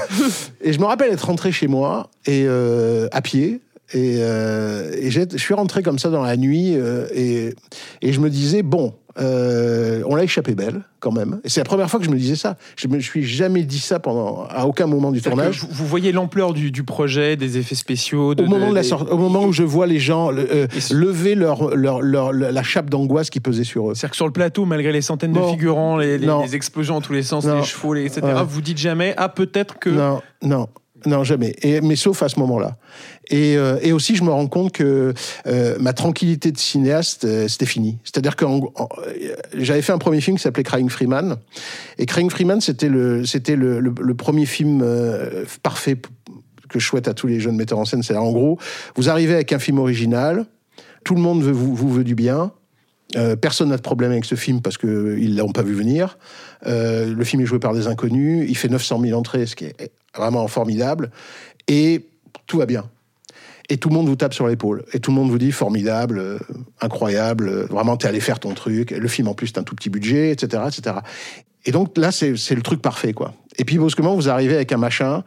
Et 0.60 0.72
je 0.72 0.80
me 0.80 0.84
rappelle 0.84 1.12
être 1.12 1.26
rentré 1.26 1.52
chez 1.52 1.68
moi, 1.68 2.10
et 2.26 2.44
euh, 2.46 3.08
à 3.12 3.22
pied, 3.22 3.60
et, 3.92 4.16
euh, 4.18 5.08
je 5.08 5.36
suis 5.36 5.54
rentré 5.54 5.82
comme 5.82 6.00
ça 6.00 6.10
dans 6.10 6.22
la 6.22 6.36
nuit, 6.36 6.74
euh, 6.74 7.06
et 7.14 8.12
je 8.12 8.20
me 8.20 8.28
disais, 8.28 8.62
bon, 8.62 8.94
euh, 9.18 10.02
on 10.06 10.14
l'a 10.14 10.24
échappé 10.24 10.54
belle, 10.54 10.82
quand 11.00 11.12
même. 11.12 11.40
Et 11.44 11.48
c'est 11.48 11.60
la 11.60 11.64
première 11.64 11.88
fois 11.90 12.00
que 12.00 12.06
je 12.06 12.10
me 12.10 12.16
disais 12.16 12.36
ça. 12.36 12.56
Je 12.76 12.88
me 12.88 12.98
suis 13.00 13.24
jamais 13.24 13.62
dit 13.62 13.78
ça 13.78 14.00
pendant, 14.00 14.44
à 14.50 14.64
aucun 14.66 14.86
moment 14.86 15.12
du 15.12 15.22
tournage. 15.22 15.64
Vous, 15.70 15.86
voyez 15.86 16.12
l'ampleur 16.12 16.52
du, 16.52 16.70
du 16.70 16.82
projet, 16.84 17.36
des 17.36 17.58
effets 17.58 17.74
spéciaux. 17.74 18.34
De, 18.34 18.42
Au 18.42 18.46
moment, 18.46 18.70
de 18.70 18.74
la 18.74 18.82
des- 18.82 18.88
sortie- 18.88 19.10
au 19.12 19.16
moment 19.18 19.44
où 19.44 19.52
je 19.52 19.62
vois 19.62 19.86
les 19.86 19.98
gens 20.00 20.32
euh, 20.32 20.66
lever 20.90 21.34
leur, 21.34 21.74
leur, 21.76 22.02
leur- 22.02 22.32
la 22.32 22.62
chape 22.62 22.90
d'angoisse 22.90 23.30
qui 23.30 23.40
pesait 23.40 23.64
sur 23.64 23.90
eux. 23.90 23.94
C'est-à-dire 23.94 24.10
que 24.10 24.16
sur 24.16 24.26
le 24.26 24.32
plateau, 24.32 24.64
malgré 24.64 24.92
les 24.92 25.02
centaines 25.02 25.32
de 25.32 25.40
figurants, 25.42 25.96
les, 25.96 26.18
les- 26.18 26.26
Non. 26.26 26.42
les 26.42 26.54
explosions 26.56 26.94
dans 26.94 27.00
tous 27.00 27.12
les 27.12 27.22
sens, 27.22 27.44
Non. 27.44 27.56
les 27.56 27.64
chevaux, 27.64 27.94
etc., 27.94 28.20
Ouais. 28.24 28.32
vous 28.46 28.60
dites 28.60 28.78
jamais, 28.78 29.14
ah, 29.16 29.28
peut-être 29.28 29.78
que. 29.78 29.90
Non, 29.90 30.20
non. 30.42 30.68
Non, 31.06 31.24
jamais. 31.24 31.54
Mais 31.82 31.96
sauf 31.96 32.22
à 32.22 32.28
ce 32.28 32.38
moment-là. 32.40 32.76
Et, 33.30 33.56
euh, 33.56 33.78
et 33.82 33.92
aussi, 33.92 34.16
je 34.16 34.24
me 34.24 34.30
rends 34.30 34.46
compte 34.46 34.72
que 34.72 35.14
euh, 35.46 35.76
ma 35.78 35.92
tranquillité 35.92 36.52
de 36.52 36.58
cinéaste, 36.58 37.24
euh, 37.24 37.48
c'était 37.48 37.66
fini. 37.66 37.98
C'est-à-dire 38.04 38.36
que 38.36 38.44
j'avais 39.54 39.82
fait 39.82 39.92
un 39.92 39.98
premier 39.98 40.20
film 40.20 40.36
qui 40.36 40.42
s'appelait 40.42 40.62
Crying 40.62 40.88
Freeman. 40.88 41.36
Et 41.98 42.06
Crying 42.06 42.30
Freeman, 42.30 42.60
c'était 42.60 42.88
le, 42.88 43.22
le, 43.80 44.14
premier 44.14 44.46
film 44.46 44.84
parfait 45.62 45.96
que 46.68 46.78
je 46.78 46.86
souhaite 46.86 47.08
à 47.08 47.14
tous 47.14 47.26
les 47.26 47.40
jeunes 47.40 47.56
metteurs 47.56 47.78
en 47.78 47.84
scène. 47.84 48.02
C'est 48.02 48.16
en 48.16 48.32
gros, 48.32 48.58
vous 48.96 49.08
arrivez 49.08 49.34
avec 49.34 49.52
un 49.52 49.58
film 49.58 49.78
original, 49.78 50.46
tout 51.04 51.14
le 51.14 51.20
monde 51.20 51.42
vous, 51.42 51.74
vous 51.74 51.90
veut 51.90 52.04
du 52.04 52.14
bien. 52.14 52.52
Euh, 53.16 53.36
personne 53.36 53.68
n'a 53.68 53.76
de 53.76 53.82
problème 53.82 54.12
avec 54.12 54.24
ce 54.24 54.34
film 54.34 54.60
parce 54.60 54.78
qu'ils 54.78 54.88
ne 55.34 55.38
l'ont 55.38 55.52
pas 55.52 55.62
vu 55.62 55.74
venir. 55.74 56.18
Euh, 56.66 57.12
le 57.14 57.24
film 57.24 57.42
est 57.42 57.46
joué 57.46 57.58
par 57.58 57.74
des 57.74 57.86
inconnus. 57.86 58.46
Il 58.48 58.56
fait 58.56 58.68
900 58.68 59.00
000 59.00 59.18
entrées, 59.18 59.46
ce 59.46 59.56
qui 59.56 59.66
est 59.66 59.92
vraiment 60.16 60.46
formidable. 60.48 61.10
Et 61.68 62.06
tout 62.46 62.58
va 62.58 62.66
bien. 62.66 62.84
Et 63.70 63.78
tout 63.78 63.88
le 63.88 63.94
monde 63.94 64.08
vous 64.08 64.16
tape 64.16 64.34
sur 64.34 64.46
l'épaule. 64.46 64.84
Et 64.92 65.00
tout 65.00 65.10
le 65.10 65.16
monde 65.16 65.30
vous 65.30 65.38
dit 65.38 65.52
formidable, 65.52 66.18
euh, 66.18 66.38
incroyable, 66.80 67.66
vraiment 67.70 67.96
t'es 67.96 68.08
allé 68.08 68.20
faire 68.20 68.40
ton 68.40 68.52
truc. 68.52 68.90
Le 68.90 69.08
film 69.08 69.28
en 69.28 69.34
plus 69.34 69.48
c'est 69.48 69.58
un 69.58 69.62
tout 69.62 69.74
petit 69.74 69.90
budget, 69.90 70.30
etc., 70.32 70.62
etc. 70.66 70.96
Et 71.64 71.72
donc 71.72 71.96
là 71.96 72.12
c'est 72.12 72.36
c'est 72.36 72.54
le 72.54 72.62
truc 72.62 72.82
parfait 72.82 73.14
quoi. 73.14 73.32
Et 73.56 73.64
puis 73.64 73.78
brusquement 73.78 74.14
vous 74.14 74.28
arrivez 74.28 74.54
avec 74.54 74.72
un 74.72 74.76
machin 74.76 75.24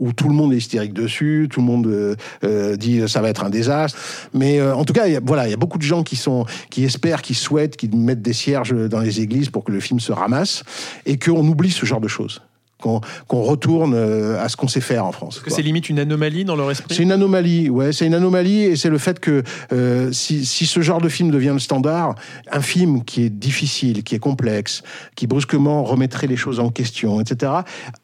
où 0.00 0.12
tout 0.12 0.28
le 0.28 0.34
monde 0.34 0.52
est 0.52 0.56
hystérique 0.56 0.94
dessus, 0.94 1.48
tout 1.50 1.60
le 1.60 1.66
monde 1.66 1.86
euh, 1.86 2.16
euh, 2.42 2.76
dit 2.76 3.06
ça 3.08 3.20
va 3.20 3.28
être 3.28 3.44
un 3.44 3.50
désastre. 3.50 3.98
Mais 4.34 4.58
euh, 4.58 4.74
en 4.74 4.84
tout 4.84 4.92
cas, 4.92 5.06
y 5.06 5.16
a, 5.16 5.20
voilà, 5.22 5.46
il 5.46 5.50
y 5.50 5.54
a 5.54 5.58
beaucoup 5.58 5.78
de 5.78 5.82
gens 5.82 6.02
qui 6.02 6.16
sont, 6.16 6.46
qui 6.70 6.84
espèrent, 6.84 7.22
qui 7.22 7.34
souhaitent, 7.34 7.76
qui 7.76 7.88
mettent 7.88 8.22
des 8.22 8.32
cierges 8.32 8.74
dans 8.88 9.00
les 9.00 9.20
églises 9.20 9.50
pour 9.50 9.62
que 9.62 9.72
le 9.72 9.80
film 9.80 10.00
se 10.00 10.12
ramasse 10.12 10.64
et 11.06 11.18
qu'on 11.18 11.46
oublie 11.46 11.70
ce 11.70 11.86
genre 11.86 12.00
de 12.00 12.08
choses, 12.08 12.40
qu'on 12.80 13.00
retourne 13.42 13.94
euh, 13.94 14.42
à 14.42 14.48
ce 14.48 14.56
qu'on 14.56 14.68
sait 14.68 14.80
faire 14.80 15.04
en 15.06 15.12
France. 15.12 15.36
Est-ce 15.36 15.44
que 15.44 15.48
quoi. 15.50 15.56
c'est 15.56 15.62
limite 15.62 15.88
une 15.88 15.98
anomalie 15.98 16.44
dans 16.44 16.56
leur 16.56 16.70
esprit? 16.70 16.94
C'est 16.94 17.02
une 17.02 17.12
anomalie, 17.12 17.68
ouais, 17.70 17.92
c'est 17.92 18.06
une 18.06 18.14
anomalie 18.14 18.62
et 18.62 18.76
c'est 18.76 18.90
le 18.90 18.98
fait 18.98 19.20
que 19.20 19.42
euh, 19.72 20.10
si, 20.12 20.44
si 20.44 20.66
ce 20.66 20.80
genre 20.80 21.00
de 21.00 21.08
film 21.08 21.30
devient 21.30 21.50
le 21.52 21.58
standard, 21.58 22.14
un 22.50 22.60
film 22.62 23.04
qui 23.04 23.22
est 23.24 23.30
difficile, 23.30 24.02
qui 24.02 24.14
est 24.14 24.18
complexe, 24.18 24.82
qui 25.14 25.26
brusquement 25.26 25.84
remettrait 25.84 26.26
les 26.26 26.36
choses 26.36 26.60
en 26.60 26.70
question, 26.70 27.20
etc. 27.20 27.52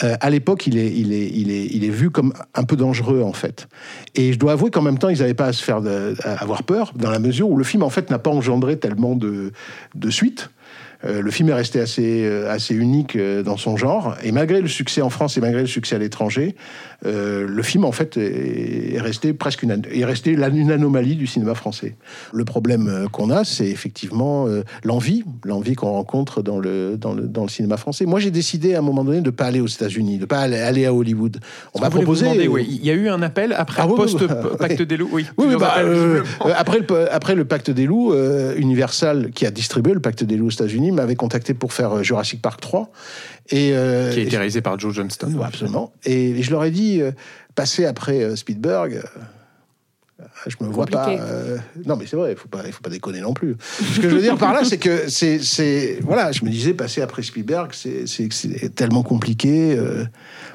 euh, 0.03 0.17
à 0.21 0.31
l'époque, 0.31 0.67
il 0.67 0.77
est, 0.79 0.93
il 0.93 1.13
est, 1.13 1.31
il 1.33 1.51
est, 1.51 1.67
il 1.73 1.85
est 1.85 1.91
vu 1.91 2.11
comme 2.11 2.33
un 2.55 2.65
peu 2.65 2.77
dangereux 2.77 3.23
en 3.23 3.33
fait. 3.33 3.69
Et 4.15 4.33
je 4.33 4.39
dois 4.39 4.53
avouer 4.53 4.71
qu'en 4.71 4.83
même 4.83 4.99
temps, 4.99 5.09
ils 5.09 5.19
n'avaient 5.19 5.35
pas 5.35 5.47
à 5.47 5.53
se 5.53 5.63
faire 5.63 5.81
de- 5.81 6.15
à 6.23 6.35
avoir 6.43 6.63
peur 6.63 6.93
dans 6.97 7.11
la 7.11 7.19
mesure 7.19 7.49
où 7.49 7.57
le 7.57 7.65
film 7.65 7.83
en 7.83 7.91
fait 7.91 8.11
n'a 8.11 8.19
pas 8.19 8.31
engendré 8.31 8.79
tellement 8.79 9.15
de, 9.15 9.53
de 9.95 10.11
suites. 10.11 10.51
Euh, 11.05 11.21
le 11.21 11.31
film 11.31 11.49
est 11.51 11.55
resté 11.55 11.79
assez, 11.81 12.25
euh, 12.25 12.51
assez 12.51 12.75
unique 12.75 13.17
euh, 13.17 13.43
dans 13.43 13.57
son 13.57 13.77
genre. 13.77 14.17
Et 14.23 14.33
malgré 14.33 14.61
le 14.61 14.69
succès 14.69 15.03
en 15.03 15.11
France 15.11 15.37
et 15.37 15.41
malgré 15.41 15.61
le 15.61 15.67
succès 15.67 15.97
à 15.97 15.99
l'étranger, 15.99 16.55
le 17.05 17.63
film, 17.63 17.85
en 17.85 17.93
fait, 17.93 18.17
est, 18.17 18.95
est 18.95 19.01
resté 19.01 19.33
presque 19.33 19.63
une, 19.63 19.71
an- 19.73 19.83
est 19.93 20.05
resté 20.05 20.33
une 20.33 20.71
anomalie 20.73 21.15
du 21.15 21.27
cinéma 21.27 21.55
français. 21.55 21.95
Le 22.33 22.45
problème 22.45 23.07
qu'on 23.13 23.31
a, 23.31 23.45
c'est 23.45 23.69
effectivement 23.69 24.47
l'envie, 24.83 25.23
l'envie 25.45 25.75
qu'on 25.75 25.93
rencontre 25.93 26.43
dans 26.43 26.59
le, 26.59 26.97
dans, 26.97 27.13
le, 27.13 27.23
dans 27.29 27.43
le 27.43 27.49
cinéma 27.49 27.77
français. 27.77 28.07
Moi, 28.07 28.19
j'ai 28.19 28.31
décidé 28.33 28.75
à 28.75 28.79
un 28.79 28.83
moment 28.83 29.05
donné 29.05 29.21
de 29.21 29.27
ne 29.27 29.31
pas 29.31 29.45
aller 29.45 29.61
aux 29.61 29.67
États-Unis, 29.69 30.17
de 30.17 30.23
ne 30.23 30.27
pas 30.27 30.41
aller, 30.41 30.57
aller 30.59 30.87
à 30.87 30.93
Hollywood. 30.95 31.39
On 31.75 31.81
m'a 31.81 31.91
proposé. 31.91 32.25
demander, 32.25 32.49
oui, 32.49 32.67
il 32.69 32.85
y 32.85 32.91
a 32.91 32.95
eu 32.95 33.09
un 33.09 33.23
appel 33.23 33.53
après 33.57 33.83
Ah 33.85 33.89
post 33.89 34.19
oui. 34.23 34.27
pacte 34.59 34.83
des 34.83 34.97
loups. 34.97 35.11
Oui, 35.13 35.27
Oui, 35.39 35.55
bah, 35.61 35.75
après, 36.57 36.79
le, 36.81 37.13
après 37.15 37.35
le 37.37 37.45
Pacte 37.45 37.71
des 37.71 37.85
loups, 37.87 38.15
Universal, 38.57 39.31
qui 39.33 39.47
a 39.47 39.51
distribué 39.51 39.93
le 39.93 40.01
Pacte 40.01 40.25
des 40.25 40.37
loups 40.37 40.47
aux 40.47 40.51
États-Unis, 40.51 40.86
m'avait 40.93 41.17
contacté 41.17 41.55
pour 41.55 41.73
faire 41.73 41.93
euh, 41.99 42.03
Jurassic 42.03 42.41
Park 42.43 42.61
3. 42.61 42.91
Et, 43.51 43.71
euh, 43.73 44.13
qui 44.13 44.21
a 44.21 44.23
été 44.23 44.37
réalisé 44.37 44.61
par 44.61 44.79
Joe 44.79 44.95
Johnston. 44.95 45.33
Ouais, 45.35 45.47
absolument. 45.47 45.93
Et 46.05 46.43
je 46.43 46.51
leur 46.51 46.65
ai 46.65 46.71
dit, 46.71 47.01
euh, 47.01 47.13
passer 47.55 47.85
après 47.87 48.23
euh, 48.23 48.37
Spielberg, 48.37 48.95
euh, 48.95 50.25
je 50.47 50.57
me 50.61 50.69
vois 50.71 50.87
pas. 50.87 51.11
Euh, 51.11 51.59
non, 51.85 51.97
mais 51.97 52.07
c'est 52.07 52.17
vrai, 52.17 52.33
il 52.33 52.39
faut 52.39 52.49
pas, 52.49 52.63
il 52.65 52.73
faut 52.73 52.81
pas 52.81 52.89
déconner 52.91 53.21
non 53.21 53.35
plus. 53.35 53.57
Ce 53.95 54.01
que 54.01 54.09
je 54.09 54.15
veux 54.15 54.23
dire 54.23 54.39
par 54.39 54.55
là, 54.55 54.65
c'est 54.65 54.79
que 54.79 55.09
c'est, 55.11 55.39
c'est, 55.41 55.99
voilà, 56.03 56.33
je 56.33 56.45
me 56.45 56.51
disais 56.51 56.73
passer 56.73 57.03
après 57.03 57.23
Spielberg, 57.23 57.71
c'est, 57.73 58.07
c'est, 58.07 58.33
c'est 58.33 58.75
tellement 58.75 59.03
compliqué. 59.03 59.77
euh. 59.77 60.05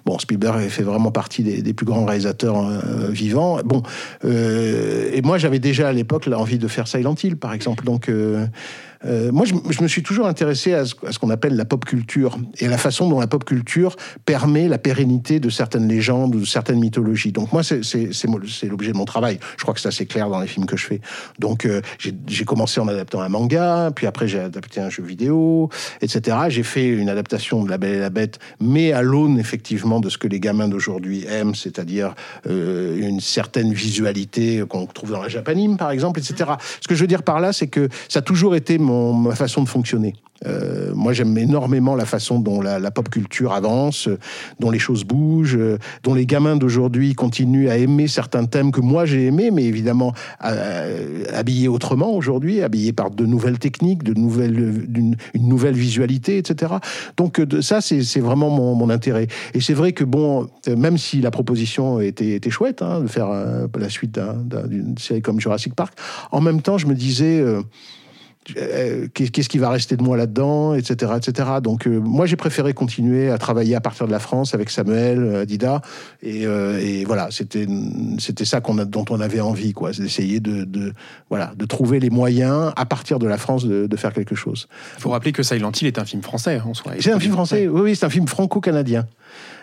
bon, 0.05 0.17
Spielberg 0.17 0.67
fait 0.69 0.83
vraiment 0.83 1.11
partie 1.11 1.43
des, 1.43 1.61
des 1.61 1.73
plus 1.73 1.85
grands 1.85 2.05
réalisateurs 2.05 2.57
euh, 2.65 3.09
vivants. 3.09 3.59
Bon, 3.63 3.83
euh, 4.25 5.11
et 5.13 5.21
moi, 5.21 5.37
j'avais 5.37 5.59
déjà 5.59 5.89
à 5.89 5.93
l'époque 5.93 6.25
l'envie 6.25 6.57
de 6.57 6.67
faire 6.67 6.87
Silent 6.87 7.15
Hill, 7.21 7.37
par 7.37 7.53
exemple. 7.53 7.83
Donc 7.85 8.09
euh, 9.05 9.31
moi, 9.31 9.45
je, 9.45 9.81
me 9.81 9.87
suis 9.87 10.03
toujours 10.03 10.27
intéressé 10.27 10.73
à 10.73 10.85
ce, 10.85 10.93
qu'on 10.93 11.29
appelle 11.29 11.55
la 11.55 11.65
pop 11.65 11.85
culture 11.85 12.37
et 12.59 12.67
à 12.67 12.69
la 12.69 12.77
façon 12.77 13.09
dont 13.09 13.19
la 13.19 13.27
pop 13.27 13.43
culture 13.43 13.95
permet 14.25 14.67
la 14.67 14.77
pérennité 14.77 15.39
de 15.39 15.49
certaines 15.49 15.87
légendes 15.87 16.35
ou 16.35 16.39
de 16.39 16.45
certaines 16.45 16.79
mythologies. 16.79 17.31
Donc 17.31 17.51
moi, 17.51 17.63
c'est 17.63 18.67
l'objet 18.67 18.91
de 18.91 18.97
mon 18.97 19.05
travail. 19.05 19.39
Je 19.57 19.63
crois 19.63 19.73
que 19.73 19.79
c'est 19.79 19.87
assez 19.87 20.05
clair 20.05 20.29
dans 20.29 20.39
les 20.39 20.47
films 20.47 20.65
que 20.65 20.77
je 20.77 20.85
fais. 20.85 21.01
Donc 21.39 21.65
euh, 21.65 21.81
j'ai 22.27 22.45
commencé 22.45 22.79
en 22.79 22.87
adaptant 22.87 23.21
un 23.21 23.29
manga, 23.29 23.91
puis 23.95 24.07
après 24.07 24.27
j'ai 24.27 24.39
adapté 24.39 24.81
un 24.81 24.89
jeu 24.89 25.03
vidéo, 25.03 25.69
etc. 26.01 26.37
J'ai 26.49 26.63
fait 26.63 26.87
une 26.87 27.09
adaptation 27.09 27.63
de 27.63 27.69
La 27.69 27.77
Belle 27.77 27.95
et 27.95 27.99
la 27.99 28.09
Bête, 28.09 28.39
mais 28.59 28.91
à 28.91 29.01
l'aune 29.01 29.39
effectivement 29.39 29.99
de 29.99 30.09
ce 30.09 30.17
que 30.17 30.27
les 30.27 30.39
gamins 30.39 30.67
d'aujourd'hui 30.67 31.25
aiment, 31.27 31.55
c'est-à-dire 31.55 32.13
euh, 32.47 32.97
une 32.97 33.19
certaine 33.19 33.73
visualité 33.73 34.63
qu'on 34.67 34.85
trouve 34.85 35.11
dans 35.11 35.21
la 35.21 35.29
japanime, 35.29 35.77
par 35.77 35.91
exemple, 35.91 36.19
etc. 36.19 36.51
Ce 36.81 36.87
que 36.87 36.95
je 36.95 37.01
veux 37.01 37.07
dire 37.07 37.23
par 37.23 37.39
là, 37.39 37.53
c'est 37.53 37.67
que 37.67 37.89
ça 38.09 38.19
a 38.19 38.21
toujours 38.21 38.55
été 38.55 38.77
mon, 38.77 38.90
ma 39.13 39.35
façon 39.35 39.63
de 39.63 39.69
fonctionner. 39.69 40.13
Euh, 40.47 40.93
moi, 40.95 41.13
j'aime 41.13 41.37
énormément 41.37 41.95
la 41.95 42.05
façon 42.05 42.39
dont 42.39 42.61
la, 42.61 42.91
pop 42.91 43.09
culture 43.09 43.53
avance, 43.53 44.07
euh, 44.07 44.17
dont 44.59 44.71
les 44.71 44.79
choses 44.79 45.03
bougent, 45.03 45.57
euh, 45.57 45.77
dont 46.03 46.13
les 46.13 46.25
gamins 46.25 46.55
d'aujourd'hui 46.55 47.13
continuent 47.13 47.69
à 47.69 47.77
aimer 47.77 48.07
certains 48.07 48.45
thèmes 48.45 48.71
que 48.71 48.81
moi 48.81 49.05
j'ai 49.05 49.27
aimés, 49.27 49.51
mais 49.51 49.65
évidemment 49.65 50.13
habillés 50.39 51.67
autrement 51.67 52.11
aujourd'hui, 52.13 52.61
habillés 52.61 52.93
par 52.93 53.11
de 53.11 53.25
nouvelles 53.25 53.59
techniques, 53.59 54.03
de 54.03 54.13
nouvelles, 54.13 54.87
une, 54.95 55.15
nouvelle 55.35 55.75
visualité, 55.75 56.37
etc. 56.37 56.73
Donc 57.17 57.41
ça, 57.61 57.81
c'est 57.81 58.19
vraiment 58.19 58.49
mon, 58.49 58.89
intérêt. 58.89 59.27
Et 59.53 59.61
c'est 59.61 59.73
vrai 59.73 59.93
que 59.93 60.03
bon, 60.03 60.49
même 60.67 60.97
si 60.97 61.21
la 61.21 61.31
proposition 61.31 61.99
était, 61.99 62.41
chouette 62.49 62.81
hein, 62.81 63.01
de 63.01 63.07
faire 63.07 63.29
la 63.29 63.89
suite 63.89 64.19
d'une 64.67 64.97
série 64.97 65.21
comme 65.21 65.39
Jurassic 65.39 65.75
Park, 65.75 65.93
en 66.31 66.41
même 66.41 66.61
temps, 66.61 66.77
je 66.77 66.87
me 66.87 66.95
disais 66.95 67.43
euh, 68.57 69.07
qu'est-ce 69.13 69.49
qui 69.49 69.59
va 69.59 69.69
rester 69.69 69.95
de 69.95 70.03
moi 70.03 70.17
là-dedans, 70.17 70.73
etc., 70.73 71.13
etc. 71.17 71.49
Donc 71.61 71.85
euh, 71.85 71.99
moi 71.99 72.25
j'ai 72.25 72.35
préféré 72.35 72.73
continuer 72.73 73.29
à 73.29 73.37
travailler 73.37 73.75
à 73.75 73.81
partir 73.81 74.07
de 74.07 74.11
la 74.11 74.19
France 74.19 74.55
avec 74.55 74.71
Samuel, 74.71 75.19
euh, 75.23 75.45
Dida, 75.45 75.81
et, 76.23 76.41
et 76.43 77.05
voilà, 77.05 77.29
c'était 77.29 77.67
c'était 78.17 78.45
ça 78.45 78.59
qu'on 78.59 78.79
a, 78.79 78.85
dont 78.85 79.05
on 79.09 79.19
avait 79.19 79.41
envie, 79.41 79.73
quoi, 79.73 79.93
c'est 79.93 80.01
d'essayer 80.01 80.39
de, 80.39 80.63
de, 80.63 80.93
voilà 81.29 81.53
de 81.55 81.65
trouver 81.65 81.99
les 81.99 82.09
moyens 82.09 82.73
à 82.75 82.85
partir 82.85 83.19
de 83.19 83.27
la 83.27 83.37
France 83.37 83.65
de, 83.65 83.85
de 83.85 83.95
faire 83.95 84.13
quelque 84.13 84.35
chose. 84.35 84.67
Il 84.97 85.01
faut 85.01 85.11
rappeler 85.11 85.33
que 85.33 85.43
Silent 85.43 85.71
Hill 85.79 85.87
est 85.87 85.99
un 85.99 86.05
film 86.05 86.23
français 86.23 86.59
en 86.65 86.73
soi. 86.73 86.93
C'est 86.99 87.11
un 87.11 87.19
film 87.19 87.33
français, 87.33 87.67
oui, 87.67 87.81
oui 87.81 87.95
c'est 87.95 88.05
un 88.05 88.09
film 88.09 88.27
franco-canadien. 88.27 89.05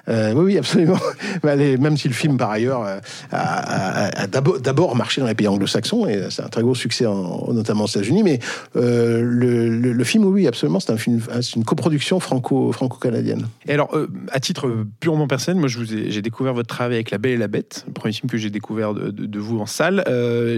Euh, 0.08 0.32
oui, 0.34 0.44
oui, 0.44 0.58
absolument. 0.58 0.98
Même 1.42 1.96
si 1.96 2.08
le 2.08 2.14
film, 2.14 2.36
par 2.36 2.50
ailleurs, 2.50 2.84
euh, 2.84 2.98
a, 3.32 4.26
d'abord 4.26 4.96
marché 4.96 5.20
dans 5.20 5.26
les 5.26 5.34
pays 5.34 5.48
anglo-saxons, 5.48 6.06
et 6.06 6.30
c'est 6.30 6.42
un 6.42 6.48
très 6.48 6.62
gros 6.62 6.74
succès, 6.74 7.04
notamment 7.04 7.84
aux 7.84 7.88
États-Unis, 7.88 8.22
mais 8.22 8.38
euh, 8.76 9.20
le, 9.22 10.04
film, 10.04 10.24
oui, 10.24 10.46
absolument, 10.46 10.80
c'est 10.80 11.56
une 11.56 11.64
coproduction 11.64 12.20
franco, 12.20 12.72
franco-canadienne. 12.72 13.46
Et 13.66 13.72
alors, 13.72 13.94
à 14.32 14.40
titre 14.40 14.86
purement 15.00 15.26
personnel, 15.26 15.60
moi, 15.60 15.68
j'ai 15.68 16.22
découvert 16.22 16.54
votre 16.54 16.68
travail 16.68 16.96
avec 16.96 17.10
La 17.10 17.18
Belle 17.18 17.32
et 17.32 17.36
la 17.36 17.48
Bête, 17.48 17.84
le 17.86 17.92
premier 17.92 18.12
film 18.12 18.30
que 18.30 18.38
j'ai 18.38 18.50
découvert 18.50 18.94
de, 18.94 19.38
vous 19.38 19.60
en 19.60 19.66
salle. 19.66 20.04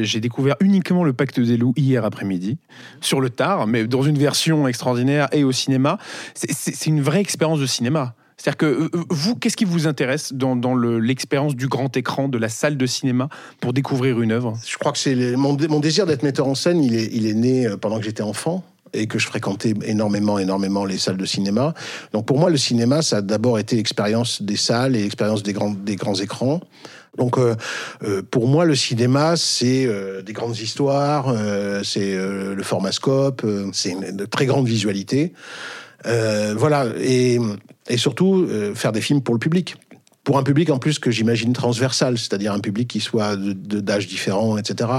j'ai 0.03 0.21
découvert 0.21 0.57
uniquement 0.61 1.05
Le 1.05 1.13
Pacte 1.13 1.41
des 1.41 1.57
loups 1.57 1.75
hier 1.77 2.05
après-midi, 2.05 2.59
sur 3.01 3.21
le 3.21 3.31
tard, 3.31 3.67
mais 3.67 3.87
dans 3.87 4.03
une 4.03 4.19
version 4.19 4.69
extraordinaire 4.69 5.29
et 5.33 5.45
au 5.45 5.53
cinéma. 5.53 5.99
C'est 6.35 6.87
une 6.87 7.01
vraie 7.01 7.21
expérience 7.21 7.61
de 7.61 7.67
cinéma. 7.67 8.15
C'est-à-dire 8.41 8.57
que 8.57 8.67
euh, 8.67 8.91
euh, 8.95 9.05
vous, 9.11 9.35
qu'est-ce 9.35 9.57
qui 9.57 9.67
vous 9.67 9.87
intéresse 9.87 10.33
dans, 10.33 10.75
l'expérience 10.75 11.55
du 11.55 11.69
grand 11.69 11.95
écran, 11.95 12.29
de 12.29 12.39
la 12.39 12.49
salle 12.49 12.79
de 12.79 12.87
cinéma, 12.87 13.29
pour 13.61 13.75
découvrir 13.75 14.23
une 14.23 14.33
œuvre? 14.33 14.59
Je 14.67 14.79
crois 14.79 14.93
que 14.93 14.99
c'est 14.99 15.37
mon, 15.37 15.53
désir 15.55 16.07
d'être 16.07 16.23
metteur 16.23 16.47
en 16.47 16.55
scène, 16.55 16.83
il 16.83 17.27
est, 17.27 17.35
né 17.35 17.67
euh, 17.67 17.77
pendant 17.77 17.99
que 17.99 18.05
j'étais 18.05 18.23
enfant 18.23 18.65
et 18.95 19.07
que 19.07 19.19
je 19.19 19.27
fréquentais 19.27 19.75
énormément, 19.85 20.39
énormément 20.39 20.87
les 20.87 20.97
salles 20.97 21.19
de 21.19 21.27
cinéma. 21.27 21.75
Donc 22.13 22.25
pour 22.25 22.39
moi, 22.39 22.49
le 22.49 22.57
cinéma, 22.57 23.03
ça 23.03 23.19
a 23.19 23.21
d'abord 23.21 23.59
été 23.59 23.77
l'expérience 23.77 24.41
des 24.41 24.57
salles 24.57 24.97
et 24.97 25.03
l'expérience 25.03 25.43
des 25.43 25.53
grands, 25.53 25.71
des 25.73 25.97
grands 25.97 26.15
écrans. 26.15 26.61
Donc 27.19 27.39
pour 28.31 28.49
moi, 28.49 28.65
le 28.65 28.75
cinéma, 28.75 29.37
c'est 29.37 29.89
des 30.25 30.33
grandes 30.33 30.59
histoires, 30.59 31.33
c'est 31.85 32.17
le 32.17 32.63
formascope, 32.63 33.47
c'est 33.73 33.91
une 33.91 34.27
très 34.27 34.47
grande 34.47 34.67
visualité. 34.67 35.35
Euh, 36.07 36.55
voilà, 36.57 36.87
et, 36.99 37.39
surtout 37.97 38.47
euh, 38.49 38.75
faire 38.75 38.93
des 38.93 39.01
films 39.01 39.23
pour 39.23 39.35
le 39.35 39.39
public. 39.39 39.77
Pour 40.23 40.39
un 40.39 40.43
public 40.43 40.71
en 40.71 40.79
plus 40.79 40.99
que 40.99 41.11
j'imagine 41.11 41.53
transversal, 41.55 42.19
c'est-à-dire 42.19 42.53
un 42.53 42.61
public 42.61 42.89
qui 42.89 43.01
soit 43.01 43.37
d'âge 43.37 44.07
différents, 44.07 44.59
etc. 44.59 44.91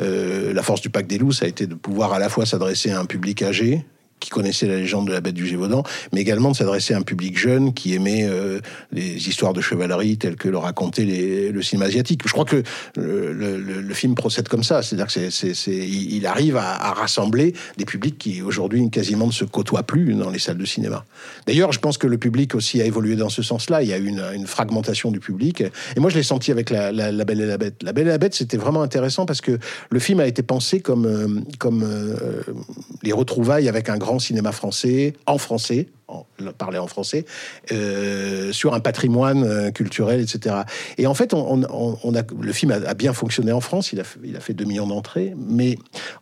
Euh, 0.00 0.54
la 0.54 0.62
force 0.62 0.80
du 0.80 0.88
Pacte 0.88 1.08
des 1.08 1.18
loups, 1.18 1.32
ça 1.32 1.44
a 1.44 1.48
été 1.48 1.66
de 1.66 1.74
pouvoir 1.74 2.14
à 2.14 2.18
la 2.18 2.28
fois 2.28 2.46
s'adresser 2.46 2.90
à 2.90 2.98
un 2.98 3.04
public 3.04 3.42
âgé, 3.42 3.84
qui 4.24 4.30
connaissait 4.30 4.66
la 4.66 4.76
légende 4.76 5.06
de 5.06 5.12
la 5.12 5.20
bête 5.20 5.34
du 5.34 5.46
Gévaudan, 5.46 5.82
mais 6.12 6.22
également 6.22 6.50
de 6.50 6.56
s'adresser 6.56 6.94
à 6.94 6.96
un 6.96 7.02
public 7.02 7.38
jeune 7.38 7.74
qui 7.74 7.94
aimait 7.94 8.26
euh, 8.26 8.60
les 8.90 9.28
histoires 9.28 9.52
de 9.52 9.60
chevalerie 9.60 10.16
telles 10.16 10.36
que 10.36 10.48
le 10.48 10.56
racontait 10.56 11.04
le 11.04 11.62
cinéma 11.62 11.84
asiatique. 11.86 12.22
Je 12.24 12.32
crois 12.32 12.46
que 12.46 12.62
le, 12.96 13.94
film 13.94 14.14
procède 14.14 14.48
comme 14.48 14.64
ça, 14.64 14.82
c'est-à-dire 14.82 15.06
que 15.06 15.30
c'est, 15.30 15.68
il 15.68 16.26
arrive 16.26 16.56
à, 16.56 16.94
rassembler 16.94 17.54
des 17.76 17.84
publics 17.84 18.18
qui 18.18 18.42
aujourd'hui 18.42 18.88
quasiment 18.90 19.26
ne 19.26 19.32
se 19.32 19.44
côtoient 19.44 19.82
plus 19.82 20.14
dans 20.14 20.30
les 20.30 20.38
salles 20.38 20.58
de 20.58 20.64
cinéma. 20.64 21.04
D'ailleurs, 21.46 21.72
je 21.72 21.78
pense 21.78 21.98
que 21.98 22.06
le 22.06 22.18
public 22.18 22.54
aussi 22.54 22.80
a 22.80 22.86
évolué 22.86 23.14
dans 23.14 23.28
ce 23.28 23.42
sens-là. 23.42 23.82
Il 23.82 23.88
y 23.88 23.92
a 23.92 23.98
eu 23.98 24.06
une, 24.06 24.46
fragmentation 24.46 25.10
du 25.10 25.20
public, 25.20 25.60
et 25.60 26.00
moi 26.00 26.10
je 26.10 26.16
l'ai 26.16 26.22
senti 26.22 26.50
avec 26.50 26.70
la, 26.70 26.92
Belle 27.24 27.40
et 27.40 27.46
la 27.46 27.58
Bête. 27.58 27.82
La 27.82 27.92
Belle 27.92 28.06
et 28.06 28.10
la 28.10 28.18
Bête, 28.18 28.34
c'était 28.34 28.56
vraiment 28.56 28.82
intéressant 28.82 29.26
parce 29.26 29.40
que 29.40 29.58
le 29.90 29.98
film 29.98 30.20
a 30.20 30.26
été 30.26 30.42
pensé 30.42 30.80
comme 30.80 31.06
euh, 31.06 31.40
euh, 31.64 32.42
les 33.02 33.12
retrouvailles 33.12 33.68
avec 33.68 33.88
un 33.88 33.98
grand 33.98 34.13
cinéma 34.18 34.52
français, 34.52 35.14
en 35.26 35.38
français, 35.38 35.88
en, 36.08 36.26
parler 36.56 36.78
en 36.78 36.86
français, 36.86 37.24
euh, 37.72 38.52
sur 38.52 38.74
un 38.74 38.80
patrimoine 38.80 39.44
euh, 39.44 39.70
culturel, 39.70 40.20
etc. 40.20 40.56
Et 40.98 41.06
en 41.06 41.14
fait, 41.14 41.34
on, 41.34 41.62
a, 41.62 42.22
le 42.40 42.52
film 42.52 42.72
a, 42.72 42.94
bien 42.94 43.12
fonctionné 43.12 43.52
en 43.52 43.60
France, 43.60 43.92
il 43.92 44.00
a, 44.00 44.40
fait 44.40 44.54
2 44.54 44.64
millions 44.64 44.86
d'entrées, 44.86 45.34
mais 45.36 45.76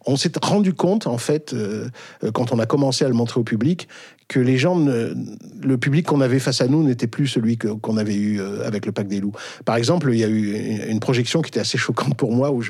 on 0.07 0.17
s'est 0.17 0.33
rendu 0.43 0.75
compte, 0.75 1.07
en 1.07 1.19
fait, 1.19 1.53
euh, 1.53 1.89
quand 2.33 2.53
on 2.53 2.59
a 2.59 2.67
commencé 2.67 3.05
à 3.05 3.09
le 3.09 3.15
montrer 3.15 3.41
au 3.41 3.45
public, 3.45 3.89
que 4.29 4.41
les 4.41 4.57
gens, 4.57 4.79
le 4.79 5.77
public 5.77 6.07
qu'on 6.07 6.23
avait 6.23 6.39
face 6.39 6.63
à 6.63 6.67
nous 6.67 6.83
n'était 6.83 7.07
plus 7.07 7.27
celui 7.27 7.59
qu'on 7.59 7.97
avait 7.99 8.15
eu 8.15 8.41
avec 8.65 8.87
le 8.87 8.93
Pacte 8.93 9.11
des 9.11 9.21
loups. 9.21 9.35
Par 9.67 9.77
exemple, 9.77 10.11
il 10.11 10.19
y 10.19 10.25
a 10.25 10.29
eu 10.29 10.89
une, 10.89 11.01
projection 11.01 11.43
qui 11.43 11.49
était 11.49 11.61
assez 11.61 11.77
choquante 11.77 12.17
pour 12.17 12.33
moi, 12.33 12.51
où 12.51 12.63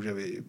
j'avais 0.00 0.40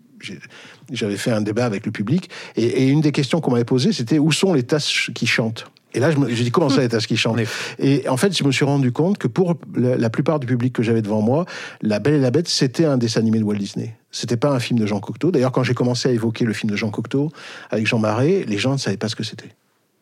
j'avais 0.92 1.18
fait 1.18 1.32
un 1.32 1.42
débat 1.42 1.66
avec 1.66 1.86
le 1.86 1.92
public, 1.92 2.30
et, 2.56 2.88
une 2.88 3.02
des 3.02 3.12
questions 3.12 3.42
qu'on 3.42 3.52
m'avait 3.52 3.66
posées, 3.66 3.94
c'était 3.94 4.20
où 4.20 4.32
sont 4.32 4.54
les 4.54 4.64
tasses 4.64 5.10
qui 5.14 5.28
chantent? 5.28 5.66
Et 5.96 6.00
là, 6.00 6.10
j'ai 6.30 6.44
dit 6.44 6.52
comment 6.52 6.70
ça, 6.70 6.82
les 6.82 6.90
tasses 6.90 7.06
qui 7.06 7.18
chantent? 7.18 7.40
Et 7.78 8.08
en 8.10 8.18
fait, 8.18 8.36
je 8.36 8.44
me 8.44 8.52
suis 8.52 8.66
rendu 8.66 8.92
compte 8.92 9.20
que 9.20 9.28
pour 9.28 9.56
la, 9.76 10.10
plupart 10.10 10.40
du 10.40 10.48
public 10.48 10.74
que 10.74 10.82
j'avais 10.82 11.04
devant 11.04 11.22
moi, 11.22 11.46
La 11.82 12.00
Belle 12.00 12.16
et 12.16 12.20
la 12.20 12.32
Bête, 12.32 12.48
c'était 12.48 12.86
un 12.86 12.98
dessin 12.98 13.20
animé 13.20 13.38
de 13.38 13.44
Walt 13.44 13.58
Disney. 13.58 13.96
C'était 14.12 14.38
pas 14.38 14.50
un 14.50 14.60
film 14.60 14.80
de 14.80 14.88
Jean 14.88 15.00
Cocteau. 15.00 15.30
D'ailleurs, 15.30 15.52
quand 15.52 15.64
j'ai 15.64 15.76
commencé 15.76 16.10
à 16.10 16.12
évoquer 16.12 16.46
le 16.46 16.54
film 16.54 16.72
de 16.72 16.76
Jean 16.76 16.90
Cocteau 16.90 17.32
avec 17.70 17.86
Jean 17.86 18.00
Marais, 18.00 18.44
les 18.48 18.58
gens 18.58 18.74
ne 18.74 18.78
savaient 18.78 18.98
pas 18.98 19.08
ce 19.08 19.16
que 19.16 19.24
c'était. 19.24 19.50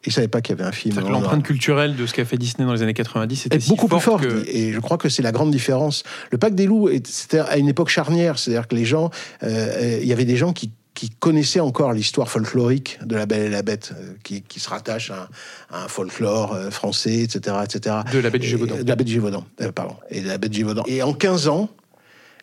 Ils 0.05 0.09
ne 0.09 0.13
savaient 0.13 0.27
pas 0.27 0.41
qu'il 0.41 0.57
y 0.57 0.59
avait 0.59 0.67
un 0.67 0.71
film. 0.71 0.99
L'empreinte 0.99 1.43
culturelle 1.43 1.95
de 1.95 2.05
ce 2.05 2.13
qu'a 2.13 2.25
fait 2.25 2.37
Disney 2.37 2.65
dans 2.65 2.73
les 2.73 2.81
années 2.81 2.93
90 2.93 3.35
c'était 3.35 3.59
beaucoup 3.67 3.87
plus 3.87 3.99
forte. 3.99 4.25
Et 4.47 4.71
je 4.71 4.79
crois 4.79 4.97
que 4.97 5.09
c'est 5.09 5.21
la 5.21 5.31
grande 5.31 5.51
différence. 5.51 6.03
Le 6.31 6.37
Pacte 6.37 6.55
des 6.55 6.65
loups, 6.65 6.89
c'était 7.05 7.39
à 7.39 7.57
une 7.57 7.67
époque 7.67 7.89
charnière. 7.89 8.39
C'est-à-dire 8.39 8.67
que 8.67 8.75
les 8.75 8.85
gens, 8.85 9.11
euh, 9.43 9.99
il 10.01 10.07
y 10.07 10.13
avait 10.13 10.25
des 10.25 10.37
gens 10.37 10.53
qui 10.53 10.71
qui 10.93 11.09
connaissait 11.09 11.59
encore 11.59 11.93
l'histoire 11.93 12.29
folklorique 12.29 12.99
de 13.03 13.15
La 13.15 13.25
Belle 13.25 13.43
et 13.43 13.49
la 13.49 13.61
Bête, 13.61 13.93
euh, 13.97 14.13
qui, 14.23 14.41
qui, 14.41 14.59
se 14.59 14.69
rattache 14.69 15.11
à, 15.11 15.29
un 15.71 15.87
folklore 15.87 16.53
euh, 16.53 16.69
français, 16.69 17.19
etc., 17.19 17.57
etc. 17.63 17.95
De 18.11 18.19
La 18.19 18.29
Bête 18.29 18.41
du 18.41 18.47
Gévaudan. 18.47 18.75
De 18.75 18.87
La 18.87 18.95
Bête 18.95 19.07
du 19.07 19.13
Gévaudan, 19.13 19.45
euh, 19.61 19.71
pardon. 19.71 19.95
Et 20.09 20.21
de 20.21 20.27
La 20.27 20.37
Bête 20.37 20.51
du 20.51 20.59
Gévaudan. 20.59 20.83
Et 20.87 21.01
en 21.01 21.13
15 21.13 21.47
ans, 21.47 21.69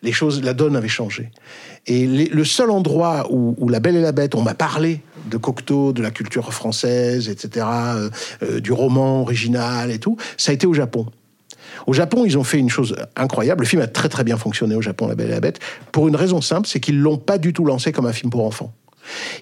les 0.03 0.13
choses, 0.13 0.43
la 0.43 0.55
donne 0.55 0.77
avait 0.77 0.89
changé. 0.89 1.31
Et 1.87 2.07
le 2.07 2.45
seul 2.45 2.71
endroit 2.71 3.27
où, 3.31 3.69
La 3.69 3.81
Belle 3.81 3.97
et 3.97 4.03
la 4.03 4.13
Bête, 4.13 4.35
on 4.35 4.43
m'a 4.43 4.55
parlé 4.55 5.01
de 5.31 5.37
Cocteau, 5.37 5.93
de 5.93 6.03
la 6.03 6.11
culture 6.11 6.53
française, 6.53 7.29
etc., 7.29 7.67
du 8.61 8.73
roman 8.73 9.23
original 9.23 9.91
et 9.91 9.99
tout, 9.99 10.17
ça 10.37 10.53
a 10.53 10.55
été 10.55 10.67
au 10.67 10.75
Japon. 10.75 11.07
Au 11.87 11.93
Japon, 11.93 12.25
ils 12.25 12.37
ont 12.37 12.45
fait 12.45 12.59
une 12.59 12.71
chose 12.71 12.97
incroyable. 13.17 13.63
Le 13.63 13.67
film 13.67 13.83
a 13.83 13.87
très 13.87 14.09
très 14.09 14.25
bien 14.25 14.37
fonctionné 14.37 14.75
au 14.75 14.83
Japon, 14.83 15.09
La 15.09 15.15
Belle 15.15 15.29
et 15.29 15.33
la 15.33 15.41
Bête, 15.41 15.61
pour 15.93 16.09
une 16.09 16.17
raison 16.17 16.41
simple, 16.41 16.69
c'est 16.69 16.81
qu'ils 16.81 17.01
l'ont 17.01 17.19
pas 17.19 17.39
du 17.39 17.53
tout 17.53 17.65
lancé 17.65 17.93
comme 17.93 18.07
un 18.07 18.13
film 18.13 18.31
pour 18.31 18.45
enfants. 18.45 18.73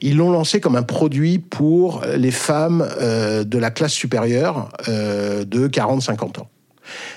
Ils 0.00 0.16
l'ont 0.16 0.30
lancé 0.30 0.60
comme 0.60 0.76
un 0.76 0.82
produit 0.82 1.38
pour 1.38 2.02
les 2.16 2.30
femmes 2.30 2.86
euh, 3.00 3.44
de 3.44 3.58
la 3.58 3.70
classe 3.70 3.92
supérieure 3.92 4.68
euh, 4.88 5.44
de 5.44 5.68
40-50 5.68 6.40
ans. 6.40 6.48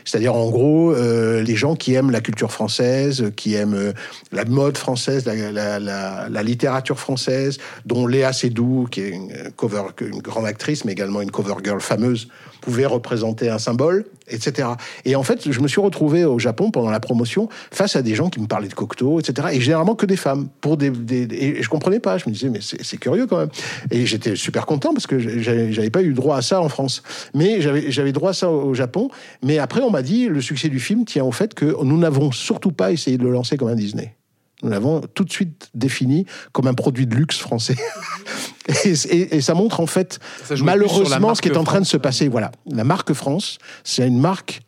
C'est-à-dire, 0.05 0.35
en 0.35 0.49
gros, 0.49 0.91
euh, 0.91 1.41
les 1.41 1.55
gens 1.55 1.75
qui 1.75 1.93
aiment 1.93 2.11
la 2.11 2.21
culture 2.21 2.51
française, 2.51 3.31
qui 3.35 3.55
aiment 3.55 3.93
la 4.31 4.45
mode 4.45 4.77
française, 4.77 5.25
la, 5.25 6.43
littérature 6.43 6.99
française, 6.99 7.57
dont 7.85 8.07
Léa 8.07 8.33
Seydoux, 8.33 8.87
qui 8.89 9.01
est 9.01 9.09
une, 9.09 9.51
cover, 9.55 9.83
une 10.01 10.19
grande 10.19 10.45
actrice, 10.45 10.85
mais 10.85 10.93
également 10.93 11.21
une 11.21 11.31
cover 11.31 11.55
girl 11.63 11.81
fameuse, 11.81 12.27
pouvait 12.61 12.85
représenter 12.85 13.49
un 13.49 13.59
symbole, 13.59 14.05
etc. 14.29 14.69
Et 15.05 15.15
en 15.15 15.23
fait, 15.23 15.51
je 15.51 15.59
me 15.59 15.67
suis 15.67 15.81
retrouvé 15.81 16.25
au 16.25 16.39
Japon 16.39 16.71
pendant 16.71 16.89
la 16.89 16.99
promotion 16.99 17.49
face 17.71 17.95
à 17.95 18.01
des 18.01 18.15
gens 18.15 18.29
qui 18.29 18.39
me 18.39 18.47
parlaient 18.47 18.67
de 18.67 18.73
Cocteau, 18.73 19.19
etc. 19.19 19.49
Et 19.53 19.61
généralement 19.61 19.95
que 19.95 20.05
des 20.05 20.17
femmes. 20.17 20.49
Pour 20.61 20.77
des, 20.77 20.91
et 21.31 21.61
je 21.61 21.69
comprenais 21.69 21.99
pas. 21.99 22.17
Je 22.17 22.27
me 22.27 22.33
disais, 22.33 22.49
mais 22.49 22.59
c'est 22.61 22.97
curieux 22.97 23.27
quand 23.27 23.37
même. 23.37 23.49
Et 23.91 24.05
j'étais 24.05 24.35
super 24.35 24.65
content 24.65 24.93
parce 24.93 25.07
que 25.07 25.19
j'avais 25.19 25.89
pas 25.89 26.01
eu 26.01 26.13
droit 26.13 26.37
à 26.37 26.41
ça 26.41 26.61
en 26.61 26.69
France. 26.69 27.03
Mais 27.33 27.61
j'avais 27.61 28.11
droit 28.11 28.31
à 28.31 28.33
ça 28.33 28.49
au 28.49 28.73
Japon. 28.73 29.09
Mais 29.43 29.57
après, 29.59 29.81
on 29.81 29.89
m'a 29.89 30.01
dit, 30.01 30.27
le 30.27 30.41
succès 30.41 30.69
du 30.69 30.79
film 30.79 31.05
tient 31.05 31.23
au 31.23 31.31
fait 31.31 31.53
que 31.53 31.83
nous 31.83 31.97
n'avons 31.97 32.31
surtout 32.31 32.71
pas 32.71 32.91
essayé 32.91 33.17
de 33.17 33.23
le 33.23 33.31
lancer 33.31 33.57
comme 33.57 33.69
un 33.69 33.75
Disney. 33.75 34.15
Nous 34.61 34.69
l'avons 34.69 35.01
tout 35.13 35.23
de 35.23 35.31
suite 35.31 35.69
défini 35.73 36.25
comme 36.51 36.67
un 36.67 36.73
produit 36.73 37.07
de 37.07 37.15
luxe 37.15 37.37
français. 37.37 37.75
et, 38.85 39.41
ça 39.41 39.53
montre 39.53 39.79
en 39.79 39.87
fait, 39.87 40.19
malheureusement, 40.61 41.33
ce 41.33 41.41
qui 41.41 41.49
est 41.49 41.57
en 41.57 41.63
train 41.63 41.79
de 41.79 41.85
se 41.85 41.97
passer. 41.97 42.27
Voilà, 42.27 42.51
la 42.69 42.83
marque 42.83 43.13
France, 43.13 43.57
c'est 43.83 44.05
une 44.05 44.19
marque, 44.19 44.61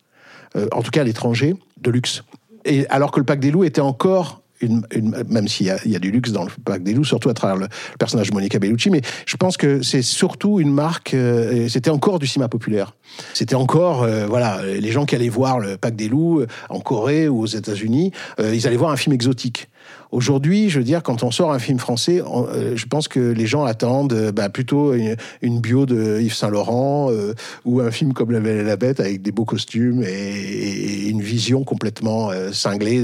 euh, 0.55 0.67
en 0.71 0.81
tout 0.81 0.91
cas 0.91 1.01
à 1.01 1.03
l'étranger, 1.03 1.55
de 1.79 1.91
luxe. 1.91 2.23
Et 2.65 2.87
alors 2.89 3.11
que 3.11 3.19
le 3.19 3.25
Pack 3.25 3.39
des 3.39 3.51
Loups 3.51 3.63
était 3.63 3.81
encore 3.81 4.41
une, 4.61 4.85
une- 4.93 5.23
même 5.27 5.47
s'il 5.47 5.67
y 5.67 5.89
y 5.89 5.95
a 5.95 5.99
du 5.99 6.11
luxe 6.11 6.31
dans 6.31 6.43
le 6.43 6.51
Pacte 6.63 6.83
des 6.83 6.93
loups, 6.93 7.03
surtout 7.03 7.29
à 7.29 7.33
travers 7.33 7.57
le, 7.57 7.63
le 7.65 7.97
personnage 7.97 8.29
de 8.29 8.33
Monica 8.33 8.59
Bellucci, 8.59 8.89
mais 8.89 9.01
je 9.25 9.35
pense 9.37 9.57
que 9.57 9.81
c'est 9.81 10.01
surtout 10.01 10.59
une 10.59 10.71
marque, 10.71 11.13
euh, 11.13 11.67
c'était 11.67 11.89
encore 11.89 12.19
du 12.19 12.27
cinéma 12.27 12.47
populaire. 12.47 12.93
C'était 13.33 13.55
encore, 13.55 14.03
euh, 14.03 14.27
voilà, 14.27 14.61
les 14.63 14.91
gens 14.91 15.05
qui 15.05 15.15
allaient 15.15 15.29
voir 15.29 15.59
le 15.59 15.77
Pacte 15.77 15.95
des 15.95 16.07
loups 16.07 16.45
en 16.69 16.79
Corée 16.79 17.27
ou 17.27 17.41
aux 17.41 17.47
États-Unis, 17.47 18.11
euh, 18.39 18.55
ils 18.55 18.67
allaient 18.67 18.77
voir 18.77 18.91
un 18.91 18.97
film 18.97 19.13
exotique. 19.13 19.67
Aujourd'hui, 20.11 20.69
je 20.69 20.79
veux 20.79 20.83
dire, 20.83 21.03
quand 21.03 21.23
on 21.23 21.31
sort 21.31 21.53
un 21.53 21.59
film 21.59 21.79
français, 21.79 22.21
euh, 22.21 22.75
je 22.75 22.85
pense 22.85 23.07
que 23.07 23.19
les 23.19 23.47
gens 23.47 23.63
attendent 23.63 24.11
euh, 24.11 24.31
bah, 24.33 24.49
plutôt 24.49 24.93
une, 24.93 25.61
bio 25.61 25.85
de 25.85 26.19
Yves 26.19 26.33
Saint 26.33 26.49
Laurent 26.49 27.09
euh, 27.09 27.33
ou 27.63 27.79
un 27.79 27.91
film 27.91 28.11
comme 28.11 28.31
La 28.31 28.41
Belle 28.41 28.57
et 28.57 28.63
la 28.63 28.75
Bête 28.75 28.99
avec 28.99 29.21
des 29.21 29.31
beaux 29.31 29.45
costumes 29.45 30.03
et, 30.03 31.07
une 31.07 31.21
vision 31.21 31.63
complètement 31.63 32.31
cinglée, 32.53 33.03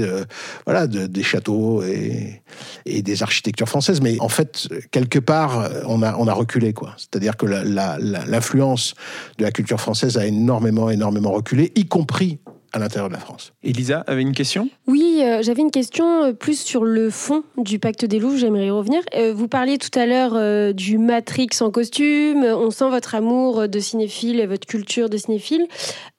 voilà, 0.64 0.86
de- 0.86 1.06
des 1.06 1.22
châteaux 1.22 1.82
et, 1.82 2.42
des 2.86 3.22
architectures 3.22 3.68
françaises. 3.68 4.00
Mais 4.00 4.18
en 4.20 4.28
fait, 4.28 4.68
quelque 4.90 5.18
part, 5.18 5.68
on 5.86 6.02
a, 6.02 6.16
on 6.16 6.26
a 6.26 6.32
reculé. 6.32 6.74
C'est-à-dire 6.96 7.36
que 7.36 7.46
l'influence 7.46 8.94
de 9.38 9.44
la 9.44 9.50
culture 9.50 9.80
française 9.80 10.16
a 10.16 10.26
énormément, 10.26 10.90
énormément 10.90 11.32
reculé, 11.32 11.72
y 11.74 11.86
compris 11.86 12.38
à 12.72 12.78
l'intérieur 12.78 13.08
de 13.08 13.14
la 13.14 13.20
France. 13.20 13.52
Elisa 13.62 14.04
avait 14.06 14.22
une 14.22 14.32
question? 14.32 14.68
Oui, 14.86 15.20
euh, 15.22 15.42
j'avais 15.42 15.62
une 15.62 15.70
question 15.70 16.24
euh, 16.24 16.32
plus 16.32 16.60
sur 16.60 16.84
le 16.84 17.10
fond 17.10 17.42
du 17.56 17.78
pacte 17.78 18.04
des 18.04 18.18
loups, 18.18 18.36
j'aimerais 18.36 18.66
y 18.66 18.70
revenir. 18.70 19.00
Euh, 19.14 19.32
vous 19.34 19.48
parliez 19.48 19.78
tout 19.78 19.96
à 19.98 20.06
l'heure 20.06 20.32
euh, 20.34 20.72
du 20.72 20.98
Matrix 20.98 21.48
en 21.60 21.70
costume, 21.70 22.44
on 22.44 22.70
sent 22.70 22.88
votre 22.90 23.14
amour 23.14 23.68
de 23.68 23.78
cinéphile 23.78 24.40
et 24.40 24.46
votre 24.46 24.66
culture 24.66 25.08
de 25.08 25.16
cinéphile. 25.16 25.66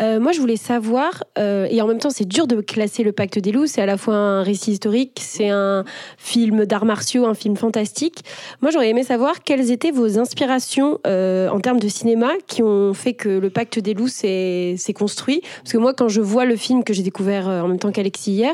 Euh, 0.01 0.19
moi, 0.19 0.31
je 0.31 0.39
voulais 0.39 0.57
savoir, 0.57 1.23
euh, 1.37 1.67
et 1.69 1.81
en 1.81 1.87
même 1.87 1.99
temps, 1.99 2.09
c'est 2.09 2.27
dur 2.27 2.47
de 2.47 2.61
classer 2.61 3.03
le 3.03 3.11
pacte 3.11 3.39
des 3.39 3.51
loups, 3.51 3.67
c'est 3.67 3.81
à 3.81 3.85
la 3.85 3.97
fois 3.97 4.15
un 4.15 4.43
récit 4.43 4.71
historique, 4.71 5.19
c'est 5.21 5.49
un 5.49 5.85
film 6.17 6.65
d'arts 6.65 6.85
martiaux, 6.85 7.25
un 7.25 7.33
film 7.33 7.55
fantastique. 7.55 8.23
Moi, 8.61 8.71
j'aurais 8.71 8.89
aimé 8.89 9.03
savoir 9.03 9.43
quelles 9.43 9.71
étaient 9.71 9.91
vos 9.91 10.19
inspirations 10.19 10.99
euh, 11.05 11.49
en 11.49 11.59
termes 11.59 11.79
de 11.79 11.87
cinéma 11.87 12.31
qui 12.47 12.63
ont 12.63 12.93
fait 12.93 13.13
que 13.13 13.29
le 13.29 13.49
pacte 13.49 13.79
des 13.79 13.93
loups 13.93 14.07
s'est 14.07 14.75
s'est 14.77 14.93
construit. 14.93 15.41
Parce 15.63 15.73
que 15.73 15.77
moi, 15.77 15.93
quand 15.93 16.07
je 16.07 16.21
vois 16.21 16.38
le 16.45 16.55
film 16.55 16.83
que 16.83 16.93
j'ai 16.93 17.03
découvert 17.03 17.47
euh, 17.47 17.61
en 17.61 17.67
même 17.67 17.79
temps 17.79 17.91
qu'Alexis 17.91 18.31
hier, 18.31 18.53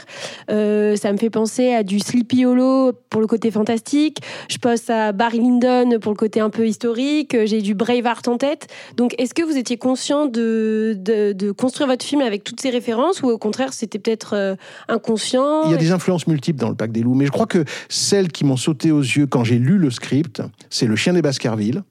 euh, 0.50 0.96
ça 0.96 1.12
me 1.12 1.18
fait 1.18 1.30
penser 1.30 1.74
à 1.74 1.84
du 1.84 2.00
Sleepy 2.00 2.46
Hollow 2.46 2.94
pour 3.10 3.22
le 3.22 3.28
côté 3.28 3.52
fantastique. 3.52 4.20
Je 4.50 4.58
pense 4.58 4.90
à 4.90 5.12
Barry 5.12 5.40
Lyndon 5.40 6.00
pour 6.00 6.12
le 6.12 6.18
côté 6.18 6.40
un 6.40 6.50
peu 6.50 6.68
historique. 6.68 7.36
J'ai 7.46 7.62
du 7.62 7.76
Braveheart 7.76 8.28
en 8.28 8.38
tête. 8.38 8.68
Donc, 8.98 9.16
est-ce 9.18 9.34
que 9.34 9.44
vous 9.44 9.58
étiez 9.58 9.78
conscient 9.78 10.26
de, 10.26 10.96
de, 10.98 11.52
construire 11.52 11.88
votre 11.88 12.06
film 12.06 12.22
avec 12.22 12.44
toutes 12.44 12.60
ces 12.60 12.70
références 12.70 13.22
ou 13.22 13.30
au 13.30 13.38
contraire, 13.38 13.74
c'était 13.74 14.00
peut-être 14.00 14.34
euh, 14.36 14.56
inconscient? 14.88 15.64
Il 15.66 15.72
y 15.72 15.76
a 15.76 15.78
des 15.78 15.92
influences 15.92 16.28
multiples 16.28 16.60
dans 16.60 16.70
le 16.70 16.76
Pacte 16.76 16.94
des 16.94 17.02
loups, 17.02 17.16
mais 17.16 17.26
je 17.26 17.32
crois 17.32 17.46
que 17.46 17.64
celles 17.90 18.32
qui 18.32 18.44
m'ont 18.46 18.58
sauté 18.58 18.92
aux 18.92 19.02
yeux 19.02 19.28
quand 19.28 19.44
j'ai 19.44 19.58
lu 19.58 19.78
le 19.78 19.90
script, 19.90 20.42
c'est 20.70 20.86
Le 20.86 20.96
chien 20.96 21.14
des 21.14 21.22
Baskerville. 21.22 21.84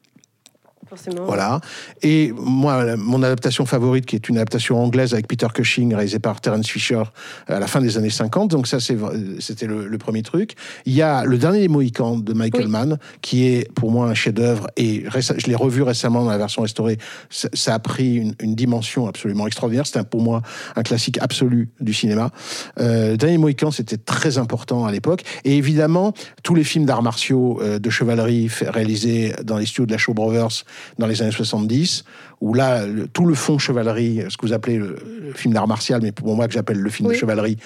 Forcément. 0.96 1.26
Voilà. 1.26 1.60
Et 2.02 2.32
moi, 2.36 2.96
mon 2.96 3.22
adaptation 3.22 3.66
favorite, 3.66 4.06
qui 4.06 4.16
est 4.16 4.28
une 4.28 4.36
adaptation 4.36 4.82
anglaise 4.82 5.12
avec 5.12 5.26
Peter 5.26 5.46
Cushing, 5.52 5.94
réalisée 5.94 6.18
par 6.18 6.40
Terence 6.40 6.68
Fisher 6.68 7.02
à 7.48 7.58
la 7.58 7.66
fin 7.66 7.80
des 7.80 7.98
années 7.98 8.10
50. 8.10 8.50
Donc 8.50 8.66
ça, 8.66 8.78
c'était 8.80 9.66
le, 9.66 9.88
le 9.88 9.98
premier 9.98 10.22
truc. 10.22 10.54
Il 10.86 10.94
y 10.94 11.02
a 11.02 11.24
Le 11.24 11.38
Dernier 11.38 11.60
des 11.60 11.68
Mohicans 11.68 12.18
de 12.18 12.32
Michael 12.32 12.66
Oui. 12.66 12.70
Mann, 12.70 12.98
qui 13.22 13.46
est 13.46 13.72
pour 13.74 13.90
moi 13.90 14.06
un 14.06 14.14
chef-d'œuvre. 14.14 14.68
Et 14.76 15.04
je 15.06 15.46
l'ai 15.46 15.54
revu 15.54 15.82
récemment 15.82 16.24
dans 16.24 16.30
la 16.30 16.38
version 16.38 16.62
restaurée. 16.62 16.98
Ça, 17.30 17.48
ça 17.52 17.74
a 17.74 17.78
pris 17.78 18.16
une, 18.16 18.34
une 18.40 18.54
dimension 18.54 19.06
absolument 19.08 19.46
extraordinaire. 19.46 19.86
C'est 19.86 20.08
pour 20.08 20.22
moi 20.22 20.42
un 20.76 20.82
classique 20.82 21.18
absolu 21.20 21.70
du 21.80 21.94
cinéma. 21.94 22.30
Euh, 22.78 23.12
le 23.12 23.16
Dernier 23.16 23.34
des 23.34 23.38
Mohicans, 23.38 23.70
c'était 23.70 23.96
très 23.96 24.38
important 24.38 24.84
à 24.84 24.92
l'époque. 24.92 25.22
Et 25.44 25.56
évidemment, 25.56 26.12
tous 26.42 26.54
les 26.54 26.64
films 26.64 26.86
d'arts 26.86 27.02
martiaux 27.02 27.60
euh, 27.60 27.78
de 27.78 27.90
chevalerie 27.90 28.48
réalisés 28.68 29.34
dans 29.42 29.58
les 29.58 29.66
studios 29.66 29.86
de 29.86 29.92
la 29.92 29.98
Shaw 29.98 30.14
Brothers 30.14 30.64
dans 30.98 31.06
les 31.06 31.22
années 31.22 31.30
70, 31.30 32.04
où 32.40 32.54
là, 32.54 32.86
le- 32.86 33.06
tout 33.08 33.26
le 33.26 33.34
fond 33.34 33.58
chevalerie, 33.58 34.22
ce 34.28 34.36
que 34.36 34.46
vous 34.46 34.52
appelez 34.52 34.78
le, 34.78 34.96
le 35.22 35.32
film 35.32 35.54
d'art 35.54 35.68
martial, 35.68 36.00
mais 36.02 36.12
pour 36.12 36.34
moi 36.36 36.46
que 36.46 36.52
j'appelle 36.54 36.78
le 36.78 36.90
film 36.90 37.08
Oui. 37.08 37.14
de 37.14 37.18
chevalerie, 37.18 37.56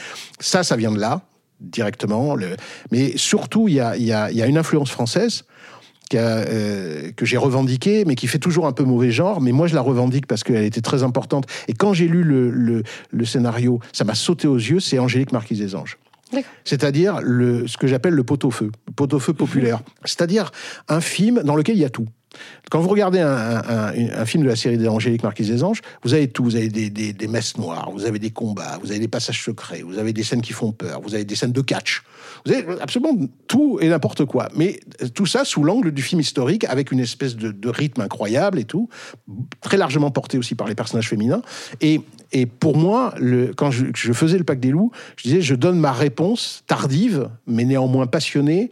ça, 0.40 0.62
ça 0.62 0.76
vient 0.76 0.92
de 0.92 0.98
là, 1.00 1.22
directement. 1.60 2.34
Le- 2.34 2.56
mais 2.90 3.16
surtout, 3.16 3.68
il 3.68 3.74
y 3.74 3.80
a, 3.80 3.96
il 3.96 4.04
y, 4.04 4.12
a, 4.12 4.30
il 4.30 4.36
y 4.36 4.42
a 4.42 4.46
une 4.46 4.58
influence 4.58 4.90
française 4.90 5.44
qui 6.10 6.16
a, 6.16 6.38
euh, 6.38 7.10
que 7.16 7.26
j'ai 7.26 7.36
revendiquée, 7.36 8.04
mais 8.06 8.14
qui 8.14 8.28
fait 8.28 8.38
toujours 8.38 8.66
un 8.66 8.72
peu 8.72 8.82
mauvais 8.84 9.10
genre. 9.10 9.40
Mais 9.42 9.52
moi, 9.52 9.66
je 9.66 9.74
la 9.74 9.82
revendique 9.82 10.26
parce 10.26 10.42
qu'elle 10.42 10.64
était 10.64 10.80
très 10.80 11.02
importante. 11.02 11.44
Et 11.68 11.74
quand 11.74 11.92
j'ai 11.92 12.08
lu 12.08 12.22
le, 12.22 12.50
le, 12.50 12.82
le 13.10 13.24
scénario, 13.26 13.80
ça 13.92 14.04
m'a 14.04 14.14
sauté 14.14 14.48
aux 14.48 14.56
yeux, 14.56 14.80
c'est 14.80 14.98
Angélique 14.98 15.32
Marquise 15.32 15.58
des 15.58 15.74
Anges. 15.74 15.98
C'est-à-dire 16.64 17.20
ce 17.22 17.76
que 17.78 17.86
j'appelle 17.86 18.12
le 18.14 18.22
pot-au-feu, 18.22 18.70
pot-au-feu 18.96 19.32
populaire. 19.32 19.80
C'est-à-dire 20.04 20.50
un 20.88 21.00
film 21.00 21.40
dans 21.42 21.56
lequel 21.56 21.76
il 21.76 21.80
y 21.80 21.84
a 21.86 21.90
tout. 21.90 22.06
Quand 22.70 22.80
vous 22.80 22.88
regardez 22.88 23.20
un, 23.20 24.24
film 24.24 24.44
de 24.44 24.48
la 24.48 24.56
série 24.56 24.78
d'Angélique 24.78 25.22
Marquise 25.22 25.48
des 25.48 25.64
Anges, 25.64 25.80
vous 26.02 26.14
avez 26.14 26.28
tout. 26.28 26.44
Vous 26.44 26.56
avez 26.56 26.68
des, 26.68 27.28
messes 27.28 27.56
noires, 27.56 27.90
vous 27.90 28.04
avez 28.04 28.18
des 28.18 28.30
combats, 28.30 28.78
vous 28.82 28.90
avez 28.90 29.00
des 29.00 29.08
passages 29.08 29.42
secrets, 29.42 29.82
vous 29.82 29.98
avez 29.98 30.12
des 30.12 30.22
scènes 30.22 30.42
qui 30.42 30.52
font 30.52 30.72
peur, 30.72 31.00
vous 31.02 31.14
avez 31.14 31.24
des 31.24 31.34
scènes 31.34 31.52
de 31.52 31.60
catch. 31.60 32.02
Vous 32.44 32.52
avez 32.52 32.80
absolument 32.80 33.14
tout 33.46 33.78
et 33.80 33.88
n'importe 33.88 34.24
quoi. 34.24 34.48
Mais 34.54 34.80
tout 35.14 35.26
ça 35.26 35.44
sous 35.44 35.64
l'angle 35.64 35.92
du 35.92 36.02
film 36.02 36.20
historique, 36.20 36.64
avec 36.64 36.92
une 36.92 37.00
espèce 37.00 37.36
de, 37.36 37.68
rythme 37.68 38.00
incroyable 38.00 38.58
et 38.58 38.64
tout, 38.64 38.88
très 39.60 39.76
largement 39.76 40.10
porté 40.10 40.38
aussi 40.38 40.54
par 40.54 40.68
les 40.68 40.74
personnages 40.74 41.08
féminins. 41.08 41.42
Et, 41.80 42.00
pour 42.60 42.76
moi, 42.76 43.14
quand 43.56 43.70
je, 43.70 43.86
je 43.94 44.12
faisais 44.12 44.38
le 44.38 44.44
Pacte 44.44 44.60
des 44.60 44.70
loups, 44.70 44.90
je 45.16 45.24
disais, 45.24 45.40
je 45.40 45.54
donne 45.54 45.78
ma 45.78 45.92
réponse 45.92 46.62
tardive, 46.66 47.28
mais 47.46 47.64
néanmoins 47.64 48.06
passionnée, 48.06 48.70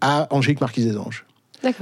à 0.00 0.32
Angélique 0.34 0.60
Marquise 0.60 0.86
des 0.86 0.96
Anges. 0.96 1.24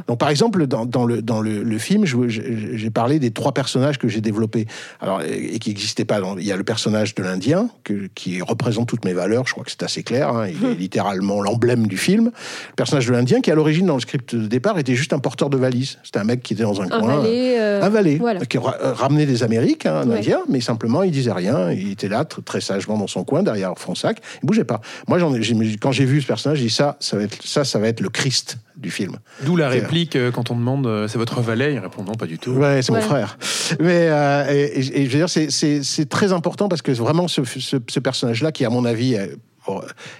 Donc, 0.08 0.18
par 0.18 0.28
exemple, 0.30 0.66
dans, 0.66 0.86
dans 0.86 1.04
le, 1.04 1.22
dans 1.22 1.40
le, 1.40 1.62
le 1.62 1.78
film, 1.78 2.04
j'ai 2.06 2.90
parlé 2.90 3.18
des 3.18 3.30
trois 3.30 3.52
personnages 3.52 3.98
que 3.98 4.08
j'ai 4.08 4.20
développés 4.20 4.66
alors, 5.00 5.22
et 5.22 5.58
qui 5.58 5.70
n'existaient 5.70 6.04
pas. 6.04 6.20
dans- 6.20 6.38
Il 6.38 6.44
y 6.46 6.52
a 6.52 6.56
le 6.56 6.64
personnage 6.64 7.14
de 7.14 7.22
l'Indien, 7.22 7.68
qui 8.14 8.40
représente 8.42 8.88
toutes 8.88 9.04
mes 9.04 9.12
valeurs, 9.12 9.46
je 9.46 9.52
crois 9.52 9.64
que 9.64 9.70
c'est 9.70 9.82
assez 9.82 10.02
clair. 10.02 10.28
hein. 10.30 10.48
Il 10.48 10.64
est 10.64 10.74
littéralement 10.74 11.40
l'emblème 11.42 11.86
du 11.86 11.96
film. 11.98 12.26
Le 12.70 12.74
personnage 12.76 13.06
de 13.06 13.12
l'Indien, 13.12 13.40
qui 13.40 13.50
à 13.50 13.54
l'origine, 13.54 13.86
dans 13.86 13.94
le 13.96 14.00
script 14.00 14.34
de 14.34 14.46
départ, 14.46 14.78
était 14.78 14.94
juste 14.94 15.12
un 15.12 15.18
porteur 15.18 15.50
de 15.50 15.56
valise. 15.56 15.98
C'était 16.04 16.18
un 16.18 16.24
mec 16.24 16.42
qui 16.42 16.54
était 16.54 16.62
dans 16.62 16.80
un, 16.80 16.86
Un 16.90 17.00
coin. 17.00 17.16
valet. 17.20 17.56
euh, 17.58 17.82
Un 17.82 17.88
valet, 17.88 18.16
voilà. 18.16 18.44
qui 18.46 18.58
ra- 18.58 18.76
euh, 18.82 18.92
ramenait 18.92 19.26
des 19.26 19.42
Amériques, 19.42 19.86
hein, 19.86 20.02
un 20.04 20.08
Ouais. 20.08 20.18
Indien, 20.18 20.40
mais 20.48 20.60
simplement 20.60 21.02
il 21.02 21.10
disait 21.10 21.32
rien. 21.32 21.70
Il 21.72 21.90
était 21.92 22.08
là 22.08 22.22
tr- 22.24 22.42
très 22.44 22.60
sagement 22.60 22.96
dans 22.98 23.06
son 23.06 23.24
coin 23.24 23.42
derrière 23.42 23.72
Fronsac. 23.76 24.18
Il 24.42 24.46
bougeait 24.46 24.64
pas. 24.64 24.80
Moi, 25.08 25.18
ai- 25.20 25.76
quand 25.80 25.92
j'ai 25.92 26.04
vu 26.04 26.20
ce 26.22 26.26
personnage, 26.26 26.58
j'ai 26.58 26.64
dit 26.64 26.70
ça, 26.70 26.96
ça 27.00 27.16
va 27.16 27.24
être 27.24 27.42
ça, 27.44 27.64
ça 27.64 27.78
va 27.78 27.88
être 27.88 28.00
le 28.00 28.08
Christ 28.08 28.58
du 28.76 28.90
film. 28.90 29.16
D'où 29.44 29.56
la 29.56 29.70
C'est- 29.70 29.80
réplique 29.80 30.16
euh, 30.16 30.30
quand 30.30 30.50
on 30.50 30.56
demande 30.56 30.86
euh, 30.86 31.08
c'est 31.08 31.18
votre 31.18 31.40
valet, 31.40 31.74
il 31.74 31.78
répond 31.78 32.02
non, 32.04 32.12
pas 32.14 32.26
du 32.26 32.38
tout. 32.38 32.50
Ouais, 32.52 32.82
c'est 32.82 32.92
Ouais. 32.92 33.00
mon 33.00 33.04
frère. 33.04 33.38
Mais 33.80 34.08
euh, 34.10 34.44
et, 34.52 34.80
et- 34.80 35.00
et 35.02 35.04
je 35.06 35.10
veux 35.10 35.18
dire, 35.18 35.28
c'est- 35.30 35.50
c'est 35.50 35.82
c'est 35.82 36.06
très 36.08 36.32
important 36.32 36.68
parce 36.68 36.82
que 36.82 36.92
vraiment 36.92 37.28
ce, 37.28 37.42
ce- 37.44 37.76
ce 37.88 38.00
personnage-là, 38.00 38.52
qui 38.52 38.64
à 38.64 38.70
mon 38.70 38.84
avis 38.84 39.16
euh, 39.16 39.26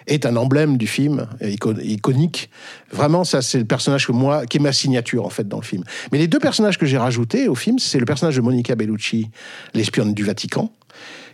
est 0.09 0.27
un 0.27 0.35
emblème 0.35 0.77
du 0.77 0.89
film, 0.89 1.29
euh, 1.41 1.49
ico- 1.51 1.81
iconique. 1.81 2.51
Vraiment, 2.91 3.23
ça, 3.23 3.43
c'est 3.43 3.59
le 3.59 3.65
personnage 3.65 4.05
que 4.07 4.11
moi, 4.13 4.45
qui 4.47 4.57
est 4.57 4.61
ma 4.61 4.73
signature 4.73 5.25
en 5.25 5.31
fait 5.31 5.47
dans 5.47 5.59
le 5.59 5.63
film. 5.65 5.85
Mais 6.11 6.19
les 6.19 6.27
deux 6.27 6.41
personnages 6.41 6.79
que 6.79 6.87
j'ai 6.87 6.99
rajoutés 6.99 7.47
au 7.47 7.55
film, 7.55 7.79
c'est 7.79 7.99
le 8.01 8.07
personnage 8.07 8.35
de 8.37 8.41
Monica 8.41 8.75
Bellucci, 8.75 9.31
l'espionne 9.73 10.15
du 10.15 10.25
Vatican, 10.25 10.73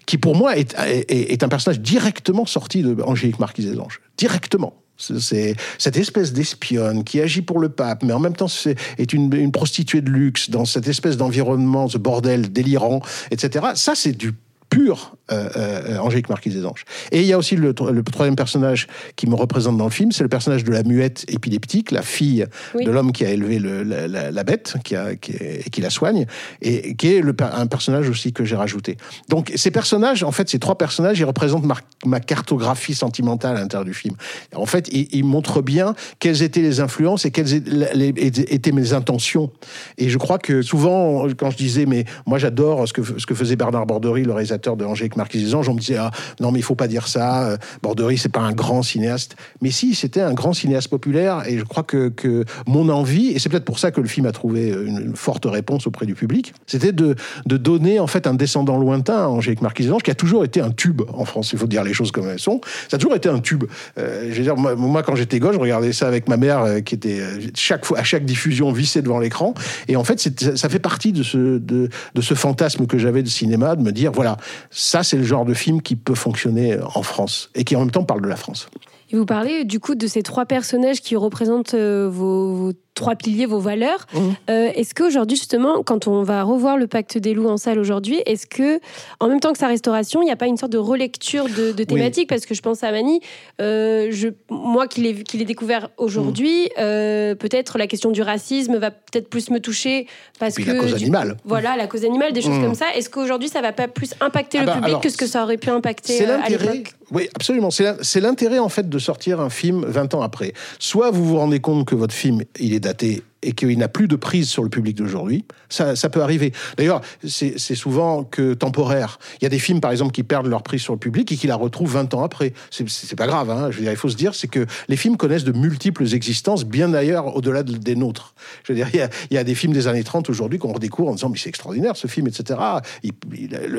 qui 0.04 0.18
pour 0.18 0.34
moi 0.36 0.58
est, 0.58 0.74
est, 0.78 1.32
est 1.32 1.42
un 1.42 1.48
personnage 1.48 1.80
directement 1.80 2.44
sorti 2.44 2.82
de 2.82 3.00
Angélique 3.02 3.38
Marquise 3.38 3.70
des 3.70 3.78
Anges, 3.78 4.00
directement. 4.18 4.74
C'est- 4.98 5.56
cette 5.78 5.96
espèce 5.96 6.32
d'espionne 6.32 7.02
qui 7.02 7.20
agit 7.20 7.42
pour 7.42 7.58
le 7.58 7.68
pape, 7.70 8.02
mais 8.04 8.12
en 8.12 8.20
même 8.20 8.36
temps 8.36 8.46
c'est- 8.48 8.76
est 8.98 9.12
une, 9.12 9.32
une 9.34 9.50
prostituée 9.50 10.00
de 10.00 10.10
luxe 10.10 10.48
dans 10.50 10.64
cette 10.64 10.86
espèce 10.86 11.16
d'environnement, 11.16 11.88
ce 11.88 11.98
bordel 11.98 12.52
délirant, 12.52 13.00
etc. 13.30 13.66
Ça, 13.74 13.94
c'est 13.96 14.12
du 14.12 14.32
pur 14.72 15.16
euh, 15.30 15.48
euh, 15.56 15.98
Angélique 15.98 16.30
Marquise 16.30 16.54
des 16.54 16.64
Anges. 16.64 16.84
Et 17.10 17.20
il 17.20 17.26
y 17.26 17.32
a 17.34 17.38
aussi 17.38 17.56
le, 17.56 17.74
tro- 17.74 17.90
le 17.90 18.02
troisième 18.02 18.36
personnage 18.36 18.86
qui 19.16 19.26
me 19.28 19.34
représente 19.34 19.76
dans 19.76 19.84
le 19.84 19.90
film, 19.90 20.12
c'est 20.12 20.22
le 20.22 20.30
personnage 20.30 20.64
de 20.64 20.72
la 20.72 20.82
muette 20.82 21.26
épileptique, 21.28 21.90
la 21.90 22.00
fille 22.00 22.46
Oui. 22.74 22.84
de 22.86 22.90
l'homme 22.90 23.12
qui 23.12 23.24
a 23.26 23.30
élevé 23.30 23.58
le- 23.58 23.82
la, 23.82 24.08
la- 24.08 24.30
la 24.30 24.44
bête 24.44 24.74
qui 24.82 24.96
a, 24.96 25.14
qui 25.14 25.32
est- 25.32 25.66
et 25.66 25.70
qui 25.70 25.82
la 25.82 25.90
soigne, 25.90 26.24
et 26.62 26.94
qui 26.96 27.14
est 27.14 27.20
le, 27.20 27.34
un 27.40 27.66
personnage 27.66 28.08
aussi 28.08 28.32
que 28.32 28.44
j'ai 28.46 28.56
rajouté. 28.56 28.96
Donc 29.28 29.52
ces 29.54 29.70
personnages, 29.70 30.22
en 30.22 30.32
fait, 30.32 30.48
ces 30.48 30.58
trois 30.58 30.78
personnages, 30.78 31.18
ils 31.20 31.24
représentent 31.24 31.66
ma, 31.66 31.76
ma 32.06 32.20
cartographie 32.20 32.94
sentimentale 32.94 33.56
à 33.58 33.60
l'intérieur 33.60 33.84
du 33.84 33.94
film. 33.94 34.14
En 34.54 34.66
fait, 34.66 34.88
ils, 34.90 35.06
ils 35.12 35.24
montrent 35.24 35.60
bien 35.60 35.94
quelles 36.18 36.42
étaient 36.42 36.62
les 36.62 36.80
influences 36.80 37.26
et 37.26 37.30
quelles 37.30 37.52
étaient 37.52 37.70
les- 37.94 38.08
étaient 38.54 38.72
mes 38.72 38.94
intentions. 38.94 39.50
Et 39.98 40.08
je 40.08 40.16
crois 40.16 40.38
que 40.38 40.62
souvent, 40.62 41.26
quand 41.36 41.50
je 41.50 41.58
disais, 41.58 41.84
mais 41.84 42.04
moi 42.26 42.38
j'adore 42.38 42.88
ce 42.88 42.94
que, 42.94 43.02
ce 43.18 43.26
que 43.26 43.34
faisait 43.34 43.56
Bernard 43.56 43.84
Bordery, 43.86 44.22
le 44.24 44.32
réalisateur 44.32 44.61
de 44.62 44.84
Angélique 44.84 45.02
Angélique 45.02 45.16
Marquis 45.16 45.42
des 45.42 45.54
Anges, 45.54 45.68
on 45.68 45.74
me 45.74 45.80
disait 45.80 45.96
ah, 45.96 46.10
non 46.40 46.52
mais 46.52 46.60
il 46.60 46.62
faut 46.62 46.74
pas 46.74 46.86
dire 46.86 47.08
ça, 47.08 47.48
euh, 47.48 47.56
Borderie 47.82 48.18
c'est 48.18 48.28
pas 48.28 48.40
un 48.40 48.52
grand 48.52 48.82
cinéaste. 48.82 49.36
Mais 49.60 49.70
si, 49.70 49.94
c'était 49.94 50.20
un 50.20 50.32
grand 50.32 50.52
cinéaste 50.52 50.88
populaire 50.88 51.42
et 51.48 51.58
je 51.58 51.64
crois 51.64 51.82
que, 51.82 52.08
que 52.08 52.44
mon 52.66 52.88
envie, 52.88 53.28
et 53.28 53.38
c'est 53.38 53.48
peut-être 53.48 53.64
pour 53.64 53.78
ça 53.78 53.90
que 53.90 54.00
le 54.00 54.06
film 54.06 54.26
a 54.26 54.32
trouvé 54.32 54.68
une, 54.68 55.16
forte 55.16 55.44
réponse 55.44 55.86
auprès 55.86 56.06
du 56.06 56.14
public, 56.14 56.54
c'était 56.66 56.92
de, 56.92 57.16
de 57.46 57.56
donner 57.56 57.98
en 58.00 58.06
fait 58.06 58.26
un 58.26 58.34
descendant 58.34 58.78
lointain 58.78 59.24
à 59.24 59.26
Angélique 59.26 59.62
Marquis 59.62 59.84
des 59.84 59.92
Anges 59.92 60.02
qui 60.02 60.10
a 60.10 60.14
toujours 60.14 60.44
été 60.44 60.60
un 60.60 60.70
tube 60.70 61.02
en 61.12 61.24
France, 61.24 61.52
il 61.52 61.58
faut 61.58 61.66
dire 61.66 61.82
les 61.82 61.92
choses 61.92 62.12
comme 62.12 62.28
elles 62.28 62.38
sont. 62.38 62.60
Ça 62.88 62.96
a 62.96 62.98
toujours 62.98 63.16
été 63.16 63.28
un 63.28 63.40
tube. 63.40 63.64
Euh, 63.98 64.28
je 64.30 64.36
veux 64.36 64.42
dire, 64.42 64.56
moi, 64.56 65.02
quand 65.02 65.16
j'étais 65.16 65.38
gosse, 65.38 65.54
je 65.54 65.60
regardais 65.60 65.92
ça 65.92 66.06
avec 66.06 66.28
ma 66.28 66.36
mère 66.36 66.60
euh, 66.60 66.80
qui 66.80 66.94
était 66.94 67.20
chaque 67.54 67.84
fois, 67.84 67.98
à 67.98 68.04
chaque 68.04 68.24
diffusion 68.24 68.72
vissée 68.72 69.02
devant 69.02 69.18
l'écran. 69.18 69.54
Et 69.88 69.96
en 69.96 70.04
fait, 70.04 70.20
ça 70.56 70.68
fait 70.68 70.78
partie 70.78 71.12
de 71.12 71.22
ce, 71.22 71.58
de, 71.58 71.88
de 72.14 72.20
ce 72.20 72.34
fantasme 72.34 72.86
que 72.86 72.98
j'avais 72.98 73.22
de 73.22 73.28
cinéma, 73.28 73.76
de 73.76 73.82
me 73.82 73.92
dire, 73.92 74.12
voilà, 74.12 74.36
ça 74.70 75.02
c'est 75.02 75.16
le 75.16 75.24
genre 75.24 75.44
de 75.44 75.54
film 75.54 75.82
qui 75.82 75.96
peut 75.96 76.14
fonctionner 76.14 76.78
en 76.94 77.02
France 77.02 77.50
et 77.54 77.64
qui 77.64 77.76
en 77.76 77.80
même 77.80 77.90
temps 77.90 78.04
parle 78.04 78.22
de 78.22 78.28
la 78.28 78.36
France. 78.36 78.68
Et 79.12 79.16
vous 79.16 79.26
parlez 79.26 79.64
du 79.64 79.78
coup 79.78 79.94
de 79.94 80.06
ces 80.06 80.22
trois 80.22 80.46
personnages 80.46 81.02
qui 81.02 81.16
représentent 81.16 81.74
euh, 81.74 82.08
vos 82.10 82.72
trois 82.94 83.14
piliers, 83.16 83.46
vos 83.46 83.58
valeurs. 83.58 84.06
Mmh. 84.12 84.18
Euh, 84.50 84.70
est-ce 84.74 84.94
qu'aujourd'hui, 84.94 85.36
justement, 85.36 85.82
quand 85.82 86.06
on 86.06 86.22
va 86.22 86.42
revoir 86.42 86.76
le 86.76 86.86
Pacte 86.86 87.18
des 87.18 87.34
loups 87.34 87.48
en 87.48 87.56
salle 87.56 87.78
aujourd'hui, 87.78 88.20
est-ce 88.26 88.46
que, 88.46 88.80
en 89.20 89.28
même 89.28 89.40
temps 89.40 89.52
que 89.52 89.58
sa 89.58 89.66
restauration, 89.66 90.22
il 90.22 90.26
n'y 90.26 90.30
a 90.30 90.36
pas 90.36 90.46
une 90.46 90.56
sorte 90.56 90.72
de 90.72 90.78
relecture 90.78 91.46
de, 91.46 91.72
de 91.72 91.84
thématiques? 91.84 92.28
Parce 92.28 92.44
que 92.44 92.54
je 92.54 92.60
pense 92.60 92.84
à 92.84 92.92
Mani, 92.92 93.20
euh, 93.60 94.08
je, 94.10 94.28
moi 94.50 94.86
qui 94.86 95.00
l'ai 95.00 95.44
découvert 95.44 95.88
aujourd'hui, 95.96 96.64
mmh. 96.64 96.80
euh, 96.80 97.34
peut-être 97.34 97.78
la 97.78 97.86
question 97.86 98.10
du 98.10 98.22
racisme 98.22 98.76
va 98.76 98.90
peut-être 98.90 99.28
plus 99.28 99.50
me 99.50 99.58
toucher 99.58 100.06
parce 100.38 100.56
que. 100.56 100.70
La 100.70 100.74
cause 100.78 100.94
animale. 100.94 101.36
Voilà, 101.44 101.76
la 101.76 101.86
cause 101.86 102.04
animale, 102.04 102.32
des 102.32 102.42
choses 102.42 102.58
mmh. 102.58 102.62
comme 102.62 102.74
ça. 102.74 102.86
Est-ce 102.94 103.08
qu'aujourd'hui, 103.08 103.48
ça 103.48 103.62
va 103.62 103.72
pas 103.72 103.88
plus 103.88 104.14
impacter 104.20 104.58
ah 104.58 104.62
le 104.62 104.66
bah, 104.66 104.74
public 104.74 105.00
que 105.00 105.08
ce 105.08 105.16
que 105.16 105.26
ça 105.26 105.42
aurait 105.42 105.56
pu 105.56 105.70
impacter 105.70 106.24
à 106.26 106.48
l'époque? 106.48 106.94
Oui, 107.12 107.28
absolument. 107.34 107.70
C'est 107.70 108.20
l'intérêt, 108.20 108.58
en 108.58 108.70
fait, 108.70 108.88
de 108.88 108.98
sortir 108.98 109.40
un 109.40 109.50
film 109.50 109.84
20 109.86 110.14
ans 110.14 110.22
après. 110.22 110.54
Soit 110.78 111.10
vous 111.10 111.24
vous 111.24 111.36
rendez 111.36 111.60
compte 111.60 111.86
que 111.86 111.94
votre 111.94 112.14
film, 112.14 112.42
il 112.58 112.72
est 112.72 112.80
daté 112.82 113.22
et 113.42 113.52
qu'il 113.52 113.76
n'a 113.78 113.88
plus 113.88 114.08
de 114.08 114.16
prise 114.16 114.48
sur 114.48 114.62
le 114.62 114.68
public 114.68 114.96
d'aujourd'hui, 114.96 115.44
ça, 115.68 115.94
peut 116.10 116.22
arriver. 116.22 116.52
D'ailleurs, 116.76 117.00
c'est 117.26 117.74
souvent 117.74 118.24
que 118.24 118.54
temporaire. 118.54 119.18
Il 119.40 119.44
y 119.44 119.46
a 119.46 119.48
des 119.48 119.58
films, 119.58 119.80
par 119.80 119.90
exemple, 119.90 120.12
qui 120.12 120.22
perdent 120.22 120.46
leur 120.46 120.62
prise 120.62 120.82
sur 120.82 120.92
le 120.92 120.98
public 120.98 121.32
et 121.32 121.36
qui 121.36 121.46
la 121.46 121.56
retrouvent 121.56 121.92
20 121.92 122.14
ans 122.14 122.22
après. 122.22 122.52
C'est 122.70 123.16
pas 123.16 123.26
grave. 123.26 123.50
Hein. 123.50 123.70
Je 123.70 123.78
veux 123.78 123.82
dire, 123.82 123.92
il 123.92 123.96
faut 123.96 124.10
se 124.10 124.16
dire, 124.16 124.34
c'est 124.34 124.48
que 124.48 124.66
les 124.88 124.96
films 124.96 125.16
connaissent 125.16 125.44
de 125.44 125.52
multiples 125.52 126.04
existences, 126.14 126.64
bien 126.64 126.88
d'ailleurs 126.90 127.34
au-delà 127.36 127.62
des 127.62 127.96
nôtres. 127.96 128.34
Je 128.64 128.72
veux 128.72 128.76
dire, 128.76 128.88
il 128.92 128.98
y 128.98 129.00
a, 129.00 129.08
il 129.30 129.44
des 129.44 129.54
films 129.54 129.72
des 129.72 129.88
années 129.88 130.04
30 130.04 130.30
aujourd'hui 130.30 130.58
qu'on 130.58 130.72
redécouvre 130.72 131.08
en 131.08 131.14
disant, 131.14 131.28
mais 131.28 131.38
c'est 131.38 131.48
extraordinaire 131.48 131.96
ce 131.96 132.06
film, 132.06 132.28
etc. 132.28 132.60
Il, 133.02 133.12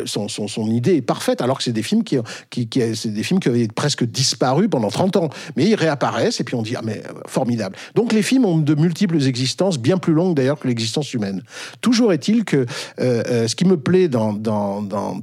son, 0.06 0.28
son, 0.28 0.48
son, 0.48 0.68
idée 0.68 0.96
est 0.96 1.02
parfaite, 1.02 1.42
alors 1.42 1.58
que 1.58 1.64
c'est 1.64 1.72
des 1.72 1.84
films 1.84 2.04
qui, 2.04 2.18
qui, 2.50 2.68
qui 2.68 2.80
des 2.80 3.24
films 3.24 3.40
qui 3.40 3.50
avaient 3.50 3.68
presque 3.68 4.04
disparu 4.04 4.68
pendant 4.68 4.90
30 4.90 5.18
ans. 5.18 5.30
Mais 5.56 5.66
ils 5.66 5.76
réapparaissent 5.76 6.40
et 6.42 6.44
puis 6.44 6.56
on 6.56 6.64
dit, 6.64 6.76
ah 6.76 6.82
mais 6.84 7.04
formidable. 7.28 7.76
Donc 7.96 8.12
les 8.12 8.24
films 8.24 8.46
ont 8.46 8.58
de 8.58 8.76
multiples 8.76 9.22
existences 9.24 9.53
bien 9.80 9.98
plus 9.98 10.14
longue 10.14 10.36
d'ailleurs 10.36 10.60
que 10.60 10.68
l'existence 10.68 11.14
humaine. 11.14 11.44
Toujours 11.82 12.14
est-il 12.14 12.46
que 12.46 12.58
euh, 12.58 12.66
euh, 13.00 13.48
ce 13.48 13.56
qui 13.56 13.66
me 13.66 13.78
plaît 13.78 14.08
dans, 14.08 14.34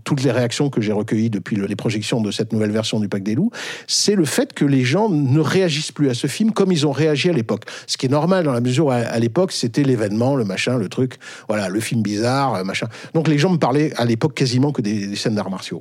toutes 0.05 0.23
les 0.23 0.31
réactions 0.31 0.71
que 0.71 0.81
j'ai 0.81 0.93
recueillies 0.93 1.31
depuis 1.31 1.57
les 1.57 1.77
projections 1.77 2.21
de 2.21 2.31
cette 2.31 2.53
nouvelle 2.53 2.71
version 2.71 3.01
du 3.01 3.09
Pacte 3.09 3.25
des 3.25 3.35
loups, 3.35 3.51
c'est 3.87 4.15
le 4.15 4.25
fait 4.25 4.53
que 4.53 4.65
les 4.65 4.85
gens 4.85 5.09
ne 5.09 5.41
réagissent 5.41 5.93
plus 5.93 6.11
à 6.11 6.15
ce 6.15 6.27
film 6.27 6.53
comme 6.53 6.73
ils 6.73 6.87
ont 6.87 6.93
réagi 6.93 7.29
à 7.31 7.33
l'époque. 7.33 7.65
Ce 7.87 7.97
qui 7.97 8.07
est 8.07 8.11
normal 8.11 8.45
dans 8.45 8.53
la 8.53 8.61
mesure 8.61 8.87
où 8.87 8.91
à, 8.91 9.19
l'époque 9.19 9.53
c'était 9.53 9.83
l'événement, 9.83 10.37
le 10.37 10.45
machin, 10.45 10.77
le 10.79 10.89
truc, 10.89 11.19
voilà, 11.49 11.69
le 11.69 11.81
film 11.81 12.03
bizarre, 12.03 12.65
machin. 12.65 12.87
Donc 13.15 13.29
les 13.29 13.39
gens 13.39 13.51
me 13.51 13.59
parlaient 13.59 13.93
à 13.97 14.05
l'époque 14.05 14.35
quasiment 14.35 14.73
que 14.73 14.83
des 14.83 15.17
scènes 15.17 15.35
d'arts 15.35 15.51
martiaux. 15.51 15.81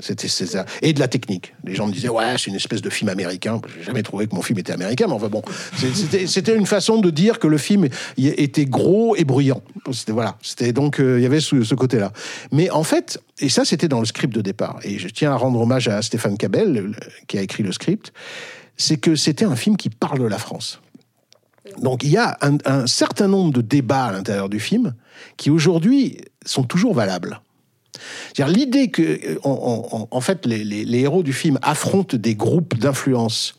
C'était 0.00 0.28
ça. 0.28 0.64
Et 0.80 0.94
de 0.94 1.00
la 1.00 1.08
technique. 1.08 1.54
Les 1.64 1.74
gens 1.74 1.86
me 1.86 1.92
disaient, 1.92 2.08
ouais, 2.08 2.36
c'est 2.38 2.46
une 2.46 2.56
espèce 2.56 2.80
de 2.80 2.88
film 2.88 3.10
américain. 3.10 3.60
J'ai 3.76 3.84
jamais 3.84 4.02
trouvé 4.02 4.26
que 4.26 4.34
mon 4.34 4.40
film 4.40 4.58
était 4.58 4.72
américain, 4.72 5.04
mais 5.06 5.12
enfin 5.12 5.28
bon. 5.28 5.42
C'était 6.26 6.56
une 6.56 6.64
façon 6.64 6.98
de 6.98 7.10
dire 7.10 7.38
que 7.38 7.46
le 7.46 7.58
film 7.58 7.88
était 8.16 8.64
gros 8.64 9.16
et 9.16 9.24
bruyant. 9.24 9.62
Voilà. 10.08 10.38
C'était 10.42 10.72
donc, 10.72 10.98
euh, 10.98 11.18
il 11.18 11.22
y 11.22 11.26
avait 11.26 11.40
ce, 11.40 11.74
côté-là. 11.74 12.12
Mais 12.52 12.70
en 12.70 12.84
fait, 12.84 13.20
et 13.38 13.50
ça, 13.50 13.66
c'était 13.66 13.88
dans 13.88 14.00
le 14.00 14.06
script 14.06 14.34
de 14.34 14.40
départ. 14.40 14.78
Et 14.82 14.98
je 14.98 15.08
tiens 15.08 15.32
à 15.32 15.36
rendre 15.36 15.60
hommage 15.60 15.88
à 15.88 16.00
Stéphane 16.00 16.38
Cabel, 16.38 16.96
qui 17.26 17.36
a 17.36 17.42
écrit 17.42 17.62
le 17.62 17.72
script. 17.72 18.12
C'est 18.78 18.96
que 18.96 19.14
c'était 19.14 19.44
un 19.44 19.56
film 19.56 19.76
qui 19.76 19.90
parle 19.90 20.20
de 20.20 20.26
la 20.26 20.38
France. 20.38 20.80
Donc 21.82 22.02
il 22.02 22.10
y 22.10 22.16
a 22.16 22.38
un 22.40 22.86
certain 22.86 23.28
nombre 23.28 23.52
de 23.52 23.60
débats 23.60 24.06
à 24.06 24.12
l'intérieur 24.12 24.48
du 24.48 24.60
film 24.60 24.94
qui 25.36 25.50
aujourd'hui 25.50 26.18
sont 26.44 26.62
toujours 26.62 26.94
valables. 26.94 27.40
L'idée 28.38 28.88
que, 28.88 29.38
en, 29.44 30.20
fait, 30.20 30.46
les, 30.46 30.98
héros 30.98 31.22
du 31.22 31.32
film 31.32 31.58
affrontent 31.62 32.16
des 32.16 32.34
groupes 32.34 32.76
d'influence, 32.76 33.58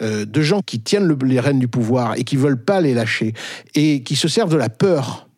euh, 0.00 0.24
de 0.24 0.42
gens 0.42 0.60
qui 0.60 0.80
tiennent 0.80 1.16
les 1.24 1.40
rênes 1.40 1.58
du 1.58 1.68
pouvoir 1.68 2.14
et 2.16 2.24
qui 2.24 2.36
veulent 2.36 2.62
pas 2.62 2.80
les 2.80 2.94
lâcher, 2.94 3.34
et 3.74 4.02
qui 4.02 4.16
se 4.16 4.28
servent 4.28 4.50
de 4.50 4.56
la 4.56 4.68
peur 4.68 5.28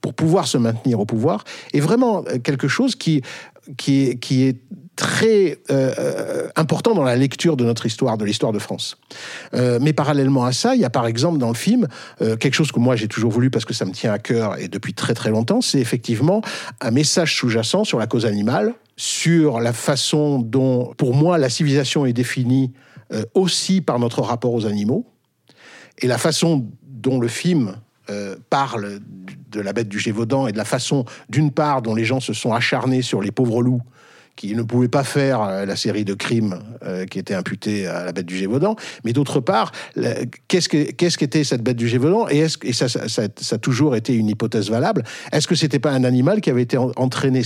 pour 0.00 0.14
pouvoir 0.14 0.46
se 0.46 0.56
maintenir 0.56 0.98
au 1.00 1.04
pouvoir, 1.04 1.44
est 1.74 1.80
vraiment 1.80 2.22
quelque 2.42 2.68
chose 2.68 2.94
qui, 2.94 3.22
qui, 3.76 4.18
est 4.44 4.56
très 4.96 5.58
euh, 5.70 5.94
euh, 5.98 6.48
important 6.56 6.94
dans 6.94 7.02
la 7.02 7.16
lecture 7.16 7.56
de 7.56 7.64
notre 7.64 7.86
histoire, 7.86 8.18
de 8.18 8.24
l'histoire 8.24 8.52
de 8.52 8.58
France. 8.58 8.98
Euh, 9.54 9.78
mais 9.80 9.92
parallèlement 9.92 10.44
à 10.44 10.52
ça, 10.52 10.74
il 10.74 10.80
y 10.80 10.84
a 10.84 10.90
par 10.90 11.06
exemple 11.06 11.38
dans 11.38 11.48
le 11.48 11.54
film 11.54 11.88
quelque 12.18 12.54
chose 12.54 12.72
que 12.72 12.78
moi 12.78 12.96
j'ai 12.96 13.08
toujours 13.08 13.30
voulu 13.30 13.50
parce 13.50 13.64
que 13.64 13.74
ça 13.74 13.84
me 13.84 13.92
tient 13.92 14.12
à 14.12 14.18
cœur 14.18 14.58
et 14.58 14.68
depuis 14.68 14.94
très 14.94 15.14
très 15.14 15.30
longtemps, 15.30 15.60
c'est 15.60 15.80
effectivement 15.80 16.42
un 16.80 16.90
message 16.90 17.36
sous-jacent 17.36 17.84
sur 17.84 17.98
la 17.98 18.06
cause 18.06 18.26
animale, 18.26 18.74
sur 18.96 19.60
la 19.60 19.72
façon 19.72 20.38
dont, 20.38 20.92
pour 20.96 21.14
moi, 21.14 21.38
la 21.38 21.48
civilisation 21.48 22.06
est 22.06 22.12
définie 22.12 22.72
aussi 23.34 23.80
par 23.80 23.98
notre 23.98 24.22
rapport 24.22 24.54
aux 24.54 24.66
animaux 24.66 25.04
et 25.98 26.06
la 26.06 26.18
façon 26.18 26.68
dont 26.82 27.18
le 27.18 27.28
film 27.28 27.74
parle 28.48 29.00
de 29.50 29.60
la 29.60 29.72
bête 29.72 29.88
du 29.88 29.98
Gévaudan 29.98 30.46
et 30.46 30.52
de 30.52 30.58
la 30.58 30.64
façon, 30.64 31.04
d'une 31.28 31.50
part, 31.50 31.82
dont 31.82 31.94
les 31.94 32.04
gens 32.04 32.20
se 32.20 32.32
sont 32.32 32.52
acharnés 32.52 33.02
sur 33.02 33.20
les 33.20 33.30
pauvres 33.30 33.62
loups 33.62 33.82
qui 34.40 34.54
ne 34.54 34.62
pouvait 34.62 34.88
pas 34.88 35.04
faire 35.04 35.42
euh, 35.42 35.66
la 35.66 35.76
série 35.76 36.06
de 36.06 36.14
crimes 36.14 36.60
euh, 36.82 37.04
qui 37.04 37.18
était 37.18 37.34
imputée 37.34 37.86
à 37.86 38.06
la 38.06 38.12
bête 38.12 38.24
du 38.24 38.38
Gévaudan, 38.38 38.74
mais 39.04 39.12
d'autre 39.12 39.40
part, 39.40 39.70
qu'est-ce 40.48 40.68
qu'était 41.18 41.44
cette 41.44 41.62
bête 41.62 41.76
du 41.76 41.88
Gévaudan 41.88 42.26
Et, 42.30 42.38
est-ce, 42.38 42.56
et 42.62 42.72
ça, 42.72 42.88
ça, 42.88 43.06
ça, 43.08 43.22
a 43.54 43.58
toujours 43.58 43.96
été 43.96 44.14
une 44.14 44.28
hypothèse 44.28 44.70
valable, 44.70 45.04
est-ce 45.32 45.46
que 45.46 45.54
c'était 45.54 45.78
pas 45.78 45.92
un 45.92 46.04
animal 46.04 46.40
qui 46.40 46.48
avait 46.48 46.62
été 46.62 46.78
entraîné 46.78 47.42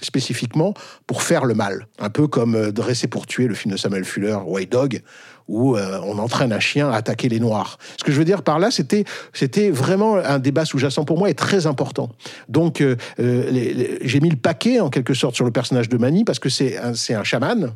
spécifiquement 0.00 0.74
pour 1.06 1.22
faire 1.22 1.44
le 1.44 1.54
mal. 1.54 1.88
Un 1.98 2.10
peu 2.10 2.28
comme 2.28 2.54
euh, 2.54 2.70
Dressé 2.70 3.08
pour 3.08 3.26
tuer, 3.26 3.48
le 3.48 3.54
film 3.54 3.72
de 3.72 3.76
Samuel 3.76 4.04
Fuller, 4.04 4.38
White 4.46 4.70
Dog, 4.70 5.02
où 5.50 5.76
euh, 5.76 6.00
on 6.04 6.18
entraîne 6.18 6.52
un 6.52 6.60
chien 6.60 6.88
à 6.88 6.96
attaquer 6.96 7.28
les 7.28 7.40
Noirs. 7.40 7.78
Ce 7.98 8.04
que 8.04 8.12
je 8.12 8.18
veux 8.18 8.24
dire 8.24 8.42
par 8.42 8.58
là, 8.58 8.70
c'était 8.70 9.04
c'était 9.32 9.70
vraiment 9.70 10.16
un 10.16 10.38
débat 10.38 10.64
sous-jacent 10.64 11.04
pour 11.04 11.18
moi 11.18 11.28
et 11.28 11.34
très 11.34 11.66
important. 11.66 12.10
Donc 12.48 12.80
euh, 12.80 12.96
j'ai 13.18 14.20
mis 14.20 14.30
le 14.30 14.36
paquet 14.36 14.80
en 14.80 14.88
quelque 14.88 15.12
sorte 15.12 15.34
sur 15.34 15.44
le 15.44 15.50
personnage 15.50 15.88
de 15.88 15.98
Mani 15.98 16.24
parce 16.24 16.38
que 16.38 16.48
c'est 16.48 16.78
un, 16.78 16.94
c'est 16.94 17.14
un 17.14 17.24
chaman 17.24 17.72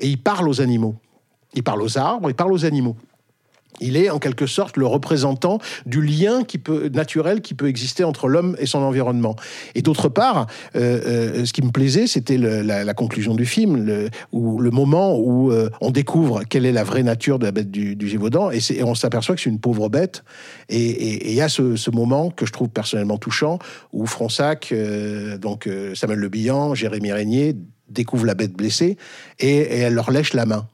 et 0.00 0.06
il 0.06 0.18
parle 0.18 0.48
aux 0.48 0.60
animaux. 0.60 0.94
Il 1.54 1.62
parle 1.62 1.82
aux 1.82 1.98
arbres, 1.98 2.28
il 2.28 2.34
parle 2.34 2.52
aux 2.52 2.64
animaux. 2.64 2.96
Il 3.80 3.96
est 3.96 4.10
en 4.10 4.18
quelque 4.18 4.46
sorte 4.46 4.76
le 4.76 4.86
représentant 4.86 5.58
du 5.86 6.00
lien 6.00 6.42
naturel 6.92 7.40
qui 7.40 7.54
peut 7.54 7.68
exister 7.68 8.04
entre 8.04 8.28
l'homme 8.28 8.56
et 8.58 8.66
son 8.66 8.78
environnement. 8.78 9.36
Et 9.74 9.82
d'autre 9.82 10.08
part, 10.08 10.46
euh, 10.76 11.40
euh, 11.40 11.44
ce 11.44 11.52
qui 11.52 11.62
me 11.62 11.70
plaisait, 11.70 12.06
c'était 12.06 12.36
la, 12.38 12.94
conclusion 12.94 13.34
du 13.34 13.44
film, 13.44 13.76
le, 13.76 14.08
où, 14.32 14.60
le 14.60 14.70
moment 14.70 15.16
où 15.18 15.50
euh, 15.50 15.68
on 15.80 15.90
découvre 15.90 16.44
quelle 16.44 16.64
est 16.64 16.72
la 16.72 16.84
vraie 16.84 17.02
nature 17.02 17.38
de 17.38 17.44
la 17.44 17.50
bête 17.50 17.70
du, 17.70 18.08
Gévaudan, 18.08 18.50
et, 18.50 18.82
on 18.84 18.94
s'aperçoit 18.94 19.34
que 19.34 19.40
c'est 19.40 19.50
une 19.50 19.58
pauvre 19.58 19.88
bête. 19.88 20.22
Et 20.68 21.30
il 21.30 21.34
y 21.34 21.40
a 21.40 21.48
ce, 21.48 21.90
moment 21.90 22.30
que 22.30 22.46
je 22.46 22.52
trouve 22.52 22.68
personnellement 22.68 23.18
touchant, 23.18 23.58
où 23.92 24.06
Fronsac, 24.06 24.74
donc 25.40 25.68
Samuel 25.94 26.18
Le 26.18 26.28
Bihan, 26.28 26.74
Jérémy 26.74 27.12
Régnier 27.12 27.56
découvrent 27.88 28.26
la 28.26 28.34
bête 28.34 28.52
blessée, 28.52 28.96
et 29.38 29.58
elle 29.58 29.94
leur 29.94 30.10
lèche 30.10 30.32
la 30.32 30.46
main. 30.46 30.66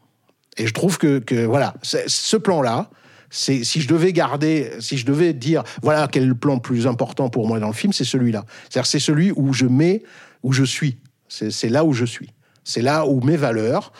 Et 0.60 0.66
je 0.66 0.74
trouve 0.74 0.98
que, 0.98 1.46
voilà, 1.46 1.74
ce 1.82 2.36
plan-là, 2.36 2.90
si 3.30 3.64
je 3.64 3.88
devais 3.88 4.12
garder, 4.12 4.70
si 4.80 4.98
je 4.98 5.06
devais 5.06 5.32
dire, 5.32 5.64
voilà 5.80 6.06
quel 6.06 6.24
est 6.24 6.26
le 6.26 6.34
plan 6.34 6.58
plus 6.58 6.86
important 6.86 7.30
pour 7.30 7.48
moi 7.48 7.58
dans 7.58 7.68
le 7.68 7.72
film, 7.72 7.94
c'est 7.94 8.04
celui-là. 8.04 8.44
C'est-à-dire 8.68 8.86
c'est 8.86 8.98
celui 8.98 9.32
où 9.34 9.54
je 9.54 9.64
mets, 9.64 10.02
où 10.42 10.52
je 10.52 10.64
suis. 10.64 10.98
C'est 11.28 11.70
là 11.70 11.84
où 11.86 11.94
je 11.94 12.04
suis. 12.04 12.28
C'est 12.62 12.82
là 12.82 13.06
où 13.06 13.22
mes 13.22 13.38
valeurs, 13.38 13.94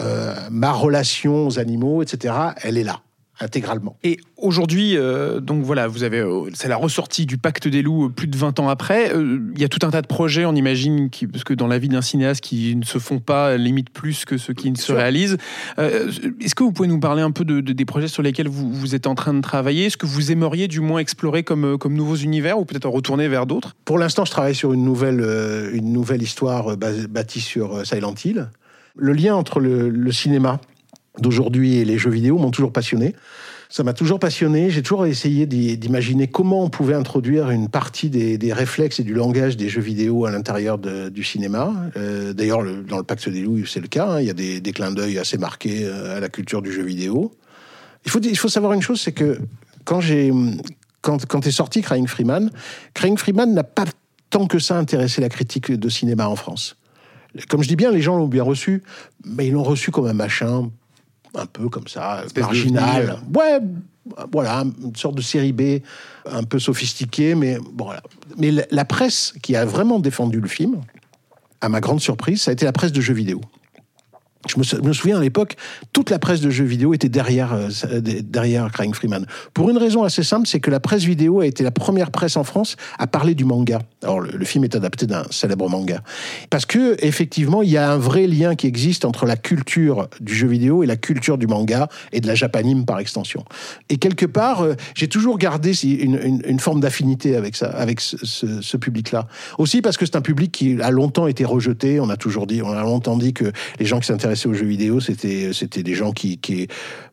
euh, 0.00 0.34
ma 0.50 0.70
relation 0.70 1.46
aux 1.46 1.58
animaux, 1.58 2.02
etc., 2.02 2.34
elle 2.62 2.76
est 2.76 2.84
là. 2.84 3.00
Intégralement. 3.42 3.96
Et 4.04 4.18
aujourd'hui, 4.36 4.96
euh, 4.96 5.40
donc 5.40 5.64
voilà, 5.64 5.88
vous 5.88 6.02
avez, 6.04 6.20
euh, 6.20 6.48
c'est 6.54 6.68
la 6.68 6.76
ressortie 6.76 7.26
du 7.26 7.38
Pacte 7.38 7.68
des 7.68 7.82
loups 7.82 8.06
euh, 8.06 8.08
plus 8.08 8.26
de 8.28 8.36
20 8.36 8.60
ans 8.60 8.68
après. 8.68 9.12
Euh, 9.14 9.38
Il 9.54 9.60
y 9.60 9.64
a 9.64 9.68
tout 9.68 9.84
un 9.86 9.90
tas 9.90 10.00
de 10.02 10.06
projets, 10.06 10.44
on 10.44 10.54
imagine, 10.54 11.10
qui, 11.10 11.26
parce 11.26 11.44
que 11.44 11.52
dans 11.54 11.66
la 11.66 11.78
vie 11.78 11.88
d'un 11.88 12.02
cinéaste, 12.02 12.40
qui 12.42 12.76
ne 12.76 12.84
se 12.84 12.98
font 12.98 13.18
pas 13.18 13.56
limite 13.56 13.90
plus 13.90 14.24
que 14.24 14.38
ceux 14.38 14.54
qui 14.54 14.70
ne 14.70 14.76
se 14.76 14.92
réalisent. 14.92 15.36
Est-ce 15.78 16.54
que 16.54 16.62
vous 16.62 16.72
pouvez 16.72 16.88
nous 16.88 17.00
parler 17.00 17.22
un 17.22 17.30
peu 17.30 17.44
de, 17.44 17.60
de- 17.60 17.72
des 17.72 17.84
projets 17.84 18.08
sur 18.08 18.22
lesquels 18.22 18.48
vous, 18.48 18.70
vous 18.72 18.94
êtes 18.94 19.06
en 19.06 19.14
train 19.14 19.34
de 19.34 19.40
travailler? 19.40 19.86
Est-ce 19.86 19.96
que 19.96 20.06
vous 20.06 20.30
aimeriez 20.32 20.68
du 20.68 20.80
moins 20.80 20.98
explorer 21.00 21.42
comme, 21.42 21.78
comme 21.78 21.94
nouveaux 21.94 22.16
univers 22.16 22.58
ou 22.58 22.64
peut-être 22.64 22.86
en 22.86 22.90
retourner 22.90 23.28
vers 23.28 23.46
d'autres? 23.46 23.74
Pour 23.84 23.98
l'instant, 23.98 24.24
je 24.24 24.30
travaille 24.30 24.54
sur 24.54 24.72
une 24.72 24.84
nouvelle, 24.84 25.20
une 25.72 25.92
nouvelle 25.92 26.22
histoire 26.22 26.76
bâtie 26.76 27.40
sur 27.40 27.84
Silent 27.86 28.14
Hill. 28.24 28.48
Le 28.96 29.12
lien 29.14 29.34
entre 29.34 29.58
le, 29.58 29.88
le 29.88 30.12
cinéma 30.12 30.60
d'aujourd'hui 31.18 31.76
et 31.76 31.84
les 31.84 31.98
jeux 31.98 32.10
vidéo 32.10 32.38
m'ont 32.38 32.50
toujours 32.50 32.72
passionné. 32.72 33.14
Ça 33.68 33.84
m'a 33.84 33.94
toujours 33.94 34.18
passionné. 34.18 34.68
J'ai 34.70 34.82
toujours 34.82 35.06
essayé 35.06 35.46
d'imaginer 35.46 36.26
comment 36.26 36.62
on 36.62 36.68
pouvait 36.68 36.94
introduire 36.94 37.50
une 37.50 37.68
partie 37.68 38.10
des, 38.10 38.52
réflexes 38.52 39.00
et 39.00 39.02
du 39.02 39.14
langage 39.14 39.56
des 39.56 39.70
jeux 39.70 39.80
vidéo 39.80 40.26
à 40.26 40.30
l'intérieur 40.30 40.78
du 40.78 41.24
cinéma. 41.24 41.72
Euh, 41.96 42.34
D'ailleurs, 42.34 42.60
le- 42.60 42.82
dans 42.82 42.98
le 42.98 43.02
Pacte 43.02 43.30
des 43.30 43.40
loups, 43.40 43.64
c'est 43.64 43.80
le 43.80 43.88
cas. 43.88 44.10
hein. 44.10 44.20
Il 44.20 44.26
y 44.26 44.30
a 44.30 44.34
des, 44.34 44.72
clins 44.72 44.92
d'œil 44.92 45.18
assez 45.18 45.38
marqués 45.38 45.84
euh, 45.84 46.18
à 46.18 46.20
la 46.20 46.28
culture 46.28 46.60
du 46.60 46.70
jeu 46.70 46.82
vidéo. 46.82 47.32
Il 48.04 48.36
faut, 48.36 48.48
savoir 48.48 48.72
une 48.74 48.82
chose, 48.82 49.00
c'est 49.00 49.12
que 49.12 49.38
quand 49.84 50.00
j'ai 50.00 50.32
quand 51.00 51.46
est 51.46 51.50
sorti 51.50 51.82
Crying 51.82 52.06
Freeman, 52.06 52.50
Crying 52.94 53.16
Freeman 53.16 53.54
n'a 53.54 53.64
pas 53.64 53.84
tant 54.30 54.46
que 54.46 54.58
ça 54.58 54.76
intéressé 54.76 55.20
la 55.20 55.28
critique 55.28 55.72
de 55.72 55.88
cinéma 55.88 56.28
en 56.28 56.36
France. 56.36 56.76
Comme 57.48 57.62
je 57.62 57.68
dis 57.68 57.76
bien, 57.76 57.90
les 57.90 58.02
gens 58.02 58.16
l'ont 58.16 58.28
bien 58.28 58.42
reçu, 58.42 58.82
mais 59.24 59.46
ils 59.46 59.52
l'ont 59.52 59.62
reçu 59.62 59.90
comme 59.90 60.06
un 60.06 60.12
machin 60.12 60.70
un 61.34 61.46
peu 61.46 61.68
comme 61.68 61.88
ça, 61.88 62.24
marginal. 62.36 63.18
Ouais, 63.34 63.60
voilà, 64.32 64.64
une 64.82 64.96
sorte 64.96 65.14
de 65.14 65.22
série 65.22 65.52
B, 65.52 65.80
un 66.26 66.42
peu 66.44 66.58
sophistiquée, 66.58 67.34
mais 67.34 67.58
bon, 67.58 67.86
voilà. 67.86 68.02
Mais 68.36 68.50
la 68.70 68.84
presse 68.84 69.34
qui 69.42 69.56
a 69.56 69.64
vraiment 69.64 69.98
défendu 69.98 70.40
le 70.40 70.48
film, 70.48 70.80
à 71.60 71.68
ma 71.68 71.80
grande 71.80 72.00
surprise, 72.00 72.42
ça 72.42 72.50
a 72.50 72.52
été 72.54 72.64
la 72.64 72.72
presse 72.72 72.92
de 72.92 73.00
jeux 73.00 73.14
vidéo. 73.14 73.40
Je 74.48 74.58
me, 74.58 74.64
sou- 74.64 74.82
me 74.82 74.92
souviens 74.92 75.18
à 75.18 75.20
l'époque, 75.20 75.56
toute 75.92 76.10
la 76.10 76.18
presse 76.18 76.40
de 76.40 76.50
jeux 76.50 76.64
vidéo 76.64 76.94
était 76.94 77.08
derrière, 77.08 77.52
euh, 77.52 77.68
derrière 78.00 78.70
Crying 78.72 78.92
Freeman. 78.92 79.24
Pour 79.54 79.70
une 79.70 79.78
raison 79.78 80.02
assez 80.02 80.22
simple, 80.24 80.48
c'est 80.48 80.58
que 80.58 80.70
la 80.70 80.80
presse 80.80 81.04
vidéo 81.04 81.40
a 81.40 81.46
été 81.46 81.62
la 81.62 81.70
première 81.70 82.10
presse 82.10 82.36
en 82.36 82.42
France 82.44 82.76
à 82.98 83.06
parler 83.06 83.34
du 83.36 83.44
manga. 83.44 83.80
Alors 84.02 84.20
le, 84.20 84.44
film 84.44 84.64
est 84.64 84.74
adapté 84.74 85.06
d'un 85.06 85.24
célèbre 85.30 85.68
manga. 85.68 86.02
Parce 86.50 86.66
que 86.66 86.96
effectivement, 87.04 87.62
il 87.62 87.70
y 87.70 87.76
a 87.76 87.92
un 87.92 87.98
vrai 87.98 88.26
lien 88.26 88.56
qui 88.56 88.66
existe 88.66 89.04
entre 89.04 89.26
la 89.26 89.36
culture 89.36 90.08
du 90.20 90.34
jeu 90.34 90.48
vidéo 90.48 90.82
et 90.82 90.86
la 90.86 90.96
culture 90.96 91.38
du 91.38 91.46
manga 91.46 91.88
et 92.12 92.20
de 92.20 92.26
la 92.26 92.34
japanime 92.34 92.84
par 92.84 92.98
extension. 92.98 93.44
Et 93.90 93.96
quelque 93.98 94.26
part, 94.26 94.62
euh, 94.62 94.74
j'ai 94.94 95.08
toujours 95.08 95.38
gardé 95.38 95.72
une, 95.84 96.40
une- 96.46 96.60
forme 96.60 96.80
d'affinité 96.80 97.36
avec 97.36 97.56
ça, 97.56 97.70
avec 97.70 98.00
ce, 98.00 98.16
ce- 98.24 98.76
public-là. 98.76 99.26
Aussi 99.58 99.82
parce 99.82 99.96
que 99.96 100.04
c'est 100.06 100.16
un 100.16 100.20
public 100.20 100.50
qui 100.52 100.80
a 100.82 100.90
longtemps 100.90 101.26
été 101.28 101.44
rejeté. 101.44 102.00
On 102.00 102.08
a 102.10 102.16
toujours 102.16 102.46
dit, 102.46 102.62
on 102.62 102.72
a 102.72 102.82
longtemps 102.82 103.16
dit 103.16 103.32
que 103.32 103.52
les 103.78 103.86
gens 103.86 104.00
qui 104.00 104.06
s'intéressaient 104.34 104.48
aux 104.48 104.54
jeux 104.54 104.66
vidéo, 104.70 105.00
c'était 105.00 105.52
c'était 105.52 105.82
des 105.82 105.94
gens 105.94 106.12
qui, 106.12 106.38
qui 106.38 106.66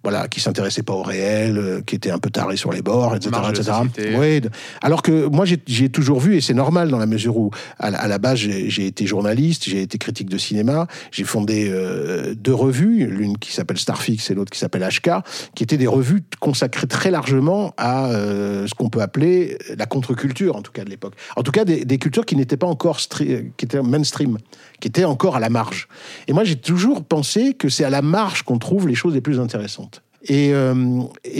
voilà, 0.03 0.27
qui 0.27 0.39
s'intéressaient 0.39 0.83
pas 0.83 0.93
au 0.93 1.03
réel, 1.03 1.57
euh, 1.57 1.81
qui 1.85 1.95
étaient 1.95 2.11
un 2.11 2.19
peu 2.19 2.29
tarés 2.29 2.55
sur 2.57 2.71
les 2.71 2.81
bords, 2.81 3.15
etc., 3.15 3.31
etc. 3.49 3.71
Ouais, 4.17 4.41
alors 4.81 5.01
que 5.01 5.25
moi, 5.27 5.45
j'ai- 5.45 5.89
toujours 5.89 6.19
vu, 6.19 6.35
et 6.37 6.41
c'est 6.41 6.53
normal 6.53 6.89
dans 6.89 6.97
la 6.99 7.05
mesure 7.05 7.35
où, 7.37 7.51
à, 7.79 7.89
la- 7.91 7.99
à 7.99 8.07
la 8.07 8.17
base, 8.19 8.37
j'ai 8.39 8.85
été 8.85 9.05
journaliste, 9.05 9.65
j'ai 9.67 9.81
été 9.81 9.97
critique 9.97 10.29
de 10.29 10.37
cinéma, 10.37 10.87
j'ai 11.11 11.23
fondé 11.25 11.67
euh, 11.69 12.33
deux 12.35 12.53
revues, 12.53 13.05
l'une 13.07 13.37
qui 13.37 13.51
s'appelle 13.51 13.77
Starfix 13.77 14.29
et 14.29 14.33
l'autre 14.35 14.51
qui 14.51 14.59
s'appelle 14.59 14.83
HK, 14.87 15.09
qui 15.55 15.63
étaient 15.63 15.77
des 15.77 15.87
revues 15.87 16.21
consacrées 16.39 16.87
très 16.87 17.11
largement 17.11 17.73
à 17.77 18.09
euh, 18.11 18.67
ce 18.67 18.73
qu'on 18.75 18.89
peut 18.89 19.01
appeler 19.01 19.57
la 19.77 19.85
contre-culture, 19.85 20.55
en 20.55 20.61
tout 20.61 20.71
cas 20.71 20.83
de 20.85 20.89
l'époque. 20.89 21.13
En 21.35 21.43
tout 21.43 21.51
cas, 21.51 21.65
des, 21.65 21.83
des 21.85 21.97
cultures 21.97 22.25
qui 22.25 22.35
n'étaient 22.35 22.57
pas 22.57 22.67
encore 22.67 22.99
qui 22.99 23.65
étaient 23.65 23.81
mainstream, 23.81 24.37
qui 24.79 24.87
étaient 24.87 25.05
encore 25.05 25.35
à 25.35 25.39
la 25.39 25.49
marge. 25.49 25.87
Et 26.27 26.33
moi, 26.33 26.43
j'ai 26.43 26.55
toujours 26.55 27.03
pensé 27.03 27.53
que 27.53 27.69
c'est 27.69 27.83
à 27.83 27.89
la 27.89 28.01
marge 28.01 28.43
qu'on 28.43 28.57
trouve 28.57 28.87
les 28.87 28.95
choses 28.95 29.13
les 29.13 29.21
plus 29.21 29.39
intéressantes. 29.39 30.01
Et, 30.27 30.51
euh, 30.53 30.73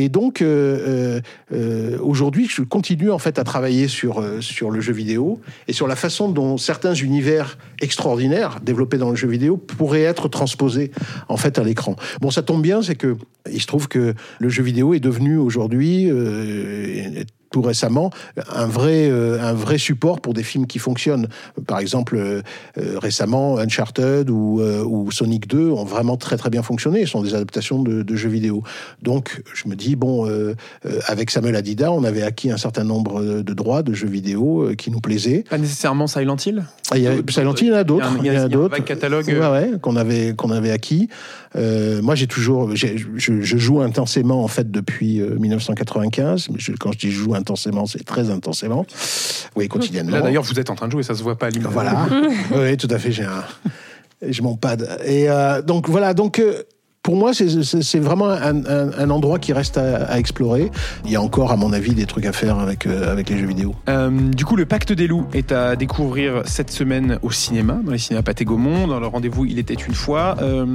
donc, 0.10 0.42
euh, 0.42 1.20
euh, 1.54 1.98
aujourd'hui, 2.02 2.48
je 2.50 2.62
continue 2.62 3.12
en 3.12 3.20
fait 3.20 3.38
à 3.38 3.44
travailler 3.44 3.88
sur, 3.88 4.24
sur 4.42 4.72
le 4.72 4.80
jeu 4.80 4.94
vidéo 4.94 5.42
et 5.68 5.74
sur 5.74 5.88
la 5.88 5.96
façon 5.96 6.30
dont 6.30 6.58
certains 6.58 6.94
univers 6.94 7.58
extraordinaires 7.82 8.60
développés 8.62 8.98
dans 8.98 9.10
le 9.10 9.16
jeu 9.16 9.28
vidéo 9.28 9.58
pourraient 9.58 10.04
être 10.04 10.30
transposés 10.30 10.92
en 11.28 11.38
fait 11.38 11.60
à 11.60 11.64
l'écran. 11.64 11.96
Bon, 12.22 12.32
ça 12.32 12.42
tombe 12.42 12.62
bien, 12.62 12.82
c'est 12.82 12.96
que 12.96 13.18
il 13.52 13.62
se 13.62 13.68
trouve 13.68 13.88
que 13.88 14.14
le 14.40 14.50
jeu 14.50 14.64
vidéo 14.64 14.94
est 14.94 15.00
devenu 15.00 15.38
aujourd'hui 15.38 16.10
tout 17.52 17.62
récemment 17.62 18.12
un 18.54 18.68
vrai 18.68 19.10
euh, 19.10 19.40
un 19.42 19.54
vrai 19.54 19.78
support 19.78 20.22
pour 20.22 20.34
des 20.34 20.44
films 20.44 20.68
qui 20.68 20.80
fonctionnent. 20.80 21.28
Par 21.68 21.80
exemple, 21.80 22.16
euh, 22.16 22.42
euh, 22.78 23.00
récemment 23.00 23.58
Uncharted 23.58 24.30
ou, 24.30 24.60
euh, 24.62 24.84
ou 24.84 25.12
Sonic 25.12 25.48
2 25.48 25.70
ont 25.70 25.84
vraiment 25.84 26.18
très 26.18 26.38
très 26.38 26.50
bien 26.50 26.62
fonctionné. 26.64 27.06
Ce 27.06 27.12
sont 27.12 27.22
des 27.24 27.34
adaptations 27.36 27.82
de, 27.82 28.04
de 28.04 28.16
jeux 28.16 28.30
vidéo. 28.30 28.64
Donc, 29.02 29.42
je 29.54 29.68
me 29.68 29.76
dis 29.76 29.96
bon, 29.96 30.30
avec 31.08 31.32
Samuel 31.32 31.56
Adida, 31.56 31.92
on 31.92 32.04
avait 32.04 32.22
acquis 32.24 32.52
un 32.52 32.58
certain 32.58 32.84
nombre 32.84 33.22
de 33.24 33.54
droits 33.54 33.84
de 33.84 33.94
jeux 33.94 34.08
vidéo 34.08 34.72
qui 34.78 34.92
nous 34.92 35.00
plaisaient. 35.00 35.44
Pas 35.50 35.58
nécessairement 35.58 36.08
Silent 36.08 36.38
Hill? 36.46 36.64
Ah, 36.92 36.98
il 36.98 37.04
y 37.04 37.08
a, 37.08 37.14
Silent 37.30 37.54
Hill, 37.56 37.68
il 37.68 37.68
y 37.68 37.72
en 37.72 37.76
a 37.76 37.84
d'autres. 37.84 38.12
Il 38.20 38.26
y 38.26 38.30
a 38.30 38.32
un- 38.32 38.34
il 38.34 38.34
y 38.34 38.36
y 38.36 38.40
en 38.40 38.44
a 38.44 38.48
il 38.48 38.52
y 38.52 38.56
a 38.56 38.60
un 38.60 38.68
vague 38.68 38.84
catalogue. 38.84 39.26
Ouais, 39.28 39.38
ouais, 39.50 39.72
qu'on 39.82 39.96
avait, 39.96 40.34
qu'on 40.36 40.52
avait 40.52 40.72
acquis. 40.72 41.10
Euh, 41.56 42.02
moi, 42.02 42.14
j'ai 42.16 42.28
toujours, 42.28 42.76
je, 42.76 42.88
je 43.18 43.58
joue 43.58 43.82
intensément 43.82 44.44
en 44.44 44.48
fait 44.48 44.70
depuis 44.70 45.20
euh, 45.20 45.36
1995. 45.40 46.50
Mais 46.52 46.60
je- 46.60 46.74
quand 46.74 46.92
je 46.92 46.98
dis 47.00 47.12
joue 47.12 47.34
intensément, 47.36 47.86
c'est 47.86 48.04
très 48.06 48.30
intensément. 48.30 48.86
Oui, 49.56 49.68
quotidiennement. 49.68 50.12
Là 50.12 50.22
d'ailleurs, 50.22 50.44
vous 50.44 50.60
êtes 50.60 50.70
en 50.70 50.76
train 50.76 50.88
de 50.88 50.92
jouer, 50.92 51.04
ça 51.04 51.16
se 51.16 51.24
voit 51.24 51.38
pas 51.38 51.48
à 51.48 51.50
l'image. 51.50 51.72
Voilà. 51.74 52.08
oui, 52.56 52.78
tout 52.78 52.88
à 52.92 53.00
fait. 53.00 53.12
J'ai 53.12 53.24
un, 53.24 53.44
j'ai 54.28 54.42
mon 54.44 54.56
pad. 54.58 55.00
Et 55.06 55.30
euh, 55.30 55.62
donc 55.64 55.90
voilà. 55.90 56.14
Donc 56.14 56.40
euh, 56.40 56.64
pour 57.10 57.18
moi, 57.18 57.34
c'est- 57.34 57.98
vraiment 58.00 58.30
un, 58.30 58.64
un- 58.66 58.92
un 58.96 59.10
endroit 59.10 59.40
qui 59.40 59.52
reste 59.52 59.80
à, 59.80 60.04
à 60.04 60.20
explorer. 60.20 60.70
Il 61.06 61.12
y 61.12 61.16
a 61.16 61.22
encore, 61.24 61.52
à 61.52 61.56
mon 61.56 61.74
avis, 61.74 61.96
des 61.96 62.06
trucs 62.06 62.28
à 62.28 62.34
faire 62.34 62.60
avec 62.60 62.86
euh, 62.86 63.12
avec 63.12 63.32
les 63.32 63.40
jeux 63.40 63.48
vidéo. 63.48 63.74
Euh, 63.90 64.12
du 64.12 64.46
coup, 64.46 64.56
le 64.56 64.68
Pacte 64.68 64.94
des 64.94 65.08
loups 65.08 65.26
est 65.34 65.52
à 65.52 65.76
découvrir 65.76 66.44
cette 66.46 66.70
semaine 66.70 67.18
au 67.24 67.32
cinéma, 67.32 67.80
dans 67.84 67.94
les 67.94 67.98
cinémas 67.98 68.22
Pathé 68.22 68.46
Gaumont, 68.46 68.86
dans 68.86 69.00
le 69.00 69.08
rendez-vous 69.08 69.46
Il 69.46 69.58
était 69.58 69.74
une 69.74 69.96
fois. 69.96 70.36
Euh, 70.44 70.68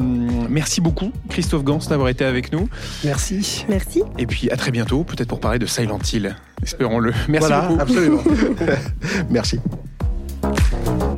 merci 0.51 0.81
beaucoup, 0.81 1.13
Christophe 1.29 1.63
Gans, 1.63 1.79
d'avoir 1.89 2.09
été 2.09 2.25
avec 2.25 2.53
nous. 2.53 2.69
Merci. 3.05 3.65
Merci. 3.69 4.03
Et 4.19 4.27
puis 4.27 4.51
à 4.51 4.57
très 4.57 4.73
bientôt, 4.73 5.05
peut-être 5.05 5.29
pour 5.29 5.39
parler 5.39 5.61
de 5.61 5.67
Silent 5.67 6.01
Hill. 6.13 6.35
Espérons-le. 6.65 7.13
Merci 7.29 7.47
voilà, 7.49 7.69
beaucoup. 7.69 7.81
absolument. 7.81 8.23
Merci. 9.31 9.61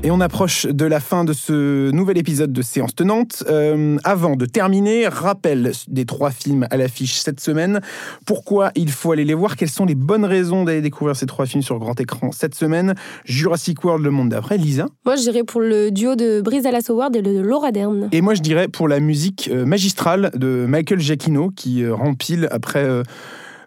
Et 0.06 0.12
on 0.12 0.20
approche 0.20 0.66
de 0.66 0.84
la 0.84 1.00
fin 1.00 1.24
de 1.24 1.32
ce 1.32 1.90
nouvel 1.90 2.16
épisode 2.16 2.52
de 2.52 2.62
Séance 2.62 2.94
Tenante. 2.94 3.42
Euh, 3.50 3.96
avant 4.04 4.36
de 4.36 4.46
terminer, 4.46 5.08
rappel 5.08 5.72
des 5.88 6.06
trois 6.06 6.30
films 6.30 6.64
à 6.70 6.76
l'affiche 6.76 7.14
cette 7.14 7.40
semaine. 7.40 7.80
Pourquoi 8.24 8.70
il 8.76 8.92
faut 8.92 9.10
aller 9.10 9.24
les 9.24 9.34
voir? 9.34 9.56
Quelles 9.56 9.68
sont 9.68 9.84
les 9.84 9.96
bonnes 9.96 10.24
raisons 10.24 10.62
d'aller 10.62 10.80
découvrir 10.80 11.16
ces 11.16 11.26
trois 11.26 11.44
films 11.44 11.62
sur 11.62 11.80
grand 11.80 12.00
écran 12.00 12.30
cette 12.30 12.54
semaine? 12.54 12.94
Jurassic 13.24 13.82
World, 13.82 14.04
Le 14.04 14.12
Monde 14.12 14.28
d'après, 14.28 14.58
Lisa? 14.58 14.86
Moi, 15.04 15.16
j'irais 15.16 15.42
pour 15.42 15.60
le 15.60 15.90
duo 15.90 16.14
de 16.14 16.40
Brise 16.40 16.62
Dallas 16.62 16.86
Howard 16.88 17.16
et 17.16 17.22
de 17.22 17.40
Laura 17.40 17.72
Dern. 17.72 18.08
Et 18.12 18.20
moi, 18.20 18.34
je 18.34 18.42
dirais 18.42 18.68
pour 18.68 18.86
la 18.86 19.00
musique 19.00 19.50
euh, 19.52 19.66
magistrale 19.66 20.30
de 20.36 20.66
Michael 20.68 21.00
Giacchino, 21.00 21.50
qui 21.50 21.82
euh, 21.82 21.92
rempile 21.92 22.46
après 22.52 22.84
euh, 22.84 23.02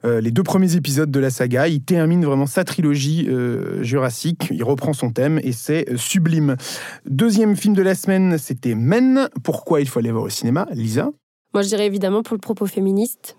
euh, 0.06 0.22
les 0.22 0.32
deux 0.32 0.44
premiers 0.44 0.76
épisodes 0.76 1.12
de 1.12 1.20
la 1.20 1.30
saga. 1.30 1.68
Il 1.68 1.82
termine 1.82 2.24
vraiment 2.24 2.46
sa 2.46 2.64
trilogie 2.64 3.28
euh, 3.30 3.84
Jurassic. 3.84 4.50
Il 4.52 4.64
reprend 4.64 4.94
son 4.94 5.12
thème 5.12 5.40
et 5.44 5.52
c'est 5.52 5.90
euh, 5.90 5.98
sublime. 5.98 6.56
Deuxième 7.06 7.56
film 7.56 7.76
de 7.76 7.82
la 7.82 7.96
semaine, 7.96 8.38
c'était 8.38 8.76
Men. 8.76 9.30
Pourquoi 9.44 9.82
il 9.82 9.88
faut 9.88 10.00
aller 10.00 10.12
voir 10.12 10.24
au 10.24 10.30
cinéma 10.30 10.68
Lisa? 10.72 11.10
Moi, 11.54 11.64
je 11.64 11.70
dirais 11.70 11.86
évidemment 11.86 12.24
pour 12.24 12.36
le 12.36 12.42
propos 12.42 12.68
féministe. 12.68 13.36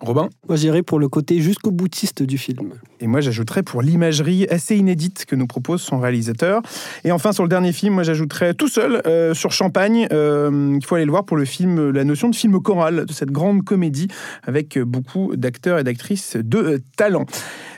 Robin? 0.00 0.28
Moi, 0.48 0.56
j'irai 0.56 0.82
pour 0.82 0.98
le 0.98 1.08
côté 1.08 1.40
jusqu'au 1.40 1.70
boutiste 1.70 2.22
du 2.22 2.38
film. 2.38 2.74
Et 3.00 3.06
moi, 3.06 3.20
j'ajouterais 3.20 3.62
pour 3.62 3.82
l'imagerie 3.82 4.46
assez 4.48 4.76
inédite 4.76 5.24
que 5.26 5.36
nous 5.36 5.46
propose 5.46 5.82
son 5.82 5.98
réalisateur. 5.98 6.62
Et 7.04 7.12
enfin, 7.12 7.32
sur 7.32 7.44
le 7.44 7.48
dernier 7.48 7.72
film, 7.72 7.94
moi, 7.94 8.02
j'ajouterais 8.02 8.54
tout 8.54 8.68
seul 8.68 9.02
euh, 9.06 9.34
sur 9.34 9.52
Champagne. 9.52 10.08
Euh, 10.12 10.76
il 10.80 10.84
faut 10.84 10.94
aller 10.94 11.04
le 11.04 11.10
voir 11.10 11.24
pour 11.24 11.36
le 11.36 11.44
film, 11.44 11.90
la 11.90 12.04
notion 12.04 12.28
de 12.28 12.34
film 12.34 12.60
choral, 12.60 13.06
de 13.06 13.12
cette 13.12 13.30
grande 13.30 13.64
comédie 13.64 14.08
avec 14.46 14.78
beaucoup 14.78 15.34
d'acteurs 15.36 15.78
et 15.78 15.84
d'actrices 15.84 16.36
de 16.36 16.58
euh, 16.58 16.78
talent. 16.96 17.26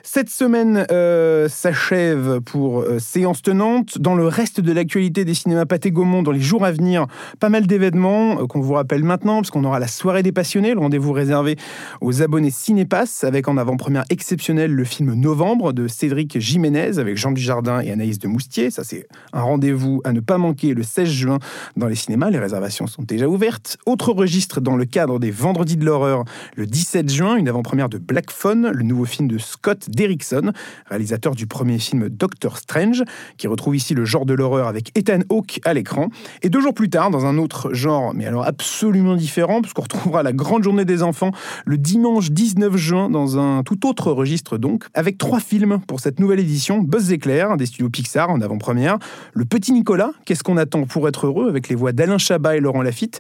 Cette 0.02 0.30
semaine 0.30 0.86
euh, 0.90 1.48
s'achève 1.48 2.40
pour 2.40 2.80
euh, 2.80 2.98
séance 2.98 3.42
tenante. 3.42 3.98
Dans 3.98 4.14
le 4.14 4.26
reste 4.26 4.60
de 4.60 4.72
l'actualité 4.72 5.24
des 5.24 5.34
cinémas 5.34 5.66
Pathé 5.66 5.90
Gaumont, 5.90 6.22
dans 6.22 6.30
les 6.30 6.40
jours 6.40 6.64
à 6.64 6.72
venir, 6.72 7.06
pas 7.38 7.48
mal 7.48 7.66
d'événements 7.66 8.40
euh, 8.40 8.46
qu'on 8.46 8.60
vous 8.60 8.74
rappelle 8.74 9.04
maintenant, 9.04 9.36
parce 9.36 9.50
qu'on 9.50 9.64
aura 9.64 9.78
la 9.78 9.88
soirée 9.88 10.22
des 10.22 10.32
passionnés, 10.32 10.72
le 10.72 10.80
rendez-vous 10.80 11.12
réservé 11.12 11.56
aux 12.00 12.22
abonnés 12.22 12.50
Cinépass, 12.50 13.24
avec 13.24 13.46
en 13.48 13.56
avant-première 13.56 14.04
exceptionnelle 14.10 14.72
le 14.72 14.84
film 14.84 15.09
Novembre 15.14 15.72
de 15.72 15.88
Cédric 15.88 16.38
Jiménez, 16.38 16.98
avec 16.98 17.16
Jean 17.16 17.32
Dujardin 17.32 17.80
et 17.80 17.90
Anaïs 17.90 18.18
de 18.18 18.28
Moustier. 18.28 18.70
Ça, 18.70 18.84
c'est 18.84 19.06
un 19.32 19.42
rendez-vous 19.42 20.00
à 20.04 20.12
ne 20.12 20.20
pas 20.20 20.38
manquer 20.38 20.74
le 20.74 20.82
16 20.82 21.08
juin 21.08 21.38
dans 21.76 21.86
les 21.86 21.94
cinémas. 21.94 22.30
Les 22.30 22.38
réservations 22.38 22.86
sont 22.86 23.02
déjà 23.02 23.28
ouvertes. 23.28 23.78
Autre 23.86 24.12
registre 24.12 24.60
dans 24.60 24.76
le 24.76 24.84
cadre 24.84 25.18
des 25.18 25.30
Vendredis 25.30 25.76
de 25.76 25.84
l'horreur, 25.84 26.24
le 26.56 26.66
17 26.66 27.10
juin, 27.10 27.36
une 27.36 27.48
avant-première 27.48 27.88
de 27.88 27.98
Black 27.98 28.30
Phone, 28.30 28.70
le 28.70 28.82
nouveau 28.82 29.04
film 29.04 29.28
de 29.28 29.38
Scott 29.38 29.88
Derrickson, 29.88 30.52
réalisateur 30.86 31.34
du 31.34 31.46
premier 31.46 31.78
film 31.78 32.08
Doctor 32.08 32.58
Strange, 32.58 33.04
qui 33.36 33.46
retrouve 33.46 33.76
ici 33.76 33.94
le 33.94 34.04
genre 34.04 34.26
de 34.26 34.34
l'horreur 34.34 34.68
avec 34.68 34.96
Ethan 34.96 35.20
Hawke 35.30 35.60
à 35.64 35.74
l'écran. 35.74 36.08
Et 36.42 36.50
deux 36.50 36.60
jours 36.60 36.74
plus 36.74 36.90
tard, 36.90 37.10
dans 37.10 37.26
un 37.26 37.38
autre 37.38 37.72
genre, 37.72 38.14
mais 38.14 38.26
alors 38.26 38.46
absolument 38.46 39.16
différent, 39.16 39.62
puisqu'on 39.62 39.82
retrouvera 39.82 40.22
la 40.22 40.32
grande 40.32 40.62
journée 40.62 40.84
des 40.84 41.02
enfants 41.02 41.32
le 41.66 41.78
dimanche 41.78 42.30
19 42.30 42.76
juin 42.76 43.10
dans 43.10 43.38
un 43.38 43.62
tout 43.62 43.86
autre 43.86 44.12
registre 44.12 44.58
donc, 44.58 44.84
avec 45.00 45.16
trois 45.16 45.40
films 45.40 45.80
pour 45.86 45.98
cette 45.98 46.20
nouvelle 46.20 46.40
édition. 46.40 46.82
Buzz 46.82 47.10
éclair 47.10 47.56
des 47.56 47.64
studios 47.64 47.88
Pixar 47.88 48.28
en 48.28 48.42
avant-première. 48.42 48.98
Le 49.32 49.46
Petit 49.46 49.72
Nicolas, 49.72 50.10
qu'est-ce 50.26 50.44
qu'on 50.44 50.58
attend 50.58 50.84
pour 50.84 51.08
être 51.08 51.26
heureux, 51.26 51.48
avec 51.48 51.70
les 51.70 51.74
voix 51.74 51.92
d'Alain 51.92 52.18
Chabat 52.18 52.56
et 52.56 52.60
Laurent 52.60 52.82
Lafitte, 52.82 53.18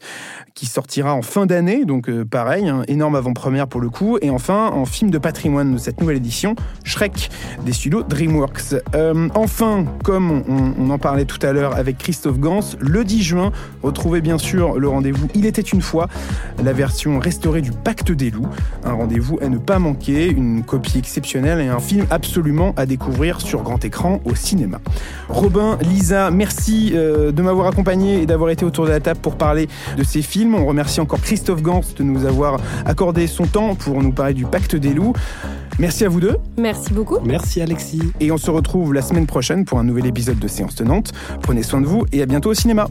qui 0.54 0.66
sortira 0.66 1.14
en 1.14 1.22
fin 1.22 1.46
d'année, 1.46 1.86
donc 1.86 2.10
euh, 2.10 2.26
pareil, 2.26 2.68
hein, 2.68 2.82
énorme 2.86 3.14
avant-première 3.14 3.66
pour 3.66 3.80
le 3.80 3.88
coup. 3.88 4.18
Et 4.20 4.28
enfin, 4.28 4.66
en 4.66 4.84
film 4.84 5.10
de 5.10 5.16
patrimoine 5.16 5.72
de 5.72 5.78
cette 5.78 6.02
nouvelle 6.02 6.18
édition, 6.18 6.54
Shrek 6.84 7.30
des 7.64 7.72
studios 7.72 8.02
DreamWorks. 8.02 8.74
Euh, 8.94 9.30
enfin, 9.34 9.86
comme 10.04 10.42
on, 10.76 10.90
en 10.90 10.98
parlait 10.98 11.24
tout 11.24 11.38
à 11.46 11.54
l'heure 11.54 11.76
avec 11.76 11.96
Christophe 11.96 12.38
Gans, 12.38 12.60
le 12.78 13.04
10 13.04 13.22
juin, 13.22 13.52
retrouvez 13.82 14.20
bien 14.20 14.36
sûr 14.36 14.78
le 14.78 14.86
rendez-vous 14.86 15.28
Il 15.34 15.46
était 15.46 15.62
une 15.62 15.80
fois, 15.80 16.08
la 16.62 16.74
version 16.74 17.18
restaurée 17.18 17.62
du 17.62 17.72
Pacte 17.72 18.12
des 18.12 18.30
loups. 18.30 18.48
Un 18.84 18.92
rendez-vous 18.92 19.38
à 19.40 19.48
ne 19.48 19.56
pas 19.56 19.78
manquer, 19.78 20.28
une 20.28 20.62
copie 20.62 20.98
exceptionnelle 20.98 21.62
et 21.62 21.69
un 21.70 21.80
film 21.80 22.06
absolument 22.10 22.74
à 22.76 22.86
découvrir 22.86 23.40
sur 23.40 23.62
grand 23.62 23.84
écran 23.84 24.20
au 24.24 24.34
cinéma. 24.34 24.80
Robin, 25.28 25.78
Lisa, 25.82 26.30
merci 26.30 26.92
euh, 26.94 27.32
de 27.32 27.42
m'avoir 27.42 27.66
accompagné 27.68 28.22
et 28.22 28.26
d'avoir 28.26 28.50
été 28.50 28.64
autour 28.64 28.86
de 28.86 28.90
la 28.90 29.00
table 29.00 29.20
pour 29.20 29.36
parler 29.36 29.68
de 29.96 30.02
ces 30.02 30.22
films. 30.22 30.54
On 30.54 30.66
remercie 30.66 31.00
encore 31.00 31.20
Christophe 31.20 31.62
Gans 31.62 31.82
de 31.96 32.02
nous 32.02 32.26
avoir 32.26 32.60
accordé 32.84 33.26
son 33.26 33.46
temps 33.46 33.74
pour 33.74 34.02
nous 34.02 34.12
parler 34.12 34.34
du 34.34 34.44
Pacte 34.44 34.76
des 34.76 34.92
loups. 34.92 35.14
Merci 35.78 36.04
à 36.04 36.08
vous 36.08 36.20
deux. 36.20 36.36
Merci 36.58 36.92
beaucoup. 36.92 37.18
Merci 37.24 37.62
Alexis. 37.62 38.02
Et 38.20 38.30
on 38.30 38.36
se 38.36 38.50
retrouve 38.50 38.92
la 38.92 39.02
semaine 39.02 39.26
prochaine 39.26 39.64
pour 39.64 39.78
un 39.78 39.84
nouvel 39.84 40.06
épisode 40.06 40.38
de 40.38 40.48
Séance 40.48 40.74
Tenante. 40.74 41.12
Prenez 41.42 41.62
soin 41.62 41.80
de 41.80 41.86
vous 41.86 42.04
et 42.12 42.22
à 42.22 42.26
bientôt 42.26 42.50
au 42.50 42.54
cinéma. 42.54 42.86